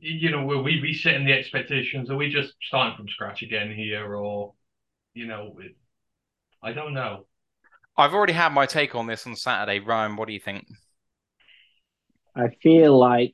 [0.00, 2.10] you know, were we resetting the expectations?
[2.10, 4.54] Are we just starting from scratch again here, or
[5.14, 5.76] you know, it,
[6.62, 7.26] I don't know.
[7.96, 9.80] I've already had my take on this on Saturday.
[9.80, 10.66] Ryan, what do you think?
[12.34, 13.32] I feel like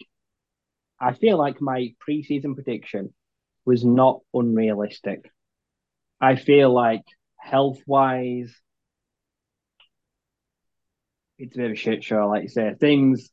[1.00, 3.12] I feel like my preseason prediction
[3.66, 5.30] was not unrealistic.
[6.20, 7.02] I feel like
[7.44, 8.54] health wise,
[11.38, 12.74] it's a bit of a shit show, like you say.
[12.80, 13.28] Things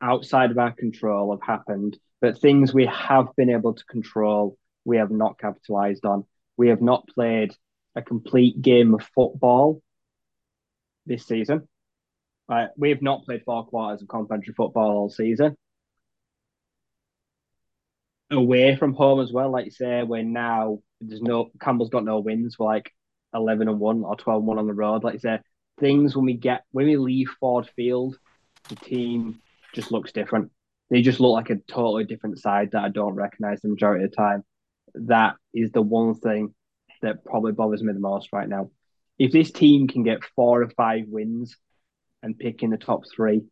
[0.00, 4.56] outside of our control have happened, but things we have been able to control,
[4.86, 6.24] we have not capitalized on.
[6.56, 7.54] We have not played
[7.94, 9.82] a complete game of football
[11.04, 11.68] this season.
[12.48, 15.56] Like, we have not played four quarters of complementary football all season.
[18.30, 22.20] Away from home as well, like you say, we're now there's no Campbell's got no
[22.20, 22.58] wins.
[22.58, 22.92] We're like
[23.34, 25.04] eleven and one or 12 and one on the road.
[25.04, 25.38] Like you say,
[25.78, 28.16] things when we get when we leave Ford Field,
[28.68, 29.40] the team
[29.74, 30.50] just looks different.
[30.90, 34.10] They just look like a totally different side that I don't recognize the majority of
[34.10, 34.44] the time.
[34.94, 36.54] That is the one thing
[37.02, 38.70] that probably bothers me the most right now.
[39.18, 41.54] if this team can get four or five wins
[42.22, 43.42] and pick in the top three,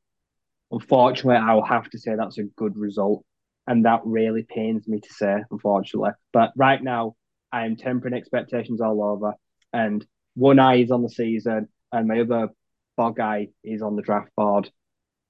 [0.73, 3.25] unfortunately, I'll have to say that's a good result.
[3.67, 6.13] And that really pains me to say, unfortunately.
[6.33, 7.17] But right now,
[7.53, 9.35] I am tempering expectations all over.
[9.73, 10.05] And
[10.35, 12.49] one eye is on the season, and my other
[12.97, 14.71] bog eye is on the draft board.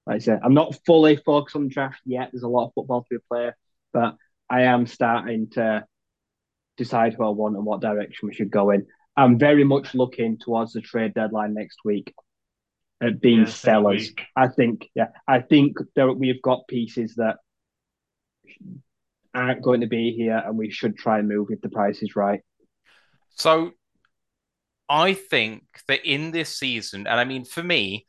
[0.06, 2.30] Like I said, I'm not fully focused on the draft yet.
[2.32, 3.52] There's a lot of football to be played,
[3.92, 4.16] but
[4.48, 5.84] I am starting to
[6.76, 8.86] decide who I want and what direction we should go in.
[9.16, 12.14] I'm very much looking towards the trade deadline next week
[13.02, 14.12] at being Yeah, sellers.
[14.36, 17.36] I think, yeah, I think that we've got pieces that
[19.34, 22.16] aren't going to be here, and we should try and move if the price is
[22.16, 22.40] right.
[23.30, 23.72] So
[24.88, 28.06] I think that in this season, and I mean, for me,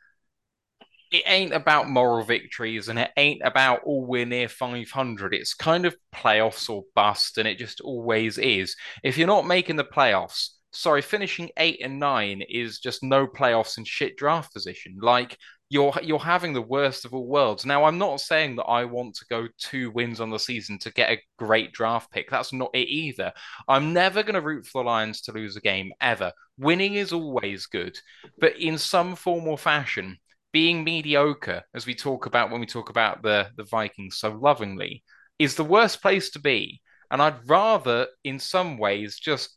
[1.11, 5.33] it ain't about moral victories and it ain't about, oh, we're near 500.
[5.33, 8.75] It's kind of playoffs or bust, and it just always is.
[9.03, 13.77] If you're not making the playoffs, sorry, finishing eight and nine is just no playoffs
[13.77, 14.97] and shit draft position.
[15.01, 15.37] Like,
[15.69, 17.65] you're you're having the worst of all worlds.
[17.65, 20.91] Now, I'm not saying that I want to go two wins on the season to
[20.91, 22.29] get a great draft pick.
[22.29, 23.31] That's not it either.
[23.67, 26.31] I'm never going to root for the Lions to lose a game ever.
[26.57, 27.99] Winning is always good,
[28.39, 30.17] but in some form or fashion,
[30.51, 35.03] being mediocre, as we talk about when we talk about the the Vikings so lovingly,
[35.37, 36.81] is the worst place to be.
[37.11, 39.55] And I'd rather, in some ways, just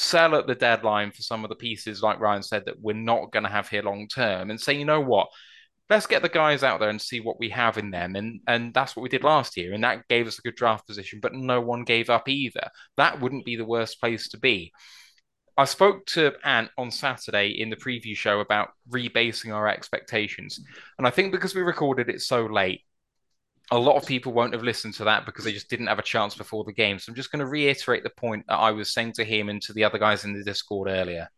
[0.00, 3.30] sell at the deadline for some of the pieces, like Ryan said, that we're not
[3.30, 5.28] going to have here long term, and say, you know what,
[5.90, 8.72] let's get the guys out there and see what we have in them, and and
[8.72, 11.34] that's what we did last year, and that gave us a good draft position, but
[11.34, 12.68] no one gave up either.
[12.96, 14.72] That wouldn't be the worst place to be.
[15.56, 20.60] I spoke to Ant on Saturday in the preview show about rebasing our expectations,
[20.96, 22.80] and I think because we recorded it so late,
[23.70, 26.02] a lot of people won't have listened to that because they just didn't have a
[26.02, 26.98] chance before the game.
[26.98, 29.62] So I'm just going to reiterate the point that I was saying to him and
[29.62, 31.28] to the other guys in the Discord earlier.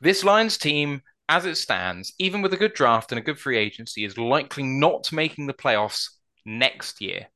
[0.00, 3.58] This Lions team, as it stands, even with a good draft and a good free
[3.58, 6.10] agency, is likely not making the playoffs
[6.46, 7.26] next year.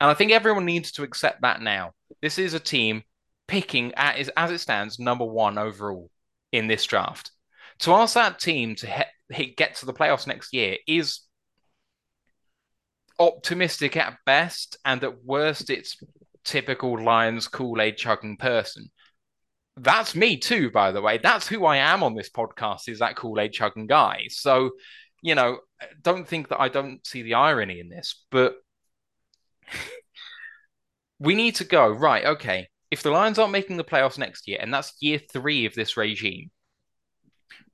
[0.00, 1.92] And I think everyone needs to accept that now.
[2.22, 3.02] This is a team
[3.48, 6.10] picking at, as it stands number one overall
[6.52, 7.32] in this draft.
[7.80, 11.20] To ask that team to he get to the playoffs next year is
[13.18, 15.96] optimistic at best, and at worst, it's
[16.44, 18.90] typical Lions Kool Aid chugging person.
[19.76, 21.18] That's me too, by the way.
[21.18, 22.88] That's who I am on this podcast.
[22.88, 24.26] Is that Kool Aid chugging guy?
[24.28, 24.72] So,
[25.22, 25.58] you know,
[26.02, 28.56] don't think that I don't see the irony in this, but
[31.18, 32.24] we need to go right.
[32.24, 35.74] Okay, if the Lions aren't making the playoffs next year, and that's year three of
[35.74, 36.50] this regime,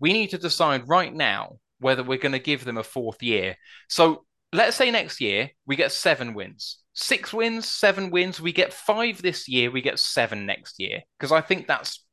[0.00, 3.56] we need to decide right now whether we're going to give them a fourth year.
[3.88, 4.24] So
[4.54, 8.40] let's say next year we get seven wins, six wins, seven wins.
[8.40, 12.04] We get five this year, we get seven next year, because I think that's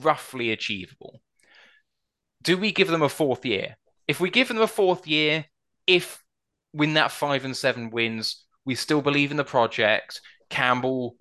[0.00, 1.20] roughly achievable.
[2.42, 3.76] Do we give them a fourth year?
[4.06, 5.44] If we give them a fourth year,
[5.86, 6.22] if
[6.72, 10.20] win that five and seven wins, we still believe in the project.
[10.48, 11.16] Campbell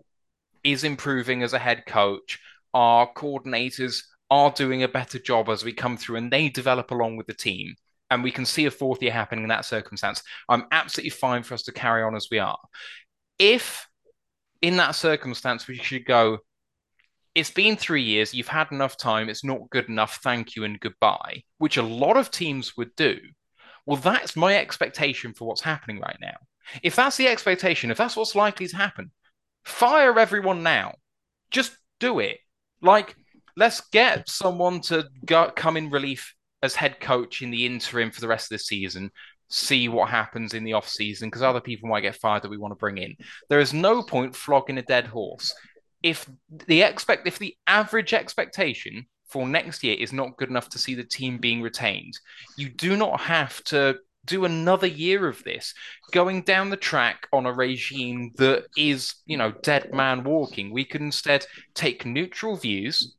[0.64, 2.40] is improving as a head coach.
[2.74, 7.18] Our coordinators are doing a better job as we come through and they develop along
[7.18, 7.76] with the team.
[8.10, 10.23] And we can see a fourth year happening in that circumstance.
[10.48, 12.57] I'm absolutely fine for us to carry on as we are.
[13.38, 13.88] If
[14.61, 16.40] in that circumstance we should go,
[17.36, 20.80] it's been three years, you've had enough time, it's not good enough, thank you and
[20.80, 23.19] goodbye, which a lot of teams would do.
[23.86, 26.36] Well, that's my expectation for what's happening right now.
[26.84, 29.11] If that's the expectation, if that's what's likely to happen,
[29.64, 30.95] fire everyone now.
[31.52, 32.40] Just do it.
[32.81, 33.15] Like,
[33.56, 38.22] let's get someone to go, come in relief as head coach in the interim for
[38.22, 39.11] the rest of the season.
[39.49, 42.57] See what happens in the off season because other people might get fired that we
[42.57, 43.15] want to bring in.
[43.49, 45.53] There is no point flogging a dead horse.
[46.03, 46.30] If
[46.68, 50.95] the expect, if the average expectation for next year is not good enough to see
[50.95, 52.14] the team being retained,
[52.57, 55.73] you do not have to do another year of this
[56.11, 60.72] going down the track on a regime that is, you know, dead man walking.
[60.72, 63.15] We could instead take neutral views,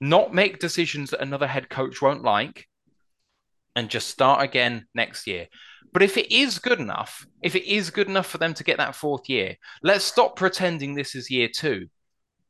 [0.00, 2.68] not make decisions that another head coach won't like,
[3.74, 5.46] and just start again next year.
[5.92, 8.76] But if it is good enough, if it is good enough for them to get
[8.78, 11.86] that fourth year, let's stop pretending this is year two.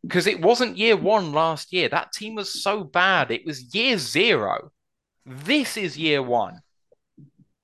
[0.02, 1.88] Because it wasn't year one last year.
[1.88, 3.30] That team was so bad.
[3.30, 4.70] It was year zero.
[5.26, 6.60] This is year one.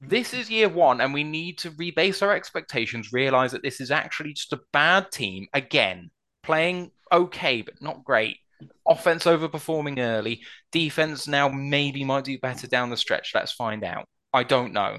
[0.01, 3.90] This is year one, and we need to rebase our expectations, realize that this is
[3.90, 6.11] actually just a bad team again,
[6.43, 8.39] playing okay, but not great.
[8.86, 10.43] Offense overperforming early.
[10.72, 13.32] Defense now maybe might do better down the stretch.
[13.35, 14.09] Let's find out.
[14.32, 14.98] I don't know.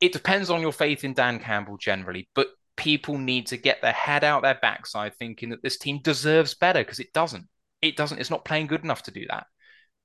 [0.00, 3.92] It depends on your faith in Dan Campbell generally, but people need to get their
[3.92, 7.46] head out their backside thinking that this team deserves better because it doesn't.
[7.82, 8.18] It doesn't.
[8.18, 9.46] It's not playing good enough to do that.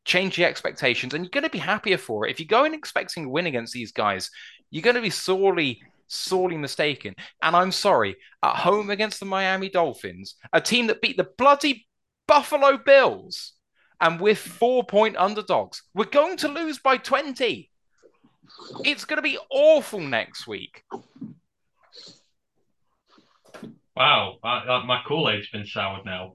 [0.05, 2.31] Change the expectations, and you're going to be happier for it.
[2.31, 4.29] If you go in expecting a win against these guys,
[4.71, 7.15] you're going to be sorely, sorely mistaken.
[7.41, 11.87] And I'm sorry, at home against the Miami Dolphins, a team that beat the bloody
[12.27, 13.53] Buffalo Bills,
[14.01, 17.69] and we're four point underdogs, we're going to lose by 20.
[18.83, 20.83] It's going to be awful next week.
[23.95, 26.33] Wow, I, I, my Kool Aid's been soured now.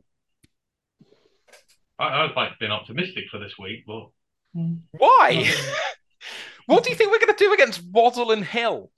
[1.99, 4.09] I, I'd like been optimistic for this week, but
[4.53, 5.45] Why?
[5.45, 5.75] Mm.
[6.67, 8.91] what do you think we're going to do against Waddle and Hill?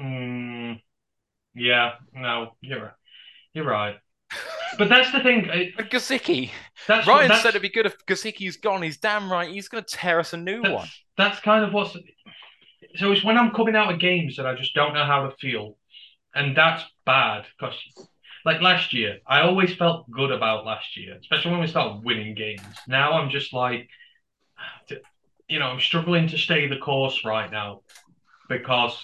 [0.00, 0.80] Mm,
[1.54, 2.92] yeah, no, you're right.
[3.52, 3.96] you're right.
[4.78, 5.50] But that's the thing.
[5.50, 6.50] I- Gesicki.
[6.86, 8.82] That's Ryan that's- said it'd be good if Gesicki's gone.
[8.82, 9.50] He's damn right.
[9.50, 10.88] He's going to tear us a new that's, one.
[11.16, 11.96] that's kind of what's.
[12.96, 15.36] So it's when I'm coming out of games that I just don't know how to
[15.36, 15.76] feel,
[16.34, 17.74] and that's bad because,
[18.44, 22.34] like last year, I always felt good about last year, especially when we started winning
[22.34, 22.62] games.
[22.88, 23.88] Now I'm just like,
[25.48, 27.82] you know, I'm struggling to stay the course right now
[28.48, 28.96] because,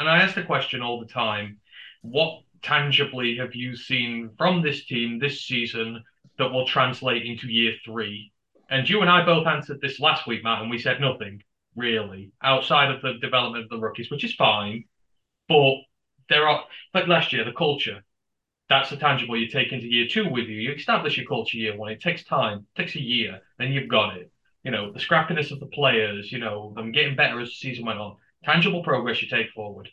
[0.00, 1.58] and I ask the question all the time,
[2.00, 6.02] what tangibly have you seen from this team this season
[6.38, 8.32] that will translate into year three?
[8.70, 11.42] And you and I both answered this last week, Matt, and we said nothing
[11.76, 14.84] really outside of the development of the rookies, which is fine.
[15.50, 15.74] But
[16.30, 16.64] there are,
[16.94, 18.02] like last year, the culture.
[18.70, 20.60] That's the tangible you take into year two with you.
[20.60, 21.92] You establish your culture year one.
[21.92, 24.32] It takes time, it takes a year, then you've got it.
[24.62, 27.84] You know, the scrappiness of the players, you know, them getting better as the season
[27.84, 28.16] went on.
[28.44, 29.88] Tangible progress you take forward.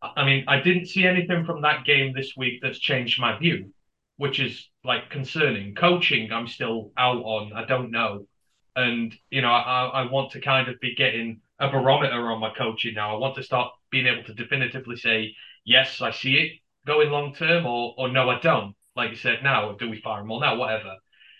[0.00, 3.72] I mean, I didn't see anything from that game this week that's changed my view,
[4.16, 5.74] which is like concerning.
[5.74, 7.52] Coaching, I'm still out on.
[7.52, 8.26] I don't know.
[8.74, 12.52] And, you know, I, I want to kind of be getting a barometer on my
[12.56, 13.14] coaching now.
[13.14, 15.34] I want to start being able to definitively say,
[15.64, 16.52] yes, I see it
[16.86, 18.74] going long term, or, or no, I don't.
[18.96, 20.56] Like you said, now, do we fire them all now?
[20.56, 20.96] Whatever.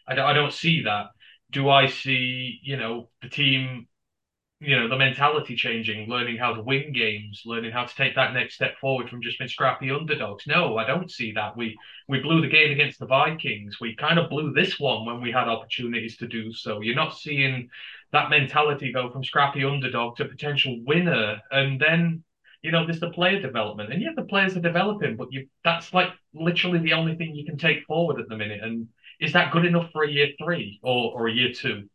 [0.06, 1.06] I don't, I don't see that.
[1.50, 3.88] Do I see, you know, the team
[4.64, 8.32] you know, the mentality changing, learning how to win games, learning how to take that
[8.32, 10.46] next step forward from just being scrappy underdogs.
[10.46, 11.56] No, I don't see that.
[11.56, 11.76] We
[12.06, 13.80] we blew the game against the Vikings.
[13.80, 16.80] We kind of blew this one when we had opportunities to do so.
[16.80, 17.68] You're not seeing
[18.12, 21.40] that mentality go from scrappy underdog to potential winner.
[21.50, 22.22] And then,
[22.62, 23.92] you know, there's the player development.
[23.92, 27.44] And yeah, the players are developing, but you that's like literally the only thing you
[27.44, 28.62] can take forward at the minute.
[28.62, 28.86] And
[29.18, 31.88] is that good enough for a year three or, or a year two?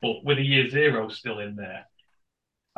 [0.00, 1.86] But with a year zero still in there.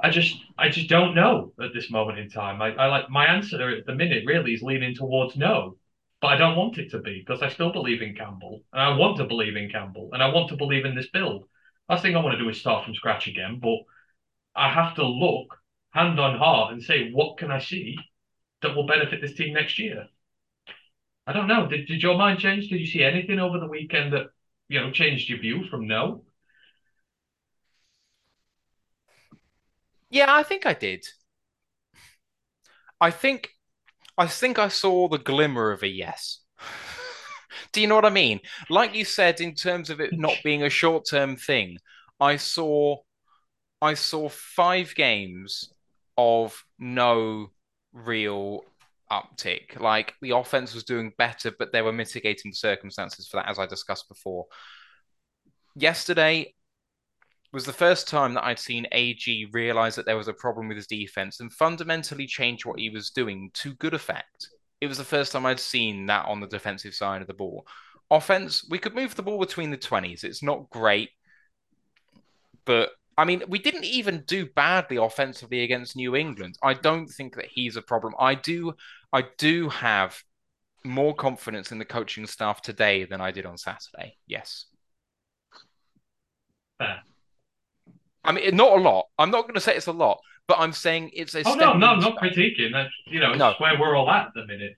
[0.03, 2.61] I just I just don't know at this moment in time.
[2.61, 5.77] I, I like my answer at the minute really is leaning towards no,
[6.21, 8.97] but I don't want it to be because I still believe in Campbell and I
[8.97, 11.45] want to believe in Campbell and I want to believe in this build.
[11.89, 13.79] Last thing I want to do is start from scratch again, but
[14.57, 15.57] I have to look
[15.91, 17.97] hand on heart and say what can I see
[18.63, 20.09] that will benefit this team next year.
[21.27, 21.69] I don't know.
[21.69, 22.69] Did did your mind change?
[22.69, 24.27] Did you see anything over the weekend that
[24.69, 26.25] you know changed your view from no?
[30.15, 31.05] Yeah, I think I did.
[33.01, 33.51] I think
[34.17, 36.39] I think I saw the glimmer of a yes.
[37.73, 38.39] Do you know what I mean?
[38.71, 41.79] Like you said, in terms of it not being a short-term thing,
[42.21, 42.99] I saw
[43.83, 45.73] I saw five games
[46.17, 47.51] of no
[47.93, 48.61] real
[49.11, 49.81] uptick.
[49.81, 53.67] Like the offense was doing better, but there were mitigating circumstances for that, as I
[53.67, 54.47] discussed before.
[55.75, 56.55] Yesterday
[57.55, 60.77] was the first time that I'd seen AG realize that there was a problem with
[60.77, 64.49] his defense and fundamentally change what he was doing to good effect.
[64.81, 67.67] It was the first time I'd seen that on the defensive side of the ball.
[68.11, 70.25] Offense, we could move the ball between the 20s.
[70.25, 71.11] It's not great,
[72.65, 76.59] but I mean, we didn't even do badly offensively against New England.
[76.63, 78.15] I don't think that he's a problem.
[78.19, 78.75] I do
[79.13, 80.21] I do have
[80.85, 84.17] more confidence in the coaching staff today than I did on Saturday.
[84.27, 84.67] Yes.
[86.79, 87.03] Fair.
[88.25, 89.07] I mean, not a lot.
[89.19, 91.59] I'm not going to say it's a lot, but I'm saying it's a Oh step
[91.59, 92.73] no, no, I'm not critiquing.
[92.73, 93.55] That's you know, it's No.
[93.59, 94.77] where we're all at at the minute.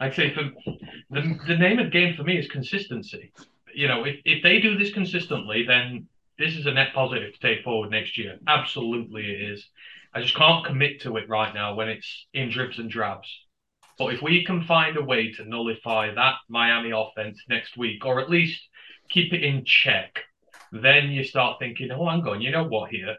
[0.00, 0.44] I'd say for
[1.10, 3.32] the the name of the game for me is consistency.
[3.74, 6.06] You know, if, if they do this consistently, then
[6.38, 8.38] this is a net positive to take forward next year.
[8.46, 9.68] Absolutely it is.
[10.14, 13.28] I just can't commit to it right now when it's in drips and drabs.
[13.98, 18.20] But if we can find a way to nullify that Miami offense next week, or
[18.20, 18.60] at least
[19.10, 20.20] keep it in check,
[20.72, 23.16] then you start thinking, oh, hang on, you know what here?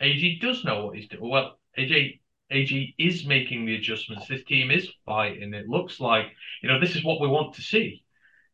[0.00, 1.28] AG does know what he's doing.
[1.28, 2.20] Well, AJ
[2.50, 4.26] AG is making the adjustments.
[4.26, 5.54] This team is fighting.
[5.54, 6.26] It looks like,
[6.62, 8.02] you know, this is what we want to see.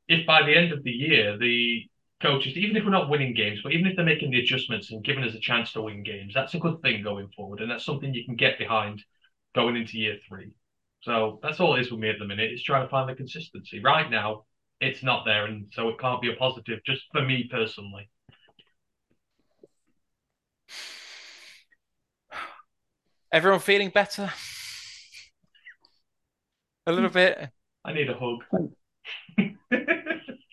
[0.08, 1.82] If by the end of the year, the
[2.20, 5.04] coaches, even if we're not winning games, but even if they're making the adjustments and
[5.04, 7.60] giving us a chance to win games, that's a good thing going forward.
[7.60, 9.02] And that's something you can get behind
[9.54, 10.50] going into year three.
[11.02, 12.52] So that's all it is with me at the minute.
[12.52, 13.80] Is trying to find the consistency.
[13.80, 14.44] Right now,
[14.80, 16.80] it's not there, and so it can't be a positive.
[16.84, 18.10] Just for me personally.
[23.36, 24.32] Everyone feeling better?
[26.86, 27.50] A little bit.
[27.84, 28.42] I need a hug.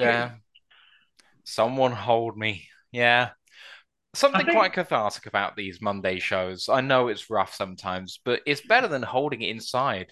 [0.01, 0.31] Yeah.
[1.45, 2.67] Someone hold me.
[2.91, 3.29] Yeah.
[4.15, 6.67] Something think- quite cathartic about these Monday shows.
[6.67, 10.11] I know it's rough sometimes, but it's better than holding it inside.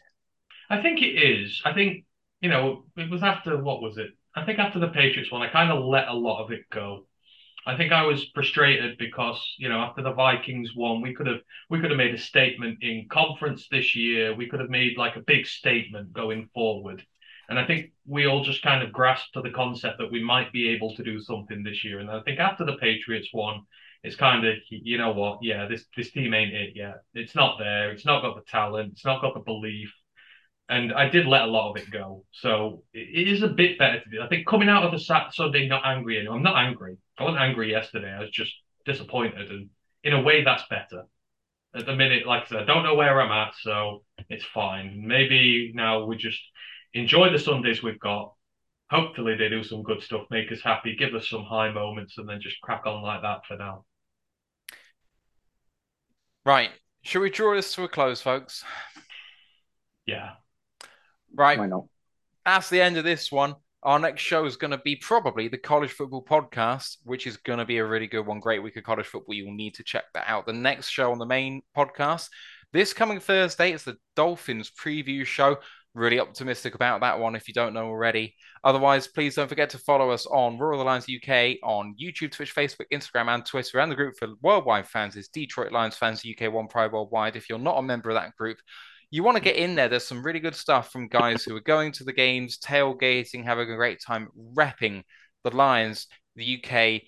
[0.69, 1.61] I think it is.
[1.65, 2.05] I think,
[2.39, 4.11] you know, it was after what was it?
[4.33, 7.05] I think after the Patriots one, I kind of let a lot of it go.
[7.65, 11.41] I think I was frustrated because, you know, after the Vikings won, we could have
[11.69, 14.35] we could have made a statement in conference this year.
[14.35, 17.05] We could have made like a big statement going forward.
[17.49, 20.51] And I think we all just kind of grasped to the concept that we might
[20.51, 21.99] be able to do something this year.
[21.99, 23.65] And I think after the Patriots won,
[24.03, 27.03] it's kind of, you know what, yeah, this this team ain't it yet.
[27.13, 27.91] It's not there.
[27.91, 28.93] It's not got the talent.
[28.93, 29.93] It's not got the belief.
[30.71, 32.23] And I did let a lot of it go.
[32.31, 34.21] So it is a bit better to do.
[34.21, 36.37] I think coming out of the Sat Sunday not angry anymore.
[36.37, 36.95] I'm not angry.
[37.19, 38.09] I wasn't angry yesterday.
[38.09, 38.53] I was just
[38.85, 39.51] disappointed.
[39.51, 39.69] And
[40.05, 41.03] in a way, that's better.
[41.75, 45.03] At the minute, like I said, I don't know where I'm at, so it's fine.
[45.05, 46.39] Maybe now we just
[46.93, 48.33] enjoy the Sundays we've got.
[48.89, 52.29] Hopefully, they do some good stuff, make us happy, give us some high moments, and
[52.29, 53.83] then just crack on like that for now.
[56.45, 56.71] Right.
[57.03, 58.63] Shall we draw this to a close, folks?
[60.05, 60.31] Yeah.
[61.35, 61.59] Right.
[61.59, 61.85] Why not?
[62.45, 63.55] That's the end of this one.
[63.83, 67.59] Our next show is going to be probably the college football podcast, which is going
[67.59, 68.39] to be a really good one.
[68.39, 69.33] Great week of college football.
[69.33, 70.45] You'll need to check that out.
[70.45, 72.27] The next show on the main podcast
[72.73, 75.57] this coming Thursday is the Dolphins preview show.
[75.93, 78.33] Really optimistic about that one if you don't know already.
[78.63, 82.55] Otherwise, please don't forget to follow us on Roar the Lions UK on YouTube, Twitch,
[82.55, 83.79] Facebook, Instagram, and Twitter.
[83.79, 87.35] And the group for worldwide fans is Detroit Lions Fans UK One Pride Worldwide.
[87.35, 88.59] If you're not a member of that group,
[89.11, 89.89] you want to get in there.
[89.89, 93.69] There's some really good stuff from guys who are going to the games, tailgating, having
[93.69, 95.03] a great time, repping
[95.43, 96.07] the Lions,
[96.37, 97.01] the UK,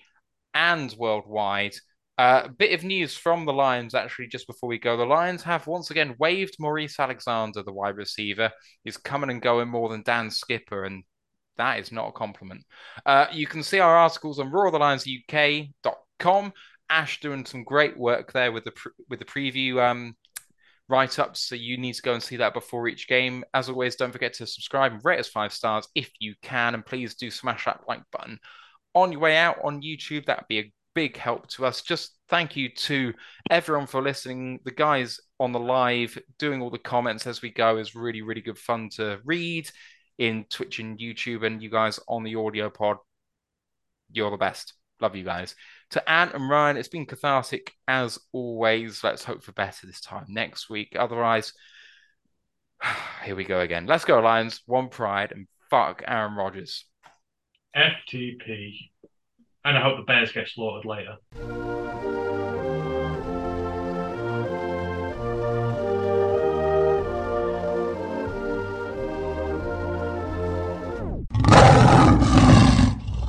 [0.52, 1.74] and worldwide.
[2.16, 4.96] Uh, a bit of news from the Lions actually just before we go.
[4.96, 8.50] The Lions have once again waived Maurice Alexander, the wide receiver.
[8.84, 11.02] He's coming and going more than Dan Skipper, and
[11.56, 12.64] that is not a compliment.
[13.06, 16.52] Uh, you can see our articles on RoarTheLionsUK.com.
[16.90, 20.14] Ash doing some great work there with the pre- with the preview um,
[20.88, 21.40] write ups.
[21.40, 23.44] So you need to go and see that before each game.
[23.54, 26.84] As always, don't forget to subscribe and rate us five stars if you can, and
[26.84, 28.38] please do smash that like button
[28.94, 30.26] on your way out on YouTube.
[30.26, 31.82] That'd be a big help to us.
[31.82, 33.12] Just thank you to
[33.50, 34.60] everyone for listening.
[34.64, 38.40] The guys on the live doing all the comments as we go is really, really
[38.40, 39.68] good fun to read
[40.18, 41.44] in Twitch and YouTube.
[41.44, 42.98] And you guys on the audio pod,
[44.12, 44.74] you're the best.
[45.00, 45.56] Love you guys.
[45.90, 49.04] To Ant and Ryan, it's been cathartic as always.
[49.04, 50.96] Let's hope for better this time next week.
[50.98, 51.52] Otherwise,
[53.24, 53.86] here we go again.
[53.86, 54.60] Let's go, Lions.
[54.66, 56.84] One pride and fuck Aaron Rodgers.
[57.76, 58.90] FTP.
[59.64, 61.83] And I hope the Bears get slaughtered later.